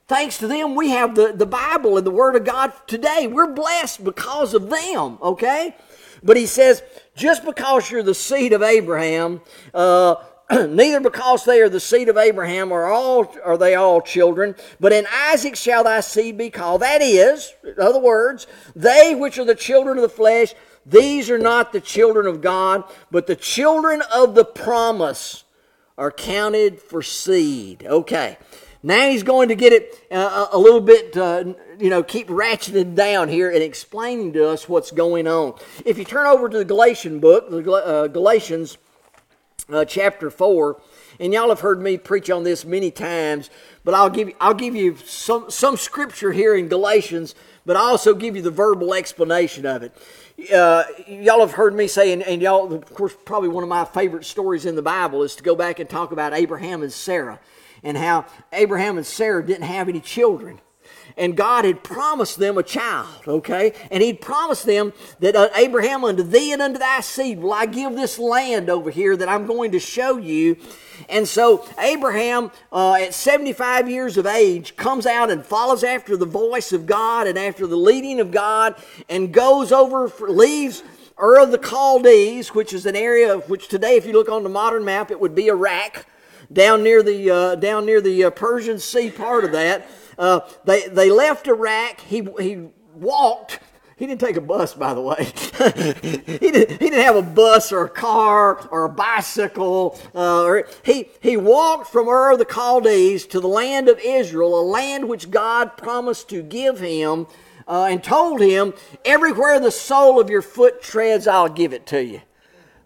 thanks 0.07 0.37
to 0.37 0.47
them, 0.47 0.75
we 0.75 0.91
have 0.91 1.15
the, 1.15 1.33
the 1.33 1.45
Bible 1.45 1.97
and 1.97 2.05
the 2.05 2.11
Word 2.11 2.35
of 2.35 2.45
God 2.45 2.73
today. 2.87 3.27
We're 3.27 3.51
blessed 3.51 4.03
because 4.03 4.53
of 4.53 4.69
them, 4.69 5.17
okay? 5.21 5.75
But 6.23 6.37
he 6.37 6.45
says, 6.45 6.83
just 7.15 7.43
because 7.45 7.89
you're 7.89 8.03
the 8.03 8.13
seed 8.13 8.53
of 8.53 8.61
Abraham, 8.61 9.41
uh, 9.73 10.15
neither 10.69 10.99
because 10.99 11.45
they 11.45 11.61
are 11.61 11.69
the 11.69 11.79
seed 11.79 12.09
of 12.09 12.17
Abraham 12.17 12.71
are 12.71 12.85
all 12.85 13.33
are 13.43 13.57
they 13.57 13.75
all 13.75 14.01
children, 14.01 14.55
but 14.79 14.91
in 14.91 15.07
Isaac 15.11 15.55
shall 15.55 15.83
thy 15.83 16.01
seed 16.01 16.37
be 16.37 16.49
called. 16.49 16.81
That 16.81 17.01
is, 17.01 17.53
in 17.63 17.79
other 17.79 17.99
words, 17.99 18.47
they 18.75 19.15
which 19.15 19.37
are 19.37 19.45
the 19.45 19.55
children 19.55 19.97
of 19.97 20.01
the 20.01 20.09
flesh, 20.09 20.53
these 20.85 21.29
are 21.29 21.37
not 21.37 21.71
the 21.71 21.81
children 21.81 22.27
of 22.27 22.41
God, 22.41 22.83
but 23.11 23.27
the 23.27 23.35
children 23.35 24.01
of 24.13 24.35
the 24.35 24.45
promise 24.45 25.43
are 25.97 26.11
counted 26.11 26.79
for 26.79 27.01
seed. 27.01 27.85
Okay. 27.85 28.37
Now 28.83 29.07
he's 29.09 29.21
going 29.21 29.49
to 29.49 29.55
get 29.55 29.73
it 29.73 30.07
uh, 30.09 30.47
a 30.51 30.57
little 30.57 30.81
bit, 30.81 31.15
uh, 31.15 31.53
you 31.79 31.91
know, 31.91 32.01
keep 32.01 32.27
ratcheting 32.29 32.95
down 32.95 33.29
here 33.29 33.51
and 33.51 33.61
explaining 33.61 34.33
to 34.33 34.49
us 34.49 34.67
what's 34.67 34.89
going 34.89 35.27
on. 35.27 35.53
If 35.85 35.99
you 35.99 36.03
turn 36.03 36.25
over 36.25 36.49
to 36.49 36.57
the 36.57 36.65
Galatian 36.65 37.19
book, 37.19 37.51
the 37.51 37.71
uh, 37.71 38.07
Galatians 38.07 38.79
uh, 39.69 39.85
chapter 39.85 40.29
4, 40.29 40.81
And 41.19 41.33
y'all 41.33 41.49
have 41.49 41.61
heard 41.61 41.81
me 41.81 41.97
preach 41.97 42.29
on 42.29 42.43
this 42.43 42.65
many 42.65 42.91
times, 42.91 43.49
but 43.83 43.93
I'll 43.93 44.09
give 44.09 44.29
you, 44.29 44.35
I'll 44.39 44.53
give 44.53 44.75
you 44.75 44.95
some, 44.97 45.49
some 45.49 45.77
scripture 45.77 46.31
here 46.31 46.55
in 46.55 46.67
Galatians, 46.67 47.35
but 47.65 47.75
I'll 47.75 47.91
also 47.91 48.13
give 48.13 48.35
you 48.35 48.41
the 48.41 48.51
verbal 48.51 48.93
explanation 48.93 49.65
of 49.65 49.83
it. 49.83 49.95
Uh, 50.53 50.83
y'all 51.07 51.41
have 51.41 51.51
heard 51.51 51.75
me 51.75 51.87
say, 51.87 52.13
and, 52.13 52.23
and 52.23 52.41
y'all, 52.41 52.73
of 52.73 52.93
course, 52.93 53.15
probably 53.25 53.49
one 53.49 53.63
of 53.63 53.69
my 53.69 53.85
favorite 53.85 54.25
stories 54.25 54.65
in 54.65 54.75
the 54.75 54.81
Bible 54.81 55.23
is 55.23 55.35
to 55.35 55.43
go 55.43 55.55
back 55.55 55.79
and 55.79 55.89
talk 55.89 56.11
about 56.11 56.33
Abraham 56.33 56.81
and 56.81 56.91
Sarah 56.91 57.39
and 57.83 57.97
how 57.97 58.25
Abraham 58.53 58.97
and 58.97 59.05
Sarah 59.05 59.45
didn't 59.45 59.63
have 59.63 59.89
any 59.89 59.99
children 59.99 60.59
and 61.17 61.35
God 61.35 61.65
had 61.65 61.83
promised 61.83 62.37
them 62.37 62.57
a 62.57 62.63
child, 62.63 63.27
okay? 63.27 63.73
And 63.89 64.01
He'd 64.01 64.21
promised 64.21 64.65
them 64.65 64.93
that 65.19 65.35
uh, 65.35 65.49
Abraham, 65.55 66.03
unto 66.03 66.23
thee 66.23 66.51
and 66.53 66.61
unto 66.61 66.79
thy 66.79 67.01
seed 67.01 67.39
will 67.39 67.53
I 67.53 67.65
give 67.65 67.95
this 67.95 68.17
land 68.19 68.69
over 68.69 68.89
here 68.89 69.15
that 69.17 69.29
I'm 69.29 69.45
going 69.45 69.71
to 69.71 69.79
show 69.79 70.17
you. 70.17 70.57
And 71.09 71.27
so 71.27 71.67
Abraham, 71.79 72.51
uh, 72.71 72.93
at 72.93 73.13
75 73.13 73.89
years 73.89 74.17
of 74.17 74.25
age, 74.25 74.75
comes 74.75 75.05
out 75.05 75.29
and 75.29 75.45
follows 75.45 75.83
after 75.83 76.15
the 76.15 76.25
voice 76.25 76.73
of 76.73 76.85
God 76.85 77.27
and 77.27 77.37
after 77.37 77.67
the 77.67 77.75
leading 77.75 78.19
of 78.19 78.31
God 78.31 78.75
and 79.09 79.33
goes 79.33 79.71
over, 79.71 80.07
for, 80.07 80.29
leaves 80.29 80.83
Ur 81.21 81.39
of 81.39 81.51
the 81.51 81.59
Chaldees, 81.59 82.55
which 82.55 82.73
is 82.73 82.85
an 82.85 82.95
area 82.95 83.35
of 83.35 83.49
which 83.49 83.67
today, 83.67 83.95
if 83.95 84.05
you 84.05 84.13
look 84.13 84.29
on 84.29 84.43
the 84.43 84.49
modern 84.49 84.83
map, 84.83 85.11
it 85.11 85.19
would 85.19 85.35
be 85.35 85.47
Iraq, 85.47 86.05
down 86.51 86.83
near 86.83 87.03
the, 87.03 87.29
uh, 87.29 87.55
down 87.55 87.85
near 87.85 88.01
the 88.01 88.25
uh, 88.25 88.29
Persian 88.31 88.79
Sea 88.79 89.11
part 89.11 89.45
of 89.45 89.51
that. 89.51 89.87
Uh, 90.17 90.41
they, 90.65 90.87
they 90.87 91.09
left 91.09 91.47
Iraq. 91.47 91.99
He, 92.01 92.27
he 92.39 92.69
walked. 92.95 93.59
He 94.01 94.07
didn't 94.07 94.21
take 94.21 94.35
a 94.35 94.41
bus, 94.41 94.73
by 94.73 94.95
the 94.95 95.01
way. 95.01 95.25
he, 96.39 96.51
didn't, 96.51 96.71
he 96.71 96.89
didn't 96.89 97.03
have 97.03 97.17
a 97.17 97.21
bus 97.21 97.71
or 97.71 97.85
a 97.85 97.89
car 97.89 98.67
or 98.71 98.85
a 98.85 98.89
bicycle. 98.89 99.99
Uh, 100.15 100.43
or, 100.43 100.67
he, 100.83 101.09
he 101.21 101.37
walked 101.37 101.85
from 101.85 102.07
Ur 102.07 102.31
of 102.31 102.39
the 102.39 102.47
Chaldees 102.51 103.27
to 103.27 103.39
the 103.39 103.47
land 103.47 103.87
of 103.87 103.99
Israel, 103.99 104.59
a 104.59 104.63
land 104.63 105.07
which 105.07 105.29
God 105.29 105.77
promised 105.77 106.29
to 106.29 106.41
give 106.41 106.79
him, 106.79 107.27
uh, 107.67 107.89
and 107.91 108.03
told 108.03 108.41
him, 108.41 108.73
Everywhere 109.05 109.59
the 109.59 109.69
sole 109.69 110.19
of 110.19 110.31
your 110.31 110.41
foot 110.41 110.81
treads, 110.81 111.27
I'll 111.27 111.47
give 111.47 111.71
it 111.71 111.85
to 111.87 112.03
you. 112.03 112.21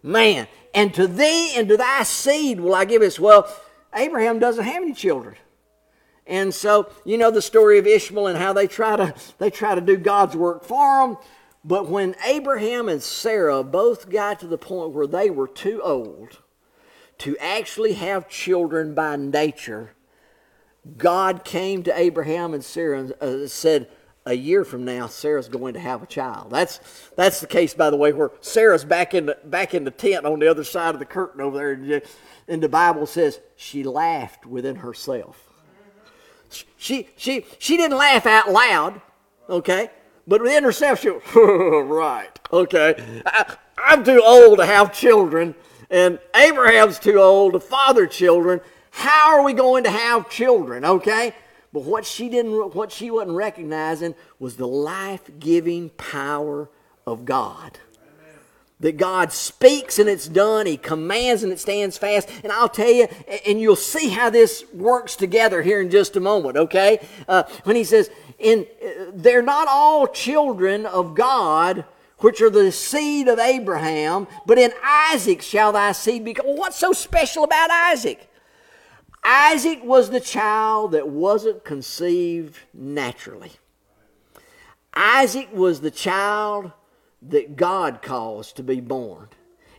Man, 0.02 0.46
and 0.74 0.92
to 0.92 1.06
thee 1.06 1.52
and 1.56 1.66
to 1.68 1.78
thy 1.78 2.02
seed 2.02 2.60
will 2.60 2.74
I 2.74 2.84
give 2.84 3.00
it. 3.00 3.18
Well, 3.18 3.50
Abraham 3.94 4.38
doesn't 4.38 4.64
have 4.64 4.82
any 4.82 4.92
children. 4.92 5.36
And 6.26 6.52
so, 6.52 6.90
you 7.04 7.18
know 7.18 7.30
the 7.30 7.42
story 7.42 7.78
of 7.78 7.86
Ishmael 7.86 8.26
and 8.26 8.38
how 8.38 8.52
they 8.52 8.66
try 8.66 8.96
to 8.96 9.14
they 9.38 9.50
try 9.50 9.74
to 9.74 9.80
do 9.80 9.96
God's 9.96 10.36
work 10.36 10.64
for 10.64 11.06
them. 11.06 11.18
But 11.64 11.88
when 11.88 12.14
Abraham 12.24 12.88
and 12.88 13.02
Sarah 13.02 13.64
both 13.64 14.08
got 14.08 14.40
to 14.40 14.46
the 14.46 14.58
point 14.58 14.92
where 14.92 15.06
they 15.06 15.30
were 15.30 15.48
too 15.48 15.80
old 15.82 16.38
to 17.18 17.36
actually 17.38 17.94
have 17.94 18.28
children 18.28 18.94
by 18.94 19.16
nature, 19.16 19.94
God 20.96 21.44
came 21.44 21.82
to 21.84 21.98
Abraham 21.98 22.54
and 22.54 22.64
Sarah 22.64 23.00
and 23.00 23.12
uh, 23.20 23.48
said, 23.48 23.88
a 24.26 24.34
year 24.34 24.64
from 24.64 24.84
now, 24.84 25.06
Sarah's 25.06 25.48
going 25.48 25.74
to 25.74 25.80
have 25.80 26.02
a 26.02 26.06
child. 26.06 26.50
That's 26.50 26.80
that's 27.16 27.40
the 27.40 27.46
case, 27.46 27.74
by 27.74 27.90
the 27.90 27.96
way, 27.96 28.12
where 28.12 28.32
Sarah's 28.40 28.84
back 28.84 29.14
in 29.14 29.26
the 29.26 29.38
back 29.44 29.72
in 29.72 29.84
the 29.84 29.92
tent 29.92 30.26
on 30.26 30.40
the 30.40 30.50
other 30.50 30.64
side 30.64 30.94
of 30.94 30.98
the 30.98 31.06
curtain 31.06 31.40
over 31.40 31.56
there, 31.56 32.02
and 32.48 32.60
the 32.60 32.68
Bible 32.68 33.06
says 33.06 33.40
she 33.54 33.84
laughed 33.84 34.44
within 34.44 34.76
herself. 34.76 35.45
She, 36.76 37.08
she, 37.16 37.44
she 37.58 37.76
didn't 37.76 37.96
laugh 37.96 38.26
out 38.26 38.50
loud, 38.50 39.00
okay? 39.48 39.90
But 40.26 40.42
within 40.42 40.64
herself, 40.64 41.00
she 41.00 41.08
right, 41.08 42.30
okay. 42.52 43.22
I, 43.26 43.56
I'm 43.78 44.04
too 44.04 44.22
old 44.24 44.58
to 44.58 44.66
have 44.66 44.92
children, 44.92 45.54
and 45.90 46.18
Abraham's 46.34 46.98
too 46.98 47.20
old 47.20 47.52
to 47.54 47.60
father 47.60 48.06
children. 48.06 48.60
How 48.90 49.36
are 49.36 49.42
we 49.42 49.52
going 49.52 49.84
to 49.84 49.90
have 49.90 50.30
children, 50.30 50.84
okay? 50.84 51.34
But 51.72 51.84
what 51.84 52.06
she 52.06 52.28
didn't, 52.28 52.74
what 52.74 52.90
she 52.90 53.10
wasn't 53.10 53.36
recognizing 53.36 54.14
was 54.38 54.56
the 54.56 54.66
life-giving 54.66 55.90
power 55.90 56.70
of 57.06 57.24
God 57.24 57.78
that 58.80 58.98
God 58.98 59.32
speaks 59.32 59.98
and 59.98 60.08
it's 60.08 60.28
done. 60.28 60.66
He 60.66 60.76
commands 60.76 61.42
and 61.42 61.52
it 61.52 61.58
stands 61.58 61.96
fast. 61.96 62.28
And 62.42 62.52
I'll 62.52 62.68
tell 62.68 62.90
you, 62.90 63.08
and 63.46 63.60
you'll 63.60 63.76
see 63.76 64.10
how 64.10 64.28
this 64.30 64.64
works 64.74 65.16
together 65.16 65.62
here 65.62 65.80
in 65.80 65.90
just 65.90 66.16
a 66.16 66.20
moment, 66.20 66.56
okay? 66.56 67.06
Uh, 67.26 67.44
when 67.64 67.76
he 67.76 67.84
says, 67.84 68.10
in, 68.38 68.66
uh, 68.84 69.12
they're 69.14 69.42
not 69.42 69.66
all 69.68 70.06
children 70.06 70.84
of 70.84 71.14
God, 71.14 71.86
which 72.18 72.42
are 72.42 72.50
the 72.50 72.70
seed 72.70 73.28
of 73.28 73.38
Abraham, 73.38 74.26
but 74.44 74.58
in 74.58 74.72
Isaac 74.82 75.40
shall 75.40 75.72
thy 75.72 75.92
seed 75.92 76.24
be. 76.24 76.36
Well, 76.44 76.56
what's 76.56 76.78
so 76.78 76.92
special 76.92 77.44
about 77.44 77.70
Isaac? 77.70 78.28
Isaac 79.24 79.80
was 79.82 80.10
the 80.10 80.20
child 80.20 80.92
that 80.92 81.08
wasn't 81.08 81.64
conceived 81.64 82.58
naturally. 82.72 83.52
Isaac 84.94 85.48
was 85.52 85.80
the 85.80 85.90
child 85.90 86.72
that 87.30 87.56
God 87.56 88.02
caused 88.02 88.56
to 88.56 88.62
be 88.62 88.80
born 88.80 89.28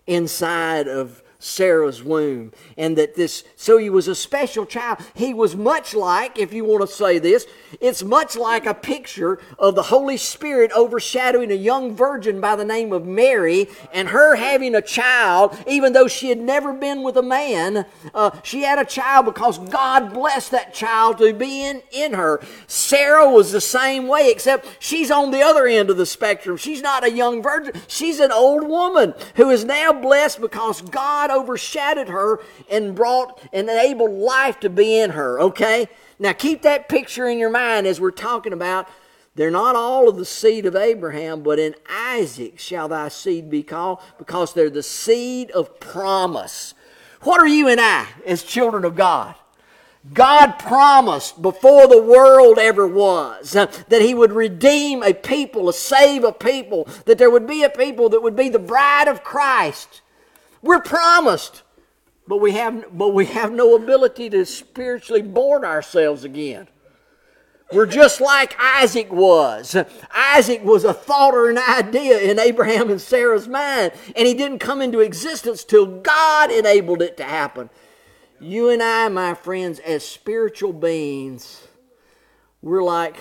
inside 0.05 0.87
of 0.87 1.23
Sarah's 1.39 2.03
womb. 2.03 2.51
And 2.77 2.97
that 2.97 3.15
this, 3.15 3.43
so 3.55 3.77
he 3.77 3.89
was 3.89 4.07
a 4.07 4.15
special 4.15 4.65
child. 4.65 4.99
He 5.13 5.33
was 5.33 5.55
much 5.55 5.93
like, 5.93 6.39
if 6.39 6.53
you 6.53 6.65
want 6.65 6.87
to 6.87 6.93
say 6.93 7.19
this, 7.19 7.45
it's 7.79 8.03
much 8.03 8.35
like 8.35 8.65
a 8.65 8.73
picture 8.73 9.39
of 9.59 9.75
the 9.75 9.83
Holy 9.83 10.17
Spirit 10.17 10.71
overshadowing 10.75 11.51
a 11.51 11.55
young 11.55 11.95
virgin 11.95 12.41
by 12.41 12.55
the 12.55 12.65
name 12.65 12.91
of 12.91 13.05
Mary 13.05 13.67
and 13.93 14.09
her 14.09 14.35
having 14.35 14.73
a 14.73 14.81
child, 14.81 15.57
even 15.67 15.93
though 15.93 16.07
she 16.07 16.29
had 16.29 16.39
never 16.39 16.73
been 16.73 17.03
with 17.03 17.17
a 17.17 17.21
man. 17.21 17.85
Uh, 18.13 18.31
she 18.43 18.63
had 18.63 18.79
a 18.79 18.85
child 18.85 19.25
because 19.25 19.59
God 19.59 20.13
blessed 20.13 20.51
that 20.51 20.73
child 20.73 21.17
to 21.19 21.33
be 21.33 21.63
in, 21.63 21.81
in 21.91 22.13
her. 22.13 22.41
Sarah 22.67 23.29
was 23.29 23.51
the 23.51 23.61
same 23.61 24.07
way, 24.07 24.31
except 24.31 24.67
she's 24.79 25.11
on 25.11 25.31
the 25.31 25.41
other 25.41 25.67
end 25.67 25.89
of 25.89 25.97
the 25.97 26.05
spectrum. 26.05 26.57
She's 26.57 26.81
not 26.81 27.03
a 27.03 27.11
young 27.11 27.41
virgin, 27.41 27.79
she's 27.87 28.19
an 28.19 28.31
old 28.31 28.67
woman 28.67 29.13
who 29.35 29.49
is 29.49 29.65
now 29.65 29.93
blessed 29.93 30.41
because 30.41 30.81
God 30.81 31.26
overshadowed 31.31 32.09
her 32.09 32.39
and 32.69 32.95
brought 32.95 33.41
and 33.53 33.69
enabled 33.69 34.11
life 34.11 34.59
to 34.61 34.69
be 34.69 34.99
in 34.99 35.11
her, 35.11 35.39
okay? 35.39 35.89
Now 36.19 36.33
keep 36.33 36.61
that 36.63 36.89
picture 36.89 37.27
in 37.27 37.39
your 37.39 37.49
mind 37.49 37.87
as 37.87 38.01
we're 38.01 38.11
talking 38.11 38.53
about 38.53 38.87
they're 39.37 39.51
not 39.51 39.75
all 39.75 40.09
of 40.09 40.17
the 40.17 40.25
seed 40.25 40.65
of 40.65 40.75
Abraham, 40.75 41.43
but 41.43 41.59
in 41.59 41.75
Isaac 41.87 42.57
shall 42.57 42.87
thy 42.87 43.09
seed 43.09 43.51
be 43.51 43.61
called, 43.61 43.99
because 44.17 44.51
they're 44.51 44.71
the 44.71 44.81
seed 44.81 45.51
of 45.51 45.79
promise. 45.79 46.73
What 47.21 47.39
are 47.39 47.47
you 47.47 47.67
and 47.67 47.79
I 47.79 48.07
as 48.25 48.41
children 48.41 48.83
of 48.83 48.95
God? 48.95 49.35
God 50.13 50.53
promised 50.53 51.39
before 51.41 51.87
the 51.87 52.01
world 52.01 52.57
ever 52.57 52.87
was 52.87 53.55
uh, 53.55 53.67
that 53.89 54.01
He 54.01 54.15
would 54.15 54.31
redeem 54.31 55.03
a 55.03 55.13
people, 55.13 55.69
a 55.69 55.73
save 55.73 56.23
a 56.23 56.31
people, 56.31 56.87
that 57.05 57.19
there 57.19 57.29
would 57.29 57.45
be 57.45 57.63
a 57.63 57.69
people 57.69 58.09
that 58.09 58.23
would 58.23 58.35
be 58.35 58.49
the 58.49 58.57
bride 58.57 59.07
of 59.07 59.23
Christ. 59.23 60.01
We're 60.67 60.81
promised, 60.81 61.63
but 62.27 62.41
we 62.41 62.51
have, 62.51 62.87
but 62.91 63.13
we 63.13 63.25
have 63.27 63.53
no 63.53 63.77
ability 63.77 64.29
to 64.31 64.45
spiritually 64.45 65.21
born 65.21 65.63
ourselves 65.63 66.25
again. 66.25 66.67
We're 67.71 67.85
just 67.85 68.19
like 68.19 68.53
Isaac 68.59 69.09
was. 69.09 69.77
Isaac 70.13 70.65
was 70.65 70.83
a 70.83 70.93
thought 70.93 71.33
or 71.33 71.49
an 71.49 71.57
idea 71.57 72.19
in 72.19 72.37
Abraham 72.37 72.89
and 72.89 72.99
Sarah's 72.99 73.47
mind, 73.47 73.93
and 74.13 74.27
he 74.27 74.33
didn't 74.33 74.59
come 74.59 74.81
into 74.81 74.99
existence 74.99 75.63
till 75.63 75.85
God 76.01 76.51
enabled 76.51 77.01
it 77.01 77.15
to 77.15 77.23
happen. 77.23 77.69
You 78.41 78.67
and 78.69 78.83
I, 78.83 79.07
my 79.07 79.35
friends, 79.35 79.79
as 79.79 80.05
spiritual 80.05 80.73
beings, 80.73 81.65
we're 82.61 82.83
like 82.83 83.15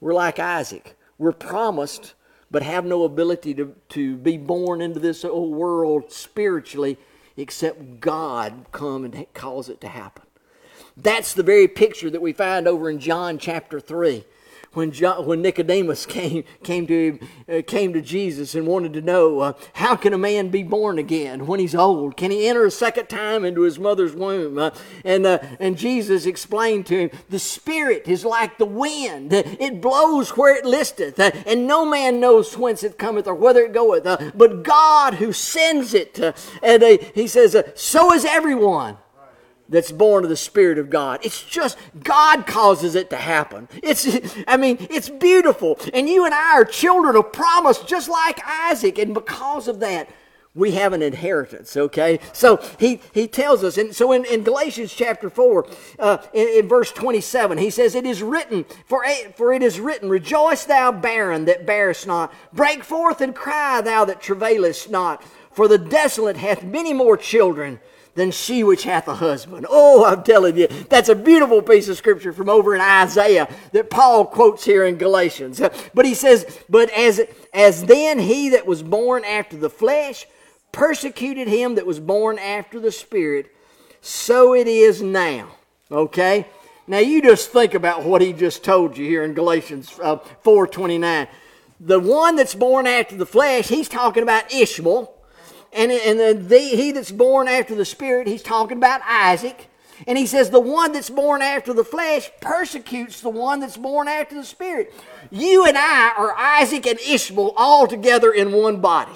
we're 0.00 0.14
like 0.14 0.38
Isaac. 0.38 0.96
We're 1.18 1.32
promised 1.32 2.14
but 2.54 2.62
have 2.62 2.84
no 2.84 3.02
ability 3.02 3.52
to, 3.52 3.74
to 3.88 4.14
be 4.14 4.38
born 4.38 4.80
into 4.80 5.00
this 5.00 5.24
old 5.24 5.52
world 5.52 6.12
spiritually 6.12 6.96
except 7.36 7.98
God 7.98 8.66
come 8.70 9.04
and 9.04 9.26
cause 9.34 9.68
it 9.68 9.80
to 9.80 9.88
happen. 9.88 10.22
That's 10.96 11.34
the 11.34 11.42
very 11.42 11.66
picture 11.66 12.10
that 12.10 12.22
we 12.22 12.32
find 12.32 12.68
over 12.68 12.88
in 12.88 13.00
John 13.00 13.38
chapter 13.38 13.80
3 13.80 14.24
when, 14.74 14.90
John, 14.90 15.26
when 15.26 15.42
Nicodemus 15.42 16.06
came, 16.06 16.44
came, 16.62 16.86
to, 16.86 17.18
uh, 17.48 17.62
came 17.66 17.92
to 17.92 18.00
Jesus 18.00 18.54
and 18.54 18.66
wanted 18.66 18.92
to 18.94 19.00
know 19.00 19.40
uh, 19.40 19.52
how 19.74 19.96
can 19.96 20.12
a 20.12 20.18
man 20.18 20.48
be 20.48 20.62
born 20.62 20.98
again 20.98 21.46
when 21.46 21.60
he's 21.60 21.74
old? 21.74 22.16
Can 22.16 22.30
he 22.30 22.46
enter 22.46 22.64
a 22.64 22.70
second 22.70 23.08
time 23.08 23.44
into 23.44 23.62
his 23.62 23.78
mother's 23.78 24.14
womb? 24.14 24.58
Uh, 24.58 24.70
and, 25.04 25.26
uh, 25.26 25.38
and 25.60 25.78
Jesus 25.78 26.26
explained 26.26 26.86
to 26.86 26.98
him, 26.98 27.10
The 27.30 27.38
Spirit 27.38 28.08
is 28.08 28.24
like 28.24 28.58
the 28.58 28.66
wind, 28.66 29.32
it 29.32 29.80
blows 29.80 30.30
where 30.36 30.56
it 30.56 30.64
listeth, 30.64 31.18
uh, 31.18 31.30
and 31.46 31.66
no 31.66 31.84
man 31.84 32.20
knows 32.20 32.56
whence 32.56 32.82
it 32.82 32.98
cometh 32.98 33.26
or 33.26 33.34
whither 33.34 33.64
it 33.64 33.72
goeth, 33.72 34.06
uh, 34.06 34.30
but 34.34 34.62
God 34.62 35.14
who 35.14 35.32
sends 35.32 35.94
it. 35.94 36.18
and 36.62 36.82
he 37.14 37.26
says, 37.26 37.56
So 37.74 38.12
is 38.12 38.24
everyone 38.24 38.98
that's 39.68 39.92
born 39.92 40.24
of 40.24 40.30
the 40.30 40.36
Spirit 40.36 40.78
of 40.78 40.90
God. 40.90 41.20
It's 41.22 41.42
just 41.42 41.78
God 42.02 42.46
causes 42.46 42.94
it 42.94 43.10
to 43.10 43.16
happen. 43.16 43.68
It's, 43.82 44.06
I 44.46 44.56
mean, 44.56 44.76
it's 44.90 45.08
beautiful. 45.08 45.78
And 45.92 46.08
you 46.08 46.24
and 46.24 46.34
I 46.34 46.54
are 46.54 46.64
children 46.64 47.16
of 47.16 47.32
promise, 47.32 47.78
just 47.80 48.08
like 48.08 48.40
Isaac. 48.46 48.98
And 48.98 49.14
because 49.14 49.68
of 49.68 49.80
that, 49.80 50.08
we 50.56 50.72
have 50.72 50.92
an 50.92 51.02
inheritance, 51.02 51.76
okay? 51.76 52.20
So 52.32 52.62
he, 52.78 53.00
he 53.12 53.26
tells 53.26 53.64
us, 53.64 53.76
and 53.76 53.94
so 53.94 54.12
in, 54.12 54.24
in 54.26 54.44
Galatians 54.44 54.94
chapter 54.94 55.28
4, 55.28 55.66
uh, 55.98 56.18
in, 56.32 56.46
in, 56.60 56.68
verse 56.68 56.92
27, 56.92 57.58
he 57.58 57.70
says, 57.70 57.96
It 57.96 58.06
is 58.06 58.22
written, 58.22 58.64
for, 58.86 59.04
for 59.34 59.52
it 59.52 59.64
is 59.64 59.80
written, 59.80 60.08
Rejoice 60.08 60.64
thou 60.64 60.92
barren 60.92 61.46
that 61.46 61.66
bearest 61.66 62.06
not, 62.06 62.32
break 62.52 62.84
forth 62.84 63.20
and 63.20 63.34
cry 63.34 63.80
thou 63.80 64.04
that 64.04 64.22
travailest 64.22 64.90
not, 64.90 65.24
for 65.50 65.66
the 65.66 65.78
desolate 65.78 66.36
hath 66.36 66.62
many 66.62 66.92
more 66.92 67.16
children 67.16 67.80
than 68.14 68.30
she 68.30 68.62
which 68.62 68.84
hath 68.84 69.08
a 69.08 69.16
husband. 69.16 69.66
Oh, 69.68 70.04
I'm 70.04 70.22
telling 70.22 70.56
you, 70.56 70.68
that's 70.88 71.08
a 71.08 71.14
beautiful 71.14 71.62
piece 71.62 71.88
of 71.88 71.96
scripture 71.96 72.32
from 72.32 72.48
over 72.48 72.74
in 72.74 72.80
Isaiah 72.80 73.48
that 73.72 73.90
Paul 73.90 74.26
quotes 74.26 74.64
here 74.64 74.84
in 74.84 74.96
Galatians. 74.96 75.60
But 75.92 76.06
he 76.06 76.14
says, 76.14 76.60
But 76.68 76.90
as, 76.90 77.20
as 77.52 77.84
then 77.84 78.18
he 78.18 78.50
that 78.50 78.66
was 78.66 78.82
born 78.82 79.24
after 79.24 79.56
the 79.56 79.70
flesh, 79.70 80.26
persecuted 80.72 81.48
him 81.48 81.76
that 81.76 81.86
was 81.86 82.00
born 82.00 82.38
after 82.38 82.80
the 82.80 82.92
Spirit, 82.92 83.54
so 84.00 84.54
it 84.54 84.66
is 84.66 85.00
now. 85.00 85.48
Okay? 85.90 86.46
Now 86.86 86.98
you 86.98 87.22
just 87.22 87.50
think 87.50 87.74
about 87.74 88.04
what 88.04 88.20
he 88.20 88.32
just 88.32 88.62
told 88.62 88.98
you 88.98 89.06
here 89.06 89.24
in 89.24 89.32
Galatians 89.32 89.98
uh, 90.02 90.16
4.29. 90.44 91.28
The 91.80 92.00
one 92.00 92.36
that's 92.36 92.54
born 92.54 92.86
after 92.86 93.16
the 93.16 93.26
flesh, 93.26 93.68
he's 93.68 93.88
talking 93.88 94.22
about 94.22 94.52
Ishmael. 94.52 95.13
And, 95.74 95.90
and 95.90 96.20
the, 96.20 96.34
the, 96.34 96.58
he 96.58 96.92
that's 96.92 97.10
born 97.10 97.48
after 97.48 97.74
the 97.74 97.84
Spirit, 97.84 98.28
he's 98.28 98.42
talking 98.42 98.78
about 98.78 99.00
Isaac. 99.04 99.68
And 100.06 100.16
he 100.16 100.26
says, 100.26 100.50
the 100.50 100.60
one 100.60 100.92
that's 100.92 101.10
born 101.10 101.42
after 101.42 101.72
the 101.72 101.84
flesh 101.84 102.30
persecutes 102.40 103.20
the 103.20 103.30
one 103.30 103.60
that's 103.60 103.76
born 103.76 104.06
after 104.06 104.36
the 104.36 104.44
Spirit. 104.44 104.94
You 105.30 105.66
and 105.66 105.76
I 105.76 106.12
are 106.16 106.34
Isaac 106.36 106.86
and 106.86 106.98
Ishmael 107.00 107.54
all 107.56 107.86
together 107.86 108.32
in 108.32 108.52
one 108.52 108.80
body. 108.80 109.12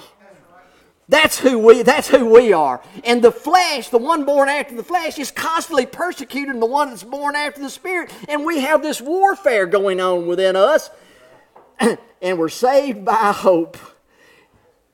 That's 1.07 1.39
who 1.39 1.57
we 1.57 1.81
that's 1.81 2.07
who 2.07 2.23
we 2.31 2.53
are. 2.53 2.83
And 3.03 3.23
the 3.23 3.31
flesh, 3.31 3.89
the 3.89 3.97
one 3.97 4.25
born 4.25 4.47
after 4.47 4.75
the 4.75 4.83
flesh, 4.83 5.17
is 5.17 5.31
constantly 5.31 5.87
persecuting 5.87 6.59
the 6.59 6.67
one 6.67 6.89
that's 6.89 7.03
born 7.03 7.35
after 7.35 7.59
the 7.59 7.69
spirit. 7.71 8.11
And 8.27 8.45
we 8.45 8.59
have 8.59 8.83
this 8.83 9.01
warfare 9.01 9.65
going 9.65 9.99
on 9.99 10.27
within 10.27 10.55
us. 10.55 10.91
and 11.79 12.37
we're 12.37 12.47
saved 12.47 13.03
by 13.03 13.31
hope 13.31 13.75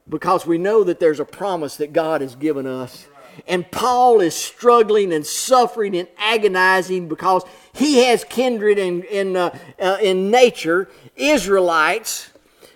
because 0.08 0.46
we 0.46 0.58
know 0.58 0.84
that 0.84 1.00
there's 1.00 1.20
a 1.20 1.26
promise 1.26 1.78
that 1.78 1.94
God 1.94 2.22
has 2.22 2.36
given 2.36 2.68
us. 2.68 3.08
And 3.48 3.70
Paul 3.70 4.22
is 4.22 4.34
struggling 4.34 5.12
and 5.12 5.26
suffering 5.26 5.96
and 5.96 6.08
agonizing 6.18 7.10
because 7.10 7.44
he 7.74 8.06
has 8.06 8.24
kindred 8.24 8.78
in, 8.78 9.04
in, 9.04 9.36
uh, 9.36 9.58
uh, 9.80 9.98
in 10.02 10.32
nature, 10.32 10.90
Israelites 11.16 12.32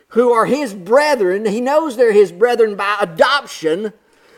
who 0.10 0.32
are 0.32 0.46
his 0.46 0.74
brethren. 0.74 1.46
He 1.46 1.62
knows 1.62 1.96
they're 1.96 2.12
his 2.12 2.32
brethren 2.32 2.76
by 2.76 2.98
adoption. 3.00 3.94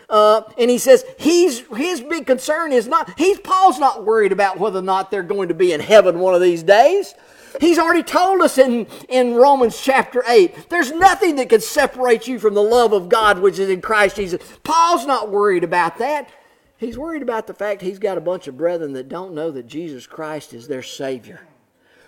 Uh, 0.10 0.42
and 0.58 0.70
he 0.70 0.78
says 0.78 1.06
he's 1.18 1.62
his 1.74 2.02
big 2.02 2.26
concern 2.28 2.74
is 2.74 2.88
not 2.88 3.18
he's 3.18 3.40
Paul's 3.40 3.80
not 3.80 4.04
worried 4.04 4.34
about 4.34 4.60
whether 4.60 4.80
or 4.80 4.84
not 4.84 5.10
they're 5.10 5.24
going 5.24 5.48
to 5.48 5.54
be 5.54 5.72
in 5.72 5.80
heaven 5.80 6.20
one 6.20 6.36
of 6.36 6.42
these 6.42 6.64
days. 6.64 7.14
He's 7.60 7.78
already 7.78 8.04
told 8.04 8.42
us 8.42 8.58
in, 8.58 8.88
in 9.10 9.36
Romans 9.36 9.80
chapter 9.80 10.24
8 10.28 10.70
there's 10.70 10.92
nothing 10.92 11.36
that 11.36 11.50
can 11.50 11.62
separate 11.62 12.28
you 12.28 12.40
from 12.40 12.54
the 12.54 12.64
love 12.64 12.94
of 12.94 13.10
God 13.10 13.40
which 13.40 13.60
is 13.60 13.70
in 13.70 13.82
Christ 13.82 14.16
Jesus. 14.16 14.42
Paul's 14.64 15.06
not 15.06 15.30
worried 15.30 15.64
about 15.64 15.98
that. 15.98 16.30
He's 16.78 16.98
worried 16.98 17.22
about 17.22 17.48
the 17.48 17.54
fact 17.54 17.82
he's 17.82 18.00
got 18.00 18.18
a 18.18 18.22
bunch 18.22 18.48
of 18.48 18.58
brethren 18.58 18.94
that 18.94 19.10
don't 19.10 19.34
know 19.34 19.52
that 19.52 19.68
Jesus 19.68 20.08
Christ 20.08 20.54
is 20.54 20.68
their 20.68 20.82
Savior. 20.82 21.42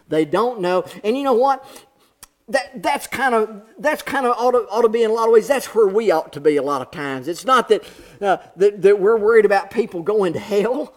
They 0.08 0.26
don't 0.26 0.62
know. 0.62 0.86
And 1.04 1.18
you 1.18 1.24
know 1.24 1.34
what? 1.34 1.66
that 2.50 2.84
that's 2.84 3.08
kind 3.08 3.34
of 3.34 3.62
that's 3.80 4.02
kind 4.02 4.26
of 4.26 4.36
ought 4.38 4.52
to, 4.52 4.68
ought 4.70 4.82
to 4.82 4.90
be 4.90 5.04
in 5.04 5.10
a 5.10 5.14
lot 5.14 5.28
of 5.28 5.34
ways 5.34 5.48
that's 5.48 5.68
where 5.74 5.88
we 5.88 6.12
ought 6.12 6.34
to 6.34 6.42
be 6.42 6.58
a 6.58 6.62
lot 6.62 6.82
of 6.82 6.92
times 6.92 7.30
it's 7.30 7.46
not 7.46 7.70
that, 7.70 7.84
uh, 8.22 8.36
that 8.58 8.82
that 8.82 9.00
we're 9.00 9.18
worried 9.18 9.46
about 9.46 9.72
people 9.72 10.04
going 10.04 10.34
to 10.34 10.40
hell 10.40 10.94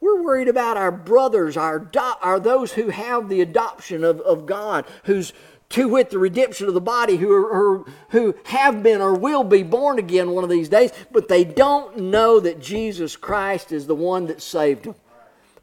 we're 0.00 0.22
worried 0.22 0.48
about 0.48 0.76
our 0.76 0.92
brothers 0.92 1.56
our 1.56 1.78
do- 1.78 2.40
those 2.40 2.72
who 2.72 2.90
have 2.90 3.28
the 3.28 3.40
adoption 3.40 4.04
of, 4.04 4.20
of 4.20 4.46
god 4.46 4.84
who's 5.04 5.32
to 5.68 5.88
wit 5.88 6.10
the 6.10 6.18
redemption 6.18 6.66
of 6.66 6.72
the 6.72 6.80
body 6.80 7.16
who 7.16 7.30
are, 7.30 7.84
who 8.10 8.34
have 8.44 8.82
been 8.82 9.02
or 9.02 9.12
will 9.14 9.44
be 9.44 9.62
born 9.62 9.98
again 9.98 10.30
one 10.30 10.44
of 10.44 10.50
these 10.50 10.68
days 10.68 10.92
but 11.12 11.28
they 11.28 11.44
don't 11.44 11.96
know 11.98 12.40
that 12.40 12.60
jesus 12.60 13.16
christ 13.16 13.72
is 13.72 13.86
the 13.86 13.94
one 13.94 14.26
that 14.26 14.40
saved 14.40 14.84
them 14.84 14.94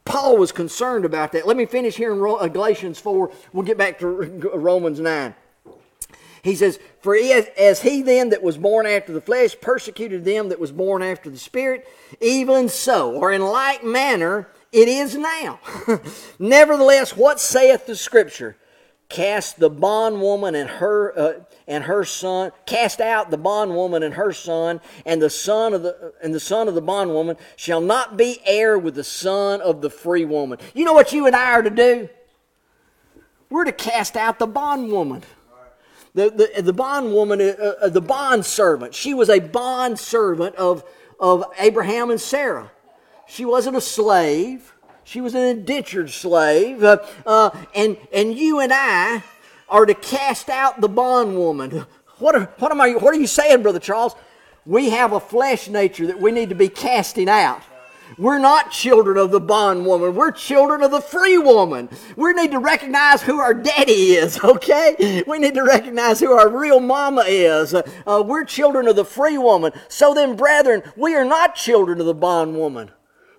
Paul 0.06 0.38
was 0.38 0.52
concerned 0.52 1.04
about 1.04 1.32
that. 1.32 1.48
Let 1.48 1.58
me 1.58 1.66
finish 1.66 1.96
here 1.96 2.14
in 2.14 2.22
uh, 2.22 2.48
Galatians 2.48 3.00
4. 3.00 3.32
We'll 3.54 3.66
get 3.66 3.76
back 3.76 3.98
to 4.00 4.08
Romans 4.08 5.00
9. 5.00 5.34
He 6.46 6.56
says, 6.56 6.80
For 7.00 7.16
as 7.16 7.82
he 7.82 8.04
then 8.04 8.30
that 8.30 8.44
was 8.44 8.56
born 8.56 8.86
after 8.86 9.12
the 9.12 9.20
flesh 9.20 9.56
persecuted 9.60 10.24
them 10.24 10.50
that 10.50 10.60
was 10.60 10.72
born 10.72 11.02
after 11.02 11.28
the 11.28 11.40
Spirit, 11.40 11.88
even 12.22 12.70
so, 12.70 13.14
or 13.14 13.32
in 13.32 13.42
like 13.42 13.84
manner, 13.84 14.48
it 14.72 14.88
is 14.88 15.16
now. 15.16 15.60
Nevertheless, 16.40 17.18
what 17.18 17.40
saith 17.40 17.88
the 17.88 17.96
Scripture? 17.96 18.58
Cast 19.10 19.58
the 19.58 19.72
bondwoman 19.72 20.54
and 20.54 20.70
her 20.70 21.18
uh, 21.18 21.34
and 21.68 21.86
her 21.86 22.04
son, 22.06 22.52
cast 22.68 23.02
out 23.02 23.32
the 23.32 23.38
bondwoman 23.38 24.04
and 24.04 24.14
her 24.14 24.32
son, 24.32 24.82
and 25.04 25.20
the 25.20 25.32
son 25.32 25.74
of 25.74 25.82
the 25.82 26.14
and 26.22 26.32
the 26.32 26.40
son 26.40 26.68
of 26.68 26.76
the 26.76 26.82
bondwoman 26.82 27.38
shall 27.56 27.82
not 27.82 28.18
be 28.18 28.40
heir 28.46 28.78
with 28.78 28.94
the 28.94 29.04
son 29.04 29.62
of 29.62 29.82
the 29.82 29.90
free 29.90 30.26
woman. 30.26 30.60
You 30.76 30.86
know 30.86 30.94
what 30.94 31.12
you 31.12 31.26
and 31.26 31.36
I 31.36 31.54
are 31.54 31.64
to 31.64 31.72
do? 31.72 32.10
We're 33.50 33.64
to 33.64 33.72
cast 33.72 34.16
out 34.16 34.38
the 34.38 34.48
bondwoman. 34.48 35.24
The, 36.16 36.30
the, 36.56 36.62
the 36.62 36.74
bondwoman, 36.74 37.42
uh, 37.42 37.74
uh, 37.82 37.90
the 37.90 38.00
bond 38.00 38.46
servant. 38.46 38.96
She 38.96 39.14
was 39.14 39.30
a 39.30 39.40
bond 39.40 40.00
servant 40.00 40.56
of, 40.56 40.86
of 41.20 41.44
Abraham 41.60 42.10
and 42.10 42.20
Sarah. 42.20 42.72
She 43.28 43.44
wasn't 43.44 43.76
a 43.76 43.82
slave. 43.82 44.74
She 45.04 45.20
was 45.20 45.36
an 45.36 45.42
indentured 45.42 46.10
slave. 46.10 46.82
Uh, 46.86 47.00
uh, 47.26 47.50
and, 47.76 47.98
and 48.14 48.34
you 48.34 48.62
and 48.62 48.72
I 48.74 49.24
are 49.68 49.86
to 49.86 49.94
cast 49.94 50.48
out 50.50 50.80
the 50.80 50.88
bondwoman. 50.88 51.86
What 52.20 52.34
are, 52.34 52.46
what, 52.60 52.72
am 52.72 52.80
I, 52.80 52.94
what 52.94 53.14
are 53.14 53.20
you 53.20 53.28
saying, 53.28 53.62
Brother 53.62 53.80
Charles? 53.80 54.16
We 54.66 54.92
have 54.92 55.12
a 55.12 55.20
flesh 55.20 55.68
nature 55.68 56.08
that 56.08 56.22
we 56.22 56.32
need 56.32 56.48
to 56.48 56.56
be 56.56 56.70
casting 56.70 57.28
out. 57.28 57.62
We're 58.18 58.40
not 58.40 58.72
children 58.72 59.18
of 59.18 59.32
the 59.32 59.40
bondwoman. 59.40 60.16
We're 60.16 60.32
children 60.32 60.82
of 60.82 60.92
the 60.92 61.02
free 61.02 61.38
woman. 61.38 61.90
We 62.16 62.34
need 62.34 62.52
to 62.52 62.60
recognize 62.60 63.22
who 63.22 63.40
our 63.40 63.54
daddy 63.54 64.14
is, 64.14 64.40
okay? 64.44 65.24
We 65.28 65.40
need 65.40 65.56
to 65.56 65.64
recognize 65.64 66.20
who 66.20 66.32
our 66.32 66.50
real 66.50 66.80
mama 66.80 67.24
is. 67.28 67.74
Uh, 67.74 67.82
uh, 68.06 68.24
we're 68.26 68.46
children 68.46 68.88
of 68.88 68.96
the 68.96 69.06
free 69.06 69.38
woman. 69.38 69.74
So 69.88 70.14
then, 70.14 70.36
brethren, 70.36 70.84
we 70.96 71.16
are 71.16 71.26
not 71.26 71.56
children 71.56 72.00
of 72.00 72.06
the 72.06 72.16
bondwoman, 72.16 72.92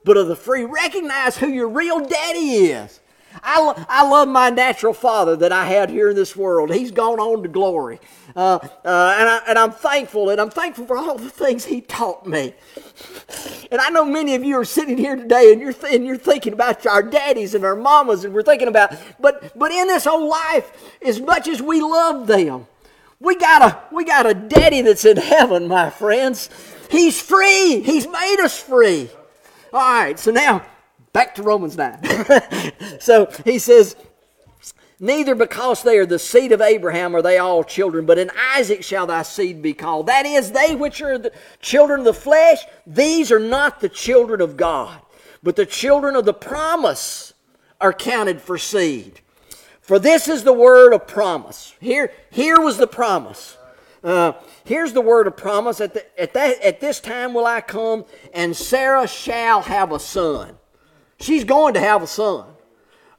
but 0.04 0.16
of 0.16 0.28
the 0.28 0.36
free. 0.36 0.64
Recognize 0.64 1.38
who 1.38 1.48
your 1.48 1.68
real 1.68 2.00
daddy 2.00 2.66
is. 2.66 3.00
I, 3.42 3.60
lo- 3.60 3.84
I 3.88 4.08
love 4.08 4.28
my 4.28 4.50
natural 4.50 4.92
father 4.92 5.36
that 5.36 5.52
I 5.52 5.66
had 5.66 5.90
here 5.90 6.10
in 6.10 6.16
this 6.16 6.36
world. 6.36 6.72
He's 6.72 6.90
gone 6.90 7.18
on 7.20 7.42
to 7.42 7.48
glory. 7.48 8.00
Uh, 8.34 8.58
uh, 8.62 9.14
and, 9.18 9.28
I, 9.28 9.42
and 9.48 9.58
I'm 9.58 9.72
thankful, 9.72 10.30
and 10.30 10.40
I'm 10.40 10.50
thankful 10.50 10.86
for 10.86 10.96
all 10.96 11.16
the 11.16 11.30
things 11.30 11.64
he 11.64 11.80
taught 11.80 12.26
me. 12.26 12.54
And 13.70 13.80
I 13.80 13.90
know 13.90 14.04
many 14.04 14.34
of 14.34 14.44
you 14.44 14.58
are 14.58 14.64
sitting 14.64 14.98
here 14.98 15.16
today 15.16 15.52
and 15.52 15.60
you're, 15.60 15.72
th- 15.72 15.94
and 15.94 16.06
you're 16.06 16.16
thinking 16.16 16.52
about 16.52 16.86
our 16.86 17.02
daddies 17.02 17.54
and 17.54 17.64
our 17.64 17.76
mamas, 17.76 18.24
and 18.24 18.34
we're 18.34 18.42
thinking 18.42 18.68
about, 18.68 18.94
but, 19.20 19.56
but 19.58 19.70
in 19.70 19.88
this 19.88 20.04
whole 20.04 20.28
life, 20.28 20.70
as 21.02 21.20
much 21.20 21.48
as 21.48 21.62
we 21.62 21.80
love 21.80 22.26
them, 22.26 22.66
we 23.20 23.36
got 23.36 23.62
a, 23.62 23.94
we 23.94 24.04
got 24.04 24.26
a 24.26 24.34
daddy 24.34 24.82
that's 24.82 25.04
in 25.04 25.16
heaven, 25.16 25.68
my 25.68 25.90
friends. 25.90 26.50
He's 26.90 27.20
free. 27.20 27.80
He's 27.80 28.06
made 28.06 28.40
us 28.40 28.60
free. 28.60 29.08
All 29.72 29.80
right, 29.80 30.18
so 30.18 30.30
now 30.30 30.62
Back 31.16 31.34
to 31.36 31.42
Romans 31.42 31.78
9. 31.78 31.98
so 33.00 33.32
he 33.42 33.58
says, 33.58 33.96
Neither 35.00 35.34
because 35.34 35.82
they 35.82 35.96
are 35.96 36.04
the 36.04 36.18
seed 36.18 36.52
of 36.52 36.60
Abraham 36.60 37.16
are 37.16 37.22
they 37.22 37.38
all 37.38 37.64
children, 37.64 38.04
but 38.04 38.18
in 38.18 38.30
Isaac 38.54 38.84
shall 38.84 39.06
thy 39.06 39.22
seed 39.22 39.62
be 39.62 39.72
called. 39.72 40.08
That 40.08 40.26
is, 40.26 40.52
they 40.52 40.74
which 40.74 41.00
are 41.00 41.16
the 41.16 41.32
children 41.62 42.00
of 42.00 42.04
the 42.04 42.12
flesh, 42.12 42.66
these 42.86 43.32
are 43.32 43.40
not 43.40 43.80
the 43.80 43.88
children 43.88 44.42
of 44.42 44.58
God, 44.58 45.00
but 45.42 45.56
the 45.56 45.64
children 45.64 46.16
of 46.16 46.26
the 46.26 46.34
promise 46.34 47.32
are 47.80 47.94
counted 47.94 48.42
for 48.42 48.58
seed. 48.58 49.22
For 49.80 49.98
this 49.98 50.28
is 50.28 50.44
the 50.44 50.52
word 50.52 50.92
of 50.92 51.06
promise. 51.06 51.72
Here, 51.80 52.12
here 52.28 52.60
was 52.60 52.76
the 52.76 52.86
promise. 52.86 53.56
Uh, 54.04 54.34
here's 54.64 54.92
the 54.92 55.00
word 55.00 55.26
of 55.26 55.34
promise. 55.34 55.80
At, 55.80 55.94
the, 55.94 56.20
at, 56.20 56.34
that, 56.34 56.60
at 56.60 56.82
this 56.82 57.00
time 57.00 57.32
will 57.32 57.46
I 57.46 57.62
come, 57.62 58.04
and 58.34 58.54
Sarah 58.54 59.08
shall 59.08 59.62
have 59.62 59.92
a 59.92 59.98
son. 59.98 60.58
She's 61.18 61.44
going 61.44 61.74
to 61.74 61.80
have 61.80 62.02
a 62.02 62.06
son. 62.06 62.46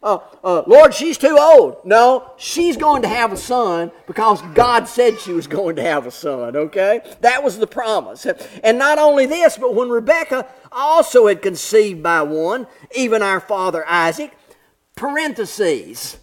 Uh, 0.02 0.20
uh, 0.44 0.64
Lord, 0.68 0.94
she's 0.94 1.18
too 1.18 1.38
old. 1.40 1.84
No, 1.84 2.32
she's 2.38 2.78
going 2.78 3.02
to 3.02 3.08
have 3.08 3.34
a 3.34 3.38
son 3.38 3.92
because 4.06 4.42
God 4.54 4.88
said 4.88 5.20
she 5.20 5.34
was 5.34 5.48
going 5.58 5.76
to 5.78 5.82
have 5.82 6.06
a 6.06 6.12
son, 6.12 6.56
okay? 6.56 7.02
That 7.22 7.44
was 7.44 7.58
the 7.58 7.68
promise. 7.68 8.26
And 8.64 8.78
not 8.78 9.00
only 9.00 9.26
this, 9.26 9.58
but 9.58 9.74
when 9.74 9.90
Rebekah 9.90 10.48
also 10.72 11.28
had 11.28 11.42
conceived 11.42 12.04
by 12.04 12.22
one, 12.22 12.68
even 12.96 13.24
our 13.24 13.40
father 13.40 13.84
Isaac, 13.88 14.38
parentheses, 14.96 16.18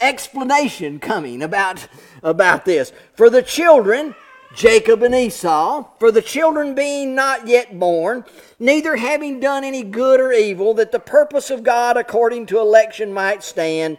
explanation 0.00 0.98
coming 0.98 1.42
about, 1.42 1.88
about 2.22 2.64
this. 2.64 2.92
For 3.14 3.28
the 3.28 3.42
children 3.42 4.14
Jacob 4.56 5.02
and 5.02 5.14
Esau, 5.14 5.84
for 5.98 6.10
the 6.10 6.22
children 6.22 6.74
being 6.74 7.14
not 7.14 7.46
yet 7.46 7.78
born, 7.78 8.24
neither 8.58 8.96
having 8.96 9.38
done 9.38 9.64
any 9.64 9.82
good 9.82 10.18
or 10.18 10.32
evil, 10.32 10.72
that 10.72 10.92
the 10.92 10.98
purpose 10.98 11.50
of 11.50 11.62
God 11.62 11.98
according 11.98 12.46
to 12.46 12.58
election 12.58 13.12
might 13.12 13.44
stand, 13.44 13.98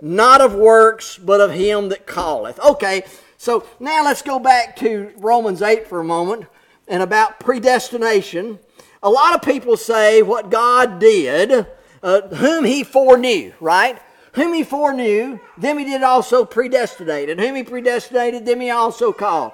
not 0.00 0.40
of 0.40 0.54
works, 0.54 1.18
but 1.18 1.42
of 1.42 1.52
him 1.52 1.90
that 1.90 2.06
calleth. 2.06 2.58
Okay, 2.58 3.04
so 3.36 3.66
now 3.78 4.02
let's 4.02 4.22
go 4.22 4.38
back 4.38 4.76
to 4.76 5.12
Romans 5.18 5.60
8 5.60 5.86
for 5.86 6.00
a 6.00 6.04
moment 6.04 6.46
and 6.88 7.02
about 7.02 7.38
predestination. 7.38 8.58
A 9.02 9.10
lot 9.10 9.34
of 9.34 9.42
people 9.42 9.76
say 9.76 10.22
what 10.22 10.48
God 10.48 11.00
did, 11.00 11.66
uh, 12.02 12.22
whom 12.28 12.64
he 12.64 12.82
foreknew, 12.82 13.52
right? 13.60 14.00
Whom 14.32 14.54
he 14.54 14.64
foreknew, 14.64 15.38
them 15.58 15.76
he 15.76 15.84
did 15.84 16.02
also 16.02 16.46
predestinate. 16.46 17.28
And 17.28 17.38
whom 17.38 17.56
he 17.56 17.62
predestinated, 17.62 18.46
them 18.46 18.60
he 18.60 18.70
also 18.70 19.12
called. 19.12 19.52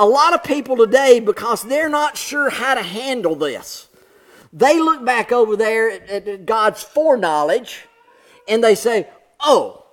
A 0.00 0.06
lot 0.06 0.32
of 0.32 0.42
people 0.42 0.78
today, 0.78 1.20
because 1.20 1.62
they're 1.62 1.90
not 1.90 2.16
sure 2.16 2.48
how 2.48 2.72
to 2.72 2.80
handle 2.80 3.34
this, 3.36 3.88
they 4.50 4.80
look 4.80 5.04
back 5.04 5.30
over 5.30 5.56
there 5.56 5.90
at, 5.90 6.26
at 6.26 6.46
God's 6.46 6.82
foreknowledge 6.82 7.84
and 8.48 8.64
they 8.64 8.74
say, 8.74 9.08
oh, 9.40 9.84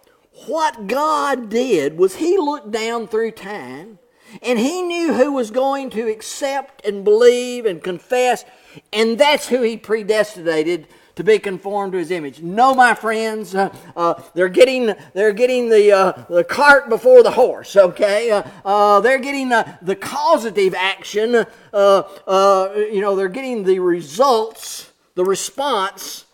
what 0.46 0.88
God 0.88 1.50
did 1.50 1.98
was 1.98 2.16
He 2.16 2.38
looked 2.38 2.72
down 2.72 3.10
through 3.10 3.32
time 3.32 4.00
and 4.42 4.58
He 4.58 4.82
knew 4.82 5.14
who 5.14 5.34
was 5.34 5.52
going 5.52 5.90
to 5.90 6.08
accept 6.08 6.86
and 6.86 7.04
believe 7.04 7.66
and 7.66 7.84
confess, 7.84 8.46
and 8.94 9.18
that's 9.18 9.50
who 9.50 9.62
He 9.62 9.76
predestinated 9.76 10.88
to 11.18 11.24
be 11.24 11.40
conformed 11.40 11.92
to 11.92 11.98
his 11.98 12.12
image. 12.12 12.42
No, 12.42 12.76
my 12.76 12.94
friends, 12.94 13.56
uh, 13.56 13.76
uh, 13.96 14.22
they're 14.36 14.50
getting 14.50 14.94
they're 15.14 15.34
getting 15.34 15.68
the 15.68 15.92
uh, 15.92 16.12
the 16.30 16.44
cart 16.44 16.90
before 16.90 17.24
the 17.24 17.32
horse. 17.32 17.76
Okay, 17.76 18.30
uh, 18.30 18.44
uh, 18.64 19.00
they're 19.02 19.20
getting 19.20 19.50
the 19.50 19.98
causative 20.00 20.76
action. 20.76 21.46
Uh, 21.74 22.70
you 22.76 23.02
know, 23.02 23.16
they're 23.16 23.28
getting 23.28 23.64
the 23.64 23.80
results, 23.80 24.92
the 25.16 25.26
response 25.26 26.26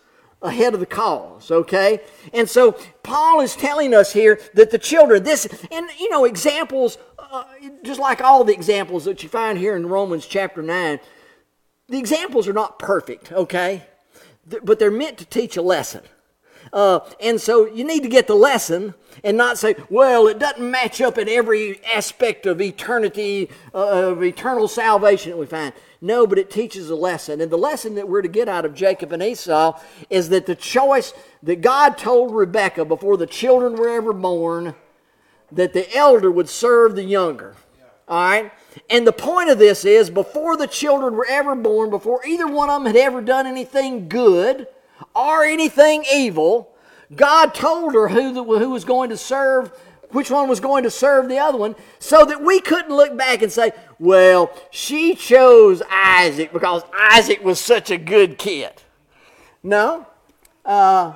ahead 0.42 0.74
of 0.74 0.80
the 0.80 0.86
cause. 0.86 1.50
Okay, 1.50 2.00
and 2.34 2.48
so 2.48 2.72
Paul 3.02 3.40
is 3.40 3.56
telling 3.56 3.94
us 3.94 4.12
here 4.12 4.38
that 4.52 4.70
the 4.70 4.78
children, 4.78 5.22
this 5.22 5.46
and 5.70 5.88
you 5.98 6.10
know 6.10 6.26
examples, 6.26 6.98
just 7.82 7.98
like 7.98 8.20
all 8.20 8.44
the 8.44 8.52
examples 8.52 9.06
that 9.06 9.22
you 9.22 9.30
find 9.30 9.56
here 9.56 9.76
in 9.76 9.86
Romans 9.86 10.26
chapter 10.26 10.62
nine. 10.62 11.00
The 11.86 11.98
examples 11.98 12.48
are 12.48 12.54
not 12.54 12.78
perfect, 12.78 13.30
okay? 13.30 13.82
But 14.46 14.78
they're 14.78 14.90
meant 14.90 15.18
to 15.18 15.24
teach 15.24 15.56
a 15.56 15.62
lesson. 15.62 16.02
Uh, 16.72 17.00
and 17.20 17.40
so 17.40 17.66
you 17.66 17.84
need 17.84 18.02
to 18.02 18.08
get 18.08 18.26
the 18.26 18.34
lesson 18.34 18.94
and 19.22 19.36
not 19.36 19.58
say, 19.58 19.76
well, 19.90 20.26
it 20.26 20.38
doesn't 20.38 20.70
match 20.70 21.00
up 21.00 21.18
in 21.18 21.28
every 21.28 21.80
aspect 21.84 22.46
of 22.46 22.60
eternity, 22.60 23.50
uh, 23.74 24.10
of 24.10 24.24
eternal 24.24 24.66
salvation 24.66 25.30
that 25.30 25.36
we 25.36 25.46
find. 25.46 25.72
No, 26.00 26.26
but 26.26 26.38
it 26.38 26.50
teaches 26.50 26.90
a 26.90 26.96
lesson. 26.96 27.40
And 27.40 27.50
the 27.50 27.58
lesson 27.58 27.94
that 27.94 28.08
we're 28.08 28.22
to 28.22 28.28
get 28.28 28.48
out 28.48 28.64
of 28.64 28.74
Jacob 28.74 29.12
and 29.12 29.22
Esau 29.22 29.78
is 30.10 30.30
that 30.30 30.46
the 30.46 30.54
choice 30.54 31.14
that 31.42 31.60
God 31.60 31.96
told 31.96 32.34
Rebekah 32.34 32.86
before 32.86 33.16
the 33.16 33.26
children 33.26 33.76
were 33.76 33.88
ever 33.88 34.12
born, 34.12 34.74
that 35.52 35.72
the 35.72 35.94
elder 35.94 36.30
would 36.30 36.48
serve 36.48 36.96
the 36.96 37.04
younger. 37.04 37.54
All 38.08 38.22
right? 38.22 38.52
And 38.90 39.06
the 39.06 39.12
point 39.12 39.50
of 39.50 39.58
this 39.58 39.84
is 39.84 40.10
before 40.10 40.56
the 40.56 40.66
children 40.66 41.14
were 41.14 41.26
ever 41.28 41.54
born, 41.54 41.90
before 41.90 42.24
either 42.26 42.46
one 42.46 42.70
of 42.70 42.82
them 42.82 42.86
had 42.86 42.96
ever 42.96 43.20
done 43.20 43.46
anything 43.46 44.08
good 44.08 44.66
or 45.14 45.44
anything 45.44 46.04
evil, 46.12 46.70
God 47.14 47.54
told 47.54 47.94
her 47.94 48.08
who, 48.08 48.32
the, 48.32 48.42
who 48.42 48.70
was 48.70 48.84
going 48.84 49.10
to 49.10 49.16
serve, 49.16 49.70
which 50.10 50.30
one 50.30 50.48
was 50.48 50.60
going 50.60 50.84
to 50.84 50.90
serve 50.90 51.28
the 51.28 51.38
other 51.38 51.58
one, 51.58 51.76
so 51.98 52.24
that 52.24 52.42
we 52.42 52.60
couldn't 52.60 52.94
look 52.94 53.16
back 53.16 53.42
and 53.42 53.52
say, 53.52 53.72
well, 53.98 54.52
she 54.70 55.14
chose 55.14 55.82
Isaac 55.90 56.52
because 56.52 56.82
Isaac 56.92 57.44
was 57.44 57.60
such 57.60 57.90
a 57.90 57.98
good 57.98 58.38
kid. 58.38 58.82
No. 59.62 60.06
Uh, 60.64 61.14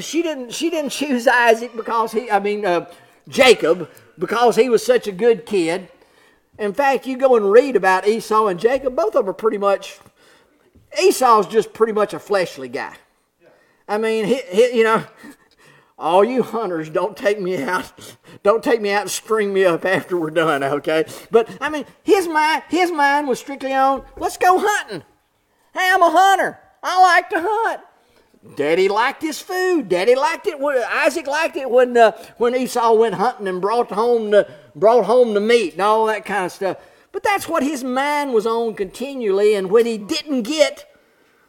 she 0.00 0.22
didn't 0.22 0.52
she 0.52 0.70
didn't 0.70 0.90
choose 1.00 1.26
Isaac 1.26 1.74
because 1.76 2.12
he 2.12 2.30
I 2.30 2.40
mean 2.40 2.64
uh, 2.64 2.90
Jacob 3.28 3.90
because 4.18 4.56
he 4.56 4.68
was 4.68 4.84
such 4.84 5.06
a 5.06 5.12
good 5.12 5.46
kid. 5.46 5.88
In 6.58 6.72
fact, 6.72 7.06
you 7.06 7.16
go 7.16 7.36
and 7.36 7.50
read 7.50 7.76
about 7.76 8.06
Esau 8.06 8.46
and 8.46 8.60
Jacob, 8.60 8.94
both 8.94 9.14
of 9.16 9.24
them 9.24 9.28
are 9.28 9.34
pretty 9.34 9.58
much, 9.58 9.98
Esau's 11.00 11.46
just 11.46 11.72
pretty 11.72 11.92
much 11.92 12.14
a 12.14 12.18
fleshly 12.18 12.68
guy. 12.68 12.96
I 13.88 13.98
mean, 13.98 14.24
he, 14.24 14.40
he, 14.50 14.78
you 14.78 14.84
know, 14.84 15.04
all 15.98 16.24
you 16.24 16.42
hunters, 16.42 16.88
don't 16.90 17.16
take 17.16 17.40
me 17.40 17.62
out. 17.62 17.92
Don't 18.42 18.62
take 18.62 18.80
me 18.80 18.90
out 18.90 19.02
and 19.02 19.10
string 19.10 19.52
me 19.52 19.64
up 19.64 19.84
after 19.84 20.16
we're 20.16 20.30
done, 20.30 20.62
okay? 20.62 21.04
But 21.30 21.48
I 21.60 21.68
mean, 21.70 21.86
his 22.02 22.28
mind, 22.28 22.62
his 22.68 22.90
mind 22.90 23.28
was 23.28 23.38
strictly 23.38 23.72
on, 23.72 24.04
let's 24.16 24.36
go 24.36 24.58
hunting. 24.58 25.02
Hey, 25.72 25.88
I'm 25.92 26.02
a 26.02 26.10
hunter. 26.10 26.58
I 26.82 27.00
like 27.00 27.30
to 27.30 27.36
hunt. 27.40 27.80
Daddy 28.56 28.88
liked 28.88 29.22
his 29.22 29.40
food. 29.40 29.88
Daddy 29.88 30.14
liked 30.14 30.46
it. 30.46 30.60
When, 30.60 30.76
Isaac 30.88 31.26
liked 31.26 31.56
it 31.56 31.70
when 31.70 31.96
uh, 31.96 32.12
when 32.36 32.54
Esau 32.54 32.92
went 32.92 33.14
hunting 33.14 33.48
and 33.48 33.60
brought 33.60 33.90
home 33.90 34.30
the 34.30 34.48
brought 34.74 35.06
home 35.06 35.32
the 35.34 35.40
meat 35.40 35.72
and 35.72 35.82
all 35.82 36.06
that 36.06 36.24
kind 36.26 36.44
of 36.44 36.52
stuff. 36.52 36.76
But 37.10 37.22
that's 37.22 37.48
what 37.48 37.62
his 37.62 37.82
mind 37.82 38.34
was 38.34 38.46
on 38.46 38.74
continually. 38.74 39.54
And 39.54 39.70
when 39.70 39.86
he 39.86 39.96
didn't 39.96 40.42
get 40.42 40.92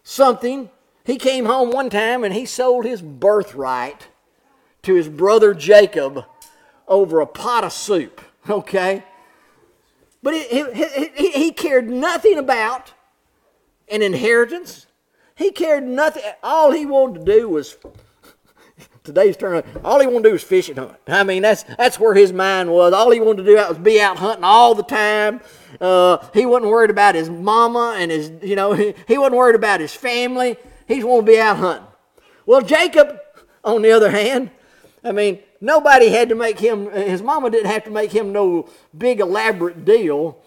something, 0.04 0.70
he 1.04 1.18
came 1.18 1.46
home 1.46 1.72
one 1.72 1.90
time 1.90 2.24
and 2.24 2.34
he 2.34 2.46
sold 2.46 2.86
his 2.86 3.02
birthright 3.02 4.08
to 4.84 4.94
his 4.94 5.10
brother 5.10 5.54
Jacob 5.54 6.24
over 6.88 7.20
a 7.20 7.28
pot 7.28 7.64
of 7.64 7.74
soup. 7.74 8.22
Okay, 8.48 9.04
but 10.22 10.36
he, 10.36 10.64
he, 11.16 11.32
he 11.32 11.52
cared 11.52 11.90
nothing 11.90 12.38
about 12.38 12.94
an 13.88 14.04
inheritance 14.04 14.86
he 15.36 15.52
cared 15.52 15.84
nothing. 15.84 16.24
All 16.42 16.72
he 16.72 16.86
wanted 16.86 17.26
to 17.26 17.40
do 17.40 17.50
was 17.50 17.78
today's 19.04 19.38
turn. 19.38 19.64
All 19.84 20.00
he 20.00 20.08
wanted 20.08 20.24
to 20.24 20.30
do 20.30 20.34
was 20.34 20.44
fish 20.44 20.70
and 20.70 20.80
hunt. 20.80 20.98
I 21.08 21.24
mean, 21.24 21.42
that's 21.42 21.64
that's 21.78 22.00
where 22.00 22.14
his 22.14 22.32
mind 22.32 22.72
was. 22.72 22.94
All 22.94 23.12
he 23.12 23.20
wanted 23.20 23.44
to 23.44 23.50
do 23.52 23.56
was 23.56 23.78
be 23.78 24.00
out 24.00 24.18
hunting 24.18 24.44
all 24.44 24.74
the 24.74 24.84
time. 24.84 25.42
Uh, 25.80 26.26
he 26.34 26.46
wasn't 26.46 26.72
worried 26.72 26.90
about 26.90 27.16
his 27.16 27.30
mama 27.30 27.96
and 27.98 28.12
his, 28.12 28.32
you 28.42 28.56
know, 28.56 28.74
he, 28.74 28.94
he 29.08 29.18
wasn't 29.18 29.36
worried 29.36 29.56
about 29.56 29.82
his 29.82 29.94
family. 29.94 30.58
He 30.88 30.96
just 30.96 31.08
wanted 31.08 31.26
to 31.26 31.32
be 31.32 31.40
out 31.40 31.58
hunting. 31.58 31.88
Well, 32.46 32.62
Jacob, 32.62 33.20
on 33.64 33.82
the 33.82 33.92
other 33.92 34.12
hand, 34.12 34.52
I 35.04 35.12
mean, 35.12 35.40
nobody 35.60 36.10
had 36.10 36.30
to 36.30 36.36
make 36.36 36.60
him. 36.60 36.92
His 36.92 37.22
mama 37.22 37.50
didn't 37.50 37.72
have 37.72 37.84
to 37.86 37.92
make 37.92 38.12
him 38.12 38.32
no 38.32 38.70
big 38.98 39.20
elaborate 39.20 39.84
deal. 39.84 40.38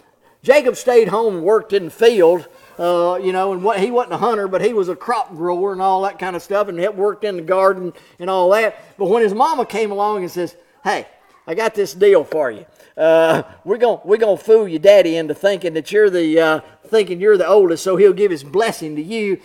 Jacob 0.43 0.77
stayed 0.77 1.09
home 1.09 1.37
and 1.37 1.45
worked 1.45 1.73
in 1.73 1.87
the 1.87 1.91
field 1.91 2.49
uh, 2.79 3.19
you 3.23 3.33
know, 3.33 3.53
and 3.53 3.63
what 3.63 3.81
he 3.81 3.91
wasn't 3.91 4.15
a 4.15 4.19
hunter, 4.19 4.47
but 4.49 4.61
he 4.61 4.73
was 4.73 4.89
a 4.89 4.97
crop 4.97 5.35
grower 5.35 5.73
and 5.73 5.83
all 5.83 6.03
that 6.03 6.19
kind 6.19 6.37
of 6.37 6.43
stuff, 6.43 6.69
and 6.69 6.79
he 6.79 6.89
worked 6.89 7.25
in 7.25 7.37
the 7.37 7.43
garden 7.43 7.93
and 8.19 8.31
all 8.31 8.51
that. 8.51 8.97
But 8.97 9.07
when 9.07 9.23
his 9.23 9.35
mama 9.35 9.67
came 9.67 9.91
along 9.91 10.23
and 10.23 10.31
says, 10.31 10.57
"Hey, 10.85 11.07
I 11.47 11.55
got 11.55 11.75
this 11.75 11.95
deal 11.95 12.25
for 12.25 12.51
you. 12.51 12.67
Uh, 12.97 13.43
we're 13.65 13.79
gonna 13.79 14.01
we're 14.05 14.17
gonna 14.17 14.37
fool 14.37 14.69
your 14.69 14.79
daddy 14.79 15.17
into 15.17 15.35
thinking 15.35 15.75
that 15.75 15.91
you're 15.91 16.11
the 16.11 16.41
uh, 16.41 16.61
thinking 16.87 17.21
you're 17.21 17.37
the 17.37 17.47
oldest, 17.47 17.83
so 17.83 17.97
he'll 17.97 18.13
give 18.13 18.31
his 18.31 18.45
blessing 18.45 18.97
to 18.97 19.03
you." 19.03 19.41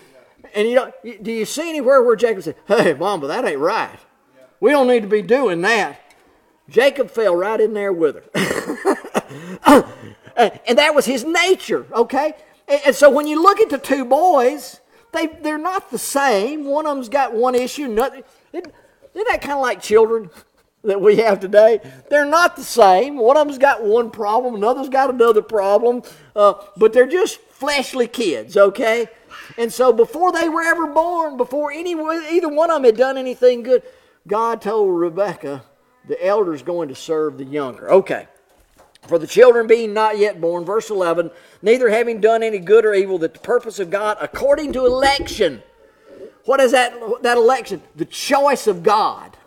And 0.56 0.68
you 0.68 0.76
know, 0.76 0.92
do 1.04 1.32
you 1.32 1.46
see 1.46 1.70
anywhere 1.70 2.04
where 2.04 2.16
Jacob 2.16 2.44
said, 2.44 2.56
"Hey, 2.68 2.94
mama, 2.94 3.28
that 3.28 3.46
ain't 3.46 3.60
right. 3.60 4.00
We 4.60 4.72
don't 4.72 4.88
need 4.88 5.02
to 5.02 5.10
be 5.10 5.22
doing 5.22 5.62
that." 5.62 6.00
Jacob 6.70 7.12
fell 7.12 7.36
right 7.36 7.60
in 7.60 7.74
there 7.74 7.92
with 7.92 8.16
her. 8.16 9.88
and 10.66 10.78
that 10.78 10.96
was 10.96 11.06
his 11.06 11.24
nature, 11.26 11.86
okay? 11.94 12.34
And 12.86 12.96
so 12.96 13.10
when 13.10 13.28
you 13.28 13.42
look 13.42 13.60
at 13.60 13.70
the 13.70 13.78
two 13.78 14.06
boys, 14.06 14.82
they, 15.12 15.28
they're 15.28 15.58
not 15.58 15.92
the 15.92 15.98
same. 15.98 16.66
One 16.66 16.86
of 16.86 16.96
them's 16.96 17.10
got 17.10 17.34
one 17.34 17.56
issue. 17.56 17.88
Nothing. 17.88 18.24
Isn't 18.52 18.74
that 19.14 19.42
kind 19.42 19.54
of 19.54 19.62
like 19.62 19.82
children 19.82 20.30
that 20.84 21.00
we 21.00 21.18
have 21.18 21.40
today? 21.40 21.80
They're 22.10 22.26
not 22.26 22.56
the 22.56 22.64
same. 22.64 23.18
One 23.18 23.38
of 23.38 23.48
them's 23.48 23.60
got 23.60 23.84
one 23.84 24.12
problem, 24.12 24.56
another's 24.56 24.90
got 24.90 25.10
another 25.10 25.42
problem, 25.42 26.02
uh, 26.36 26.54
but 26.78 26.94
they're 26.94 27.08
just 27.08 27.40
fleshly 27.42 28.08
kids, 28.08 28.58
okay? 28.58 29.08
And 29.58 29.72
so 29.72 29.94
before 29.94 30.32
they 30.32 30.50
were 30.50 30.64
ever 30.64 30.88
born, 30.88 31.38
before 31.38 31.72
any, 31.72 31.94
either 31.94 32.50
one 32.50 32.70
of 32.70 32.78
them 32.78 32.84
had 32.86 32.98
done 32.98 33.18
anything 33.18 33.64
good, 33.64 33.84
God 34.28 34.62
told 34.62 35.00
Rebekah, 35.00 35.64
the 36.08 36.26
elder's 36.26 36.64
going 36.64 36.90
to 36.90 36.96
serve 36.96 37.38
the 37.38 37.46
younger. 37.46 37.92
Okay. 37.92 38.28
For 39.08 39.20
the 39.20 39.28
children 39.28 39.68
being 39.68 39.94
not 39.94 40.18
yet 40.18 40.40
born, 40.40 40.64
verse 40.64 40.90
11, 40.90 41.30
neither 41.62 41.90
having 41.90 42.22
done 42.22 42.42
any 42.42 42.60
good 42.60 42.86
or 42.86 42.94
evil, 42.94 43.18
that 43.20 43.34
the 43.34 43.40
purpose 43.40 43.80
of 43.80 43.90
God 43.90 44.18
according 44.22 44.74
to 44.74 44.86
election. 44.86 45.62
What 46.46 46.60
is 46.60 46.72
that, 46.72 46.94
that 47.22 47.38
election? 47.38 47.82
The 47.96 48.06
choice 48.06 48.68
of 48.68 48.82
God. 48.82 49.38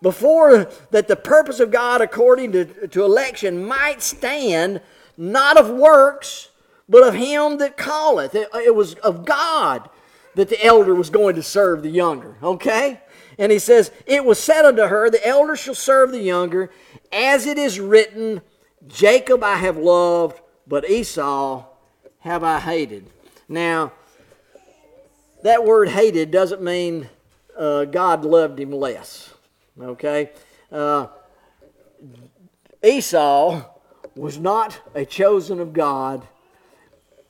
Before 0.00 0.70
that 0.90 1.08
the 1.08 1.16
purpose 1.16 1.60
of 1.60 1.70
God 1.70 2.00
according 2.00 2.52
to, 2.52 2.88
to 2.88 3.04
election 3.04 3.66
might 3.66 4.02
stand, 4.02 4.80
not 5.16 5.56
of 5.56 5.70
works, 5.70 6.50
but 6.88 7.02
of 7.02 7.14
him 7.14 7.58
that 7.58 7.76
calleth. 7.76 8.34
It, 8.34 8.48
it 8.54 8.74
was 8.74 8.94
of 8.96 9.24
God 9.24 9.88
that 10.34 10.48
the 10.48 10.62
elder 10.64 10.94
was 10.94 11.10
going 11.10 11.36
to 11.36 11.42
serve 11.42 11.82
the 11.82 11.90
younger. 11.90 12.36
Okay? 12.42 13.00
And 13.38 13.50
he 13.50 13.58
says, 13.58 13.90
It 14.06 14.24
was 14.24 14.38
said 14.38 14.64
unto 14.64 14.82
her, 14.82 15.10
The 15.10 15.26
elder 15.26 15.56
shall 15.56 15.74
serve 15.74 16.12
the 16.12 16.20
younger, 16.20 16.70
as 17.12 17.46
it 17.46 17.58
is 17.58 17.80
written, 17.80 18.42
Jacob 18.88 19.42
I 19.42 19.56
have 19.56 19.76
loved, 19.76 20.40
but 20.66 20.88
Esau 20.88 21.64
have 22.20 22.44
I 22.44 22.60
hated. 22.60 23.06
Now, 23.48 23.92
that 25.42 25.64
word 25.64 25.88
hated 25.88 26.30
doesn't 26.30 26.62
mean 26.62 27.08
uh, 27.56 27.84
God 27.84 28.24
loved 28.24 28.58
him 28.58 28.72
less. 28.72 29.34
Okay? 29.80 30.30
Uh, 30.70 31.08
Esau 32.82 33.62
was 34.14 34.38
not 34.38 34.78
a 34.94 35.04
chosen 35.04 35.60
of 35.60 35.72
God, 35.72 36.26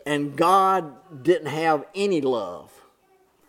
and 0.07 0.37
God 0.37 1.23
didn't 1.23 1.49
have 1.49 1.85
any 1.95 2.21
love 2.21 2.71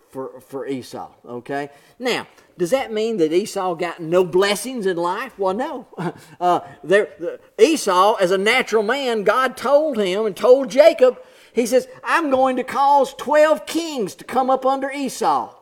for, 0.10 0.40
for 0.40 0.66
Esau. 0.66 1.12
Okay? 1.26 1.70
Now, 2.00 2.28
does 2.58 2.72
that 2.72 2.92
mean 2.92 3.18
that 3.18 3.34
Esau 3.34 3.76
got 3.76 4.02
no 4.02 4.24
blessings 4.24 4.86
in 4.86 4.98
life? 4.98 5.38
Well, 5.38 5.54
no. 5.54 5.88
Uh, 6.40 6.60
there, 6.84 7.40
Esau, 7.58 8.16
as 8.16 8.32
a 8.32 8.38
natural 8.38 8.84
man, 8.84 9.24
God 9.24 9.56
told 9.56 9.98
him 9.98 10.26
and 10.26 10.36
told 10.36 10.70
Jacob, 10.70 11.18
He 11.54 11.66
says, 11.66 11.88
I'm 12.04 12.30
going 12.30 12.58
to 12.58 12.64
cause 12.64 13.14
12 13.16 13.66
kings 13.66 14.16
to 14.16 14.26
come 14.26 14.50
up 14.50 14.66
under 14.66 14.92
Esau. 14.92 15.54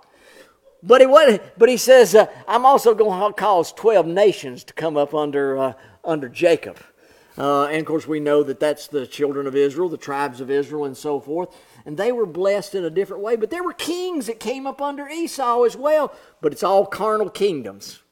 But 0.81 1.01
he, 1.01 1.07
what, 1.07 1.57
but 1.57 1.69
he 1.69 1.77
says, 1.77 2.15
uh, 2.15 2.25
I'm 2.47 2.65
also 2.65 2.93
going 2.93 3.19
to 3.19 3.33
cause 3.33 3.71
12 3.73 4.05
nations 4.07 4.63
to 4.65 4.73
come 4.73 4.97
up 4.97 5.13
under, 5.13 5.57
uh, 5.57 5.73
under 6.03 6.27
Jacob. 6.27 6.77
Uh, 7.37 7.65
and 7.65 7.77
of 7.77 7.85
course, 7.85 8.07
we 8.07 8.19
know 8.19 8.43
that 8.43 8.59
that's 8.59 8.87
the 8.87 9.07
children 9.07 9.47
of 9.47 9.55
Israel, 9.55 9.89
the 9.89 9.97
tribes 9.97 10.41
of 10.41 10.51
Israel, 10.51 10.85
and 10.85 10.95
so 10.95 11.19
forth. 11.19 11.55
And 11.85 11.97
they 11.97 12.11
were 12.11 12.25
blessed 12.25 12.75
in 12.75 12.85
a 12.85 12.89
different 12.89 13.23
way. 13.23 13.35
But 13.35 13.49
there 13.49 13.63
were 13.63 13.73
kings 13.73 14.27
that 14.27 14.39
came 14.39 14.65
up 14.65 14.81
under 14.81 15.07
Esau 15.07 15.63
as 15.63 15.75
well. 15.75 16.13
But 16.41 16.53
it's 16.53 16.63
all 16.63 16.85
carnal 16.85 17.29
kingdoms. 17.29 18.03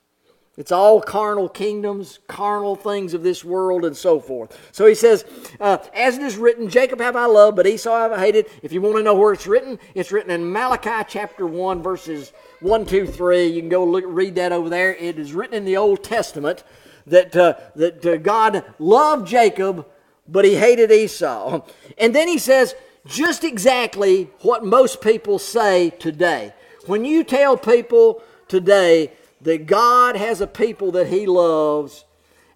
It's 0.58 0.72
all 0.72 1.02
carnal 1.02 1.48
kingdoms, 1.48 2.20
carnal 2.28 2.76
things 2.76 3.14
of 3.14 3.24
this 3.24 3.44
world, 3.44 3.86
and 3.86 3.96
so 3.96 4.20
forth. 4.20 4.58
So 4.74 4.86
he 4.86 4.96
says, 4.96 5.24
uh, 5.62 5.78
As 5.94 6.18
it 6.18 6.24
is 6.24 6.36
written, 6.36 6.70
Jacob 6.70 7.00
have 7.00 7.16
I 7.16 7.26
loved, 7.26 7.56
but 7.56 7.66
Esau 7.66 7.98
have 7.98 8.12
I 8.12 8.20
hated. 8.20 8.48
If 8.62 8.74
you 8.74 8.82
want 8.82 8.98
to 8.98 9.04
know 9.04 9.16
where 9.16 9.32
it's 9.32 9.48
written, 9.48 9.80
it's 9.96 10.12
written 10.12 10.30
in 10.30 10.52
Malachi 10.52 11.06
chapter 11.08 11.48
1, 11.48 11.82
verses 11.82 12.34
1, 12.60 12.86
2, 12.86 13.08
3. 13.08 13.48
You 13.48 13.62
can 13.62 13.70
go 13.70 13.86
look, 13.86 14.04
read 14.06 14.36
that 14.36 14.52
over 14.52 14.70
there. 14.70 14.94
It 14.94 15.18
is 15.18 15.34
written 15.34 15.56
in 15.56 15.64
the 15.64 15.78
Old 15.78 16.04
Testament 16.04 16.66
that, 17.08 17.34
uh, 17.34 17.56
that 17.78 18.06
uh, 18.06 18.18
God 18.18 18.66
loved 18.78 19.28
Jacob, 19.28 19.88
but 20.28 20.44
he 20.44 20.56
hated 20.56 20.92
Esau. 20.92 21.62
And 21.98 22.14
then 22.14 22.28
he 22.28 22.38
says 22.38 22.76
just 23.06 23.44
exactly 23.44 24.30
what 24.42 24.64
most 24.64 25.02
people 25.02 25.40
say 25.40 25.90
today. 25.92 26.54
When 26.86 27.06
you 27.06 27.24
tell 27.24 27.58
people 27.58 28.22
today 28.48 29.12
that 29.42 29.66
God 29.66 30.16
has 30.16 30.42
a 30.42 30.48
people 30.48 30.92
that 30.94 31.08
he 31.08 31.26
loves 31.26 32.06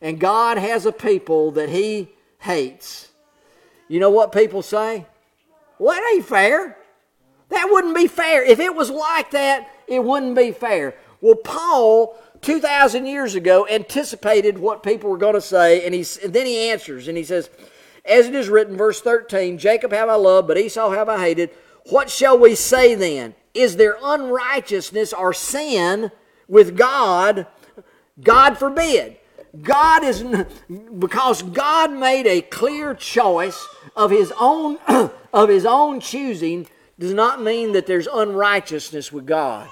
and 0.02 0.20
God 0.20 0.58
has 0.58 0.86
a 0.86 0.92
people 0.92 1.52
that 1.52 1.70
he 1.70 2.10
hates, 2.40 3.10
you 3.88 4.00
know 4.00 4.10
what 4.10 4.32
people 4.32 4.62
say? 4.62 5.06
Well, 5.80 5.96
that 5.96 6.12
ain't 6.14 6.26
fair. 6.26 6.78
That 7.50 7.70
wouldn't 7.70 7.96
be 7.96 8.08
fair. 8.08 8.44
If 8.44 8.60
it 8.60 8.74
was 8.74 8.90
like 8.90 9.32
that, 9.32 9.70
it 9.88 10.04
wouldn't 10.04 10.36
be 10.36 10.52
fair. 10.52 10.96
Well, 11.22 11.36
Paul 11.36 12.18
2,000 12.42 13.06
years 13.06 13.36
ago 13.36 13.68
anticipated 13.68 14.58
what 14.58 14.84
people 14.84 15.10
were 15.10 15.18
going 15.18 15.36
to 15.36 15.42
say, 15.42 15.86
and, 15.86 15.94
he, 15.94 16.06
and 16.24 16.34
then 16.34 16.46
he 16.46 16.70
answers, 16.70 17.08
and 17.08 17.18
he 17.18 17.24
says, 17.24 17.50
As 18.06 18.28
it 18.28 18.36
is 18.36 18.50
written, 18.50 18.78
verse 18.78 19.02
13, 19.02 19.58
Jacob 19.58 19.92
have 19.92 20.10
I 20.10 20.16
loved, 20.16 20.48
but 20.48 20.58
Esau 20.58 20.92
have 20.92 21.10
I 21.10 21.20
hated. 21.20 21.50
What 21.90 22.10
shall 22.10 22.38
we 22.38 22.56
say 22.56 22.96
then? 22.96 23.36
Is 23.54 23.78
there 23.78 23.98
unrighteousness 24.02 25.14
or 25.14 25.34
sin 25.34 26.12
with 26.48 26.78
God? 26.78 27.48
God 28.22 28.58
forbid. 28.58 29.18
God 29.62 30.04
is, 30.04 30.24
because 31.00 31.42
God 31.42 31.92
made 31.92 32.28
a 32.28 32.42
clear 32.42 32.94
choice 32.94 33.66
of 33.96 34.12
his 34.12 34.34
own, 34.40 34.78
of 35.34 35.50
his 35.50 35.66
own 35.66 36.00
choosing, 36.00 36.68
does 37.00 37.14
not 37.14 37.42
mean 37.42 37.72
that 37.72 37.88
there's 37.88 38.08
unrighteousness 38.08 39.12
with 39.12 39.26
God. 39.26 39.70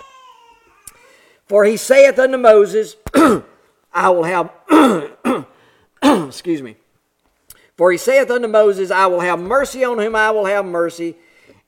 For 1.45 1.65
he 1.65 1.77
saith 1.77 2.17
unto 2.17 2.38
Moses, 2.38 2.95
I 3.93 4.09
will 4.09 4.23
have, 4.23 4.51
excuse 6.27 6.61
me. 6.61 6.77
For 7.76 7.91
he 7.91 7.97
saith 7.97 8.30
unto 8.30 8.47
Moses, 8.47 8.91
I 8.91 9.07
will 9.07 9.21
have 9.21 9.39
mercy 9.39 9.84
on 9.84 9.97
whom 9.97 10.15
I 10.15 10.30
will 10.32 10.45
have 10.45 10.63
mercy, 10.63 11.15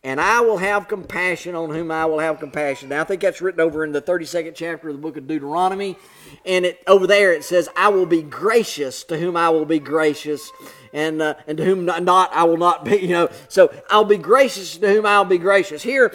and 0.03 0.21
I 0.21 0.41
will 0.41 0.59
have 0.59 0.87
compassion 0.87 1.55
on 1.55 1.71
whom 1.71 1.89
I 1.89 2.05
will 2.05 2.19
have 2.19 2.39
compassion. 2.39 2.89
Now, 2.89 3.01
I 3.01 3.05
think 3.05 3.21
that's 3.21 3.41
written 3.41 3.59
over 3.59 3.83
in 3.83 3.91
the 3.91 4.01
32nd 4.01 4.53
chapter 4.53 4.89
of 4.89 4.95
the 4.95 5.01
book 5.01 5.17
of 5.17 5.27
Deuteronomy. 5.27 5.97
And 6.45 6.63
it, 6.63 6.83
over 6.85 7.07
there 7.07 7.33
it 7.33 7.43
says, 7.43 7.69
I 7.75 7.89
will 7.89 8.05
be 8.05 8.21
gracious 8.21 9.03
to 9.05 9.17
whom 9.17 9.35
I 9.35 9.49
will 9.49 9.65
be 9.65 9.79
gracious, 9.79 10.51
and, 10.93 11.23
uh, 11.23 11.33
and 11.47 11.57
to 11.57 11.65
whom 11.65 11.85
not, 11.85 12.03
not 12.03 12.31
I 12.33 12.43
will 12.43 12.57
not 12.57 12.85
be, 12.85 12.97
you 13.01 13.07
know. 13.07 13.29
So 13.49 13.73
I'll 13.89 14.05
be 14.05 14.17
gracious 14.17 14.77
to 14.77 14.87
whom 14.87 15.07
I'll 15.07 15.25
be 15.25 15.39
gracious. 15.39 15.81
Here, 15.81 16.13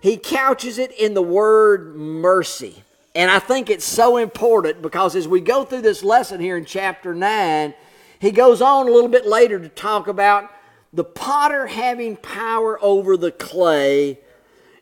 he 0.00 0.16
couches 0.16 0.78
it 0.78 0.92
in 0.92 1.12
the 1.12 1.22
word 1.22 1.94
mercy. 1.94 2.82
And 3.14 3.30
I 3.30 3.38
think 3.38 3.68
it's 3.68 3.84
so 3.84 4.16
important 4.16 4.80
because 4.80 5.14
as 5.14 5.28
we 5.28 5.40
go 5.40 5.64
through 5.64 5.82
this 5.82 6.02
lesson 6.02 6.40
here 6.40 6.56
in 6.56 6.64
chapter 6.64 7.14
9, 7.14 7.74
he 8.24 8.30
goes 8.30 8.62
on 8.62 8.88
a 8.88 8.90
little 8.90 9.10
bit 9.10 9.26
later 9.26 9.58
to 9.58 9.68
talk 9.68 10.08
about 10.08 10.50
the 10.92 11.04
potter 11.04 11.66
having 11.66 12.16
power 12.16 12.82
over 12.82 13.16
the 13.16 13.30
clay 13.30 14.18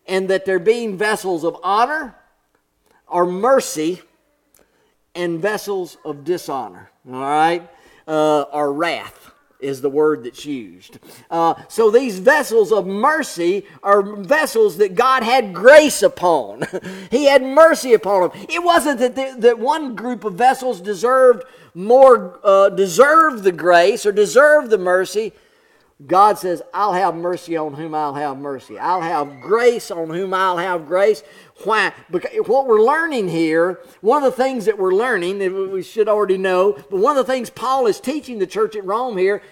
and 0.07 0.29
that 0.29 0.45
there 0.45 0.59
being 0.59 0.97
vessels 0.97 1.45
of 1.45 1.57
honor 1.63 2.15
or 3.09 3.27
mercy 3.27 4.01
and 5.15 5.41
vessels 5.41 5.97
of 6.05 6.25
dishonor. 6.25 6.91
All 7.11 7.21
right? 7.21 7.69
Uh, 8.07 8.43
or 8.43 8.73
wrath 8.73 9.32
is 9.63 9.81
the 9.81 9.91
word 9.91 10.25
that's 10.25 10.45
used. 10.45 10.99
Uh, 11.31 11.55
so 11.69 11.91
these 11.91 12.19
vessels 12.19 12.73
of 12.73 12.87
mercy 12.87 13.65
are 13.83 14.03
vessels 14.03 14.77
that 14.79 14.95
God 14.95 15.23
had 15.23 15.55
grace 15.55 16.03
upon. 16.03 16.65
he 17.11 17.27
had 17.27 17.43
mercy 17.43 17.95
upon 17.95 18.29
them. 18.29 18.47
It 18.49 18.63
wasn't 18.63 18.99
that, 19.01 19.15
the, 19.15 19.35
that 19.39 19.59
one 19.59 19.95
group 19.95 20.25
of 20.25 20.35
vessels 20.35 20.81
deserved 20.81 21.45
more, 21.75 22.39
uh, 22.45 22.69
deserved 22.71 23.45
the 23.45 23.53
grace 23.53 24.05
or 24.05 24.13
deserved 24.13 24.71
the 24.71 24.79
mercy. 24.79 25.33
God 26.07 26.39
says, 26.39 26.63
I'll 26.73 26.95
have 26.95 27.15
mercy 27.15 27.57
on 27.57 27.75
whom 27.75 27.95
I'll 27.95 28.15
have 28.15 28.39
mercy. 28.39 28.79
I'll 28.79 29.03
have 29.03 29.41
grace 29.41 29.91
on 29.91 30.11
whom 30.11 30.35
I'll 30.35 30.57
have 30.59 30.87
grace. 30.87 31.23
Why? 31.65 31.93
Because 32.11 32.33
what 32.47 32.67
we're 32.67 32.83
learning 32.83 33.29
here, 33.29 33.81
one 34.01 34.23
of 34.23 34.35
the 34.35 34.43
things 34.43 34.65
that 34.65 34.79
we're 34.79 34.95
learning, 34.95 35.39
that 35.39 35.53
we 35.53 35.83
should 35.83 36.09
already 36.09 36.39
know, 36.39 36.73
but 36.73 36.99
one 36.99 37.17
of 37.17 37.27
the 37.27 37.33
things 37.33 37.51
Paul 37.51 37.87
is 37.87 38.01
teaching 38.01 38.39
the 38.39 38.47
church 38.47 38.75
at 38.75 38.85
Rome 38.85 39.17
here, 39.17 39.43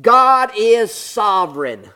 God 0.00 0.50
is 0.56 0.90
sovereign. 0.92 1.90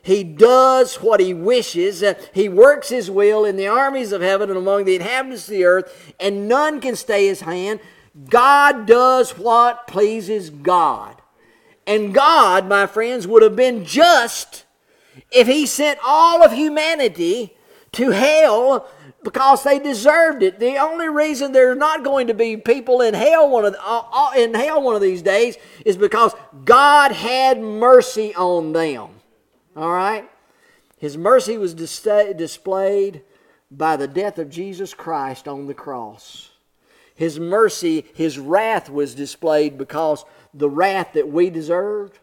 He 0.00 0.22
does 0.22 0.96
what 0.96 1.18
he 1.18 1.34
wishes. 1.34 2.04
He 2.32 2.48
works 2.48 2.88
his 2.90 3.10
will 3.10 3.44
in 3.44 3.56
the 3.56 3.68
armies 3.68 4.12
of 4.12 4.20
heaven 4.22 4.48
and 4.48 4.58
among 4.58 4.84
the 4.84 4.94
inhabitants 4.94 5.48
of 5.48 5.52
the 5.52 5.64
earth, 5.64 6.14
and 6.20 6.46
none 6.46 6.80
can 6.80 6.94
stay 6.94 7.26
his 7.26 7.40
hand. 7.40 7.80
God 8.28 8.86
does 8.86 9.32
what 9.32 9.86
pleases 9.86 10.50
God. 10.50 11.20
And 11.86 12.14
God, 12.14 12.68
my 12.68 12.86
friends, 12.86 13.26
would 13.26 13.42
have 13.42 13.56
been 13.56 13.84
just 13.84 14.64
if 15.30 15.46
he 15.46 15.66
sent 15.66 15.98
all 16.04 16.42
of 16.42 16.52
humanity 16.52 17.54
to 17.92 18.10
hell 18.10 18.88
because 19.22 19.62
they 19.64 19.78
deserved 19.78 20.42
it. 20.42 20.60
The 20.60 20.76
only 20.76 21.08
reason 21.08 21.52
there's 21.52 21.76
not 21.76 22.04
going 22.04 22.26
to 22.28 22.34
be 22.34 22.56
people 22.56 23.00
in 23.00 23.14
hell 23.14 23.48
one 23.48 23.64
of 23.64 23.74
uh, 23.74 24.02
uh, 24.12 24.32
in 24.36 24.54
hell 24.54 24.82
one 24.82 24.94
of 24.94 25.02
these 25.02 25.22
days 25.22 25.56
is 25.84 25.96
because 25.96 26.34
God 26.64 27.12
had 27.12 27.60
mercy 27.60 28.34
on 28.34 28.72
them. 28.72 29.08
All 29.76 29.90
right, 29.90 30.28
His 30.98 31.16
mercy 31.16 31.58
was 31.58 31.74
dis- 31.74 32.00
displayed 32.36 33.22
by 33.70 33.96
the 33.96 34.06
death 34.06 34.38
of 34.38 34.50
Jesus 34.50 34.94
Christ 34.94 35.48
on 35.48 35.66
the 35.66 35.74
cross. 35.74 36.50
His 37.14 37.40
mercy, 37.40 38.04
His 38.14 38.38
wrath 38.38 38.90
was 38.90 39.14
displayed 39.14 39.78
because 39.78 40.24
the 40.54 40.70
wrath 40.70 41.12
that 41.14 41.28
we 41.28 41.50
deserved 41.50 42.18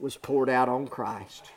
was 0.00 0.16
poured 0.16 0.48
out 0.48 0.68
on 0.68 0.88
Christ. 0.88 1.52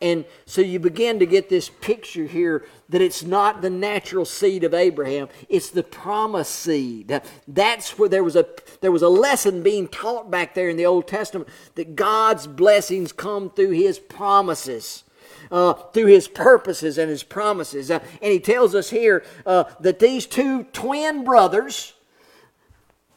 And 0.00 0.24
so 0.46 0.60
you 0.60 0.78
begin 0.78 1.18
to 1.18 1.26
get 1.26 1.48
this 1.48 1.68
picture 1.68 2.24
here 2.24 2.64
that 2.88 3.02
it's 3.02 3.24
not 3.24 3.62
the 3.62 3.70
natural 3.70 4.24
seed 4.24 4.62
of 4.62 4.72
Abraham, 4.72 5.28
it's 5.48 5.70
the 5.70 5.82
promised 5.82 6.54
seed. 6.54 7.20
That's 7.48 7.98
where 7.98 8.08
there 8.08 8.22
was 8.22 8.36
a 8.36 8.46
there 8.80 8.92
was 8.92 9.02
a 9.02 9.08
lesson 9.08 9.62
being 9.62 9.88
taught 9.88 10.30
back 10.30 10.54
there 10.54 10.68
in 10.68 10.76
the 10.76 10.86
Old 10.86 11.08
Testament 11.08 11.48
that 11.74 11.96
God's 11.96 12.46
blessings 12.46 13.12
come 13.12 13.50
through 13.50 13.70
his 13.70 13.98
promises. 13.98 15.04
Uh, 15.50 15.72
through 15.72 16.06
his 16.06 16.28
purposes 16.28 16.98
and 16.98 17.08
his 17.08 17.22
promises. 17.22 17.90
Uh, 17.90 18.00
and 18.20 18.32
he 18.32 18.38
tells 18.38 18.74
us 18.74 18.90
here 18.90 19.24
uh, 19.46 19.64
that 19.80 19.98
these 19.98 20.26
two 20.26 20.64
twin 20.64 21.24
brothers, 21.24 21.94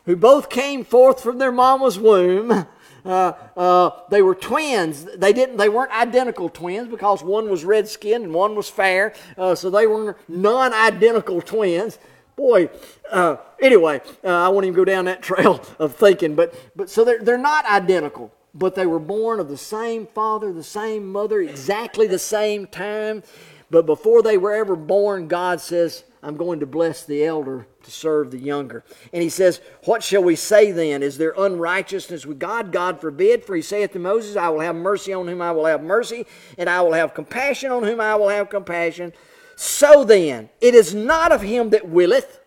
who 0.06 0.16
both 0.16 0.50
came 0.50 0.84
forth 0.84 1.22
from 1.22 1.38
their 1.38 1.52
mama's 1.52 2.00
womb, 2.00 2.52
uh, 3.06 3.34
uh, 3.56 3.90
they 4.10 4.22
were 4.22 4.36
twins. 4.36 5.06
They 5.18 5.34
didn't. 5.34 5.58
They 5.58 5.70
weren't 5.70 5.92
identical 5.92 6.50
twins 6.50 6.88
because 6.90 7.24
one 7.24 7.50
was 7.50 7.64
red 7.66 7.88
skinned 7.88 8.24
and 8.26 8.34
one 8.34 8.56
was 8.56 8.70
fair. 8.70 9.14
Uh, 9.38 9.56
so 9.56 9.70
they 9.70 9.88
were 9.88 10.18
non-identical 10.28 11.42
twins. 11.42 11.98
boy. 12.36 12.70
Uh, 13.12 13.38
anyway, 13.62 14.02
uh, 14.24 14.28
I 14.30 14.50
won't 14.50 14.66
even 14.66 14.76
go 14.76 14.86
down 14.86 15.06
that 15.06 15.22
trail 15.30 15.62
of 15.80 15.96
thinking. 15.96 16.36
But 16.36 16.54
but 16.76 16.90
so 16.90 17.04
they're 17.04 17.22
they're 17.24 17.38
not 17.38 17.66
identical, 17.66 18.32
but 18.54 18.76
they 18.76 18.86
were 18.86 19.00
born 19.00 19.40
of 19.40 19.50
the 19.50 19.58
same 19.58 20.08
father, 20.08 20.52
the 20.54 20.64
same 20.64 21.12
mother, 21.12 21.42
exactly 21.42 22.08
the 22.08 22.20
same 22.20 22.68
time. 22.68 23.24
But 23.72 23.86
before 23.86 24.22
they 24.22 24.38
were 24.38 24.54
ever 24.54 24.76
born, 24.76 25.30
God 25.30 25.62
says, 25.62 26.04
I'm 26.22 26.36
going 26.36 26.60
to 26.60 26.66
bless 26.66 27.06
the 27.06 27.26
elder 27.26 27.66
to 27.84 27.90
serve 27.90 28.30
the 28.30 28.38
younger. 28.38 28.84
And 29.14 29.24
he 29.24 29.30
says, 29.30 29.62
What 29.86 30.04
shall 30.04 30.22
we 30.22 30.36
say 30.36 30.72
then? 30.72 31.02
Is 31.02 31.18
there 31.18 31.34
unrighteousness 31.38 32.26
with 32.26 32.38
God? 32.38 32.74
God 32.74 33.00
forbid. 33.00 33.46
For 33.46 33.56
he 33.56 33.62
saith 33.62 33.94
to 33.94 34.00
Moses, 34.00 34.36
I 34.36 34.50
will 34.50 34.60
have 34.60 34.76
mercy 34.76 35.14
on 35.14 35.28
whom 35.28 35.42
I 35.42 35.54
will 35.54 35.66
have 35.66 35.82
mercy, 35.82 36.28
and 36.58 36.70
I 36.70 36.82
will 36.82 36.94
have 36.94 37.14
compassion 37.14 37.72
on 37.72 37.84
whom 37.84 38.02
I 38.02 38.14
will 38.16 38.28
have 38.28 38.50
compassion. 38.50 39.14
So 39.56 40.04
then, 40.04 40.50
it 40.60 40.76
is 40.76 40.94
not 40.94 41.32
of 41.32 41.42
him 41.42 41.70
that 41.70 41.88
willeth, 41.88 42.42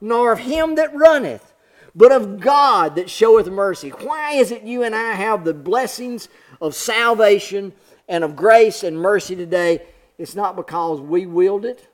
nor 0.00 0.32
of 0.32 0.38
him 0.40 0.76
that 0.76 0.96
runneth, 0.96 1.52
but 1.94 2.10
of 2.10 2.40
God 2.40 2.96
that 2.96 3.10
showeth 3.10 3.48
mercy. 3.48 3.90
Why 3.90 4.32
is 4.32 4.50
it 4.50 4.62
you 4.62 4.82
and 4.82 4.94
I 4.94 5.12
have 5.12 5.44
the 5.44 5.54
blessings 5.54 6.28
of 6.60 6.74
salvation 6.74 7.74
and 8.08 8.24
of 8.24 8.34
grace 8.34 8.82
and 8.82 8.98
mercy 8.98 9.36
today? 9.36 9.82
It's 10.20 10.34
not 10.34 10.54
because 10.54 11.00
we 11.00 11.24
willed 11.24 11.64
it 11.64 11.88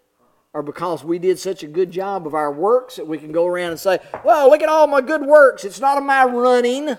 or 0.52 0.60
because 0.60 1.04
we 1.04 1.20
did 1.20 1.38
such 1.38 1.62
a 1.62 1.68
good 1.68 1.92
job 1.92 2.26
of 2.26 2.34
our 2.34 2.52
works 2.52 2.96
that 2.96 3.06
we 3.06 3.18
can 3.18 3.30
go 3.30 3.46
around 3.46 3.70
and 3.70 3.78
say, 3.78 4.00
well, 4.24 4.50
look 4.50 4.62
at 4.62 4.68
all 4.68 4.88
my 4.88 5.00
good 5.00 5.22
works. 5.22 5.64
It's 5.64 5.78
not 5.78 5.96
of 5.96 6.02
my 6.02 6.24
running. 6.24 6.96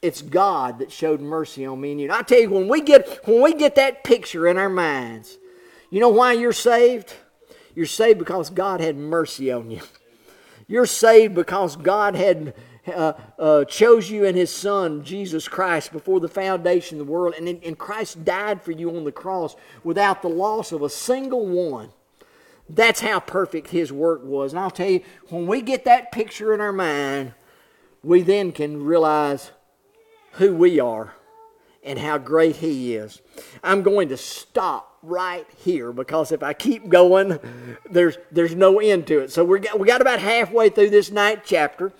It's 0.00 0.22
God 0.22 0.78
that 0.78 0.90
showed 0.90 1.20
mercy 1.20 1.66
on 1.66 1.78
me 1.78 1.90
and 1.90 2.00
you. 2.00 2.06
And 2.06 2.14
I 2.14 2.22
tell 2.22 2.40
you, 2.40 2.48
when 2.48 2.68
we 2.68 2.80
get 2.80 3.20
when 3.28 3.42
we 3.42 3.52
get 3.52 3.74
that 3.74 4.02
picture 4.02 4.48
in 4.48 4.56
our 4.56 4.70
minds, 4.70 5.36
you 5.90 6.00
know 6.00 6.08
why 6.08 6.32
you're 6.32 6.54
saved? 6.54 7.12
You're 7.74 7.84
saved 7.84 8.18
because 8.18 8.48
God 8.48 8.80
had 8.80 8.96
mercy 8.96 9.52
on 9.52 9.70
you. 9.70 9.82
You're 10.66 10.86
saved 10.86 11.34
because 11.34 11.76
God 11.76 12.14
had 12.14 12.54
uh, 12.86 13.12
uh, 13.38 13.64
chose 13.64 14.10
you 14.10 14.24
in 14.24 14.34
His 14.34 14.50
Son, 14.50 15.04
Jesus 15.04 15.48
Christ, 15.48 15.92
before 15.92 16.20
the 16.20 16.28
foundation 16.28 17.00
of 17.00 17.06
the 17.06 17.12
world. 17.12 17.34
And, 17.36 17.48
and 17.48 17.78
Christ 17.78 18.24
died 18.24 18.62
for 18.62 18.72
you 18.72 18.94
on 18.96 19.04
the 19.04 19.12
cross 19.12 19.56
without 19.84 20.22
the 20.22 20.28
loss 20.28 20.72
of 20.72 20.82
a 20.82 20.90
single 20.90 21.46
one. 21.46 21.90
That's 22.68 23.00
how 23.00 23.20
perfect 23.20 23.68
His 23.68 23.92
work 23.92 24.22
was. 24.24 24.52
And 24.52 24.60
I'll 24.60 24.70
tell 24.70 24.88
you, 24.88 25.02
when 25.28 25.46
we 25.46 25.60
get 25.60 25.84
that 25.84 26.12
picture 26.12 26.54
in 26.54 26.60
our 26.60 26.72
mind, 26.72 27.34
we 28.02 28.22
then 28.22 28.52
can 28.52 28.82
realize 28.84 29.50
who 30.32 30.54
we 30.54 30.78
are 30.80 31.14
and 31.82 31.98
how 31.98 32.18
great 32.18 32.56
He 32.56 32.94
is. 32.94 33.20
I'm 33.62 33.82
going 33.82 34.08
to 34.10 34.16
stop 34.16 34.98
right 35.02 35.46
here 35.64 35.92
because 35.92 36.30
if 36.32 36.42
I 36.42 36.52
keep 36.52 36.88
going, 36.88 37.38
there's 37.90 38.18
there's 38.30 38.54
no 38.54 38.78
end 38.80 39.06
to 39.08 39.20
it. 39.20 39.32
So 39.32 39.44
we 39.44 39.60
got 39.60 39.78
we 39.78 39.86
got 39.86 40.00
about 40.00 40.20
halfway 40.20 40.68
through 40.68 40.90
this 40.90 41.10
ninth 41.10 41.42
chapter. 41.44 41.92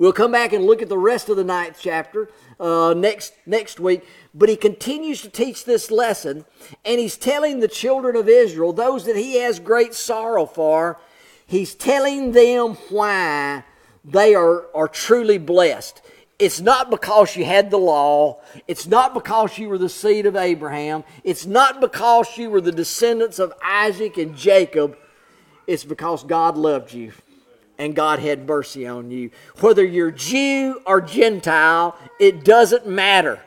We'll 0.00 0.14
come 0.14 0.32
back 0.32 0.54
and 0.54 0.64
look 0.64 0.80
at 0.80 0.88
the 0.88 0.96
rest 0.96 1.28
of 1.28 1.36
the 1.36 1.44
ninth 1.44 1.76
chapter 1.78 2.30
uh, 2.58 2.94
next 2.96 3.34
next 3.44 3.78
week. 3.78 4.02
But 4.34 4.48
he 4.48 4.56
continues 4.56 5.20
to 5.20 5.28
teach 5.28 5.66
this 5.66 5.90
lesson, 5.90 6.46
and 6.86 6.98
he's 6.98 7.18
telling 7.18 7.60
the 7.60 7.68
children 7.68 8.16
of 8.16 8.26
Israel, 8.26 8.72
those 8.72 9.04
that 9.04 9.16
he 9.16 9.36
has 9.40 9.60
great 9.60 9.92
sorrow 9.92 10.46
for, 10.46 10.98
he's 11.46 11.74
telling 11.74 12.32
them 12.32 12.76
why 12.88 13.62
they 14.02 14.34
are, 14.34 14.74
are 14.74 14.88
truly 14.88 15.36
blessed. 15.36 16.00
It's 16.38 16.62
not 16.62 16.88
because 16.88 17.36
you 17.36 17.44
had 17.44 17.70
the 17.70 17.76
law. 17.76 18.40
It's 18.66 18.86
not 18.86 19.12
because 19.12 19.58
you 19.58 19.68
were 19.68 19.76
the 19.76 19.90
seed 19.90 20.24
of 20.24 20.34
Abraham. 20.34 21.04
It's 21.24 21.44
not 21.44 21.78
because 21.78 22.38
you 22.38 22.48
were 22.48 22.62
the 22.62 22.72
descendants 22.72 23.38
of 23.38 23.52
Isaac 23.62 24.16
and 24.16 24.34
Jacob. 24.34 24.96
It's 25.66 25.84
because 25.84 26.24
God 26.24 26.56
loved 26.56 26.94
you 26.94 27.12
and 27.80 27.96
God 27.96 28.18
had 28.18 28.46
mercy 28.46 28.86
on 28.86 29.10
you. 29.10 29.30
Whether 29.60 29.82
you're 29.82 30.10
Jew 30.10 30.82
or 30.84 31.00
Gentile, 31.00 31.96
it 32.20 32.44
doesn't 32.44 32.86
matter. 32.86 33.40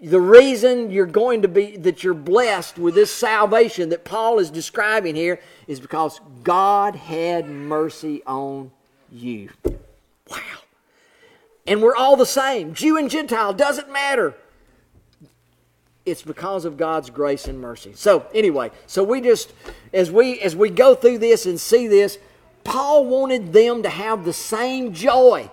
The 0.00 0.20
reason 0.20 0.92
you're 0.92 1.06
going 1.06 1.42
to 1.42 1.48
be, 1.48 1.76
that 1.78 2.04
you're 2.04 2.14
blessed 2.14 2.78
with 2.78 2.94
this 2.94 3.12
salvation 3.12 3.88
that 3.88 4.04
Paul 4.04 4.38
is 4.38 4.48
describing 4.48 5.16
here 5.16 5.40
is 5.66 5.80
because 5.80 6.20
God 6.44 6.94
had 6.94 7.48
mercy 7.48 8.22
on 8.28 8.70
you. 9.10 9.50
Wow. 10.30 10.38
And 11.66 11.82
we're 11.82 11.96
all 11.96 12.16
the 12.16 12.24
same. 12.24 12.74
Jew 12.74 12.96
and 12.96 13.10
Gentile, 13.10 13.52
doesn't 13.52 13.90
matter. 13.92 14.34
It's 16.06 16.22
because 16.22 16.64
of 16.64 16.76
God's 16.76 17.10
grace 17.10 17.48
and 17.48 17.60
mercy. 17.60 17.92
So 17.96 18.24
anyway, 18.32 18.70
so 18.86 19.02
we 19.02 19.20
just 19.20 19.52
as 19.92 20.12
we 20.12 20.40
as 20.40 20.54
we 20.54 20.70
go 20.70 20.94
through 20.94 21.18
this 21.18 21.46
and 21.46 21.60
see 21.60 21.86
this, 21.88 22.18
Paul 22.64 23.06
wanted 23.06 23.52
them 23.52 23.82
to 23.82 23.88
have 23.88 24.24
the 24.24 24.32
same 24.32 24.92
joy. 24.92 25.50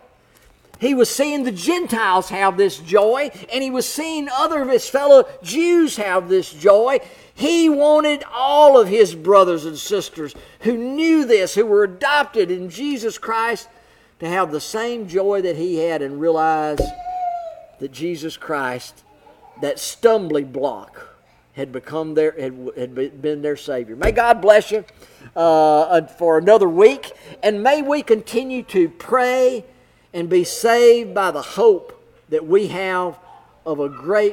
He 0.79 0.93
was 0.93 1.09
seeing 1.09 1.43
the 1.43 1.51
Gentiles 1.51 2.29
have 2.29 2.55
this 2.55 2.77
joy, 2.77 3.31
and 3.51 3.61
he 3.61 3.69
was 3.69 3.85
seeing 3.85 4.29
other 4.29 4.61
of 4.61 4.69
his 4.69 4.87
fellow 4.87 5.27
Jews 5.43 5.97
have 5.97 6.29
this 6.29 6.53
joy. 6.53 6.99
He 7.33 7.67
wanted 7.67 8.23
all 8.31 8.79
of 8.79 8.87
his 8.87 9.13
brothers 9.13 9.65
and 9.65 9.77
sisters 9.77 10.33
who 10.61 10.77
knew 10.77 11.25
this, 11.25 11.55
who 11.55 11.65
were 11.65 11.83
adopted 11.83 12.49
in 12.49 12.69
Jesus 12.69 13.17
Christ, 13.17 13.67
to 14.19 14.27
have 14.27 14.51
the 14.51 14.61
same 14.61 15.07
joy 15.07 15.41
that 15.41 15.57
he 15.57 15.77
had 15.77 16.01
and 16.01 16.19
realize 16.19 16.79
that 17.79 17.91
Jesus 17.91 18.37
Christ, 18.37 19.03
that 19.61 19.79
stumbling 19.79 20.51
block, 20.51 21.17
had 21.53 21.71
become 21.73 22.13
their 22.13 22.31
had, 22.39 22.71
had 22.77 23.21
been 23.21 23.41
their 23.41 23.57
savior. 23.57 23.97
May 23.97 24.13
God 24.13 24.41
bless 24.41 24.71
you 24.71 24.85
uh, 25.35 26.07
for 26.07 26.37
another 26.37 26.67
week, 26.67 27.11
and 27.43 27.63
may 27.63 27.81
we 27.81 28.01
continue 28.01 28.63
to 28.63 28.89
pray 28.89 29.65
and 30.13 30.29
be 30.29 30.43
saved 30.43 31.13
by 31.13 31.31
the 31.31 31.41
hope 31.41 31.95
that 32.29 32.45
we 32.45 32.67
have 32.67 33.17
of 33.65 33.79
a 33.79 33.89
great 33.89 34.27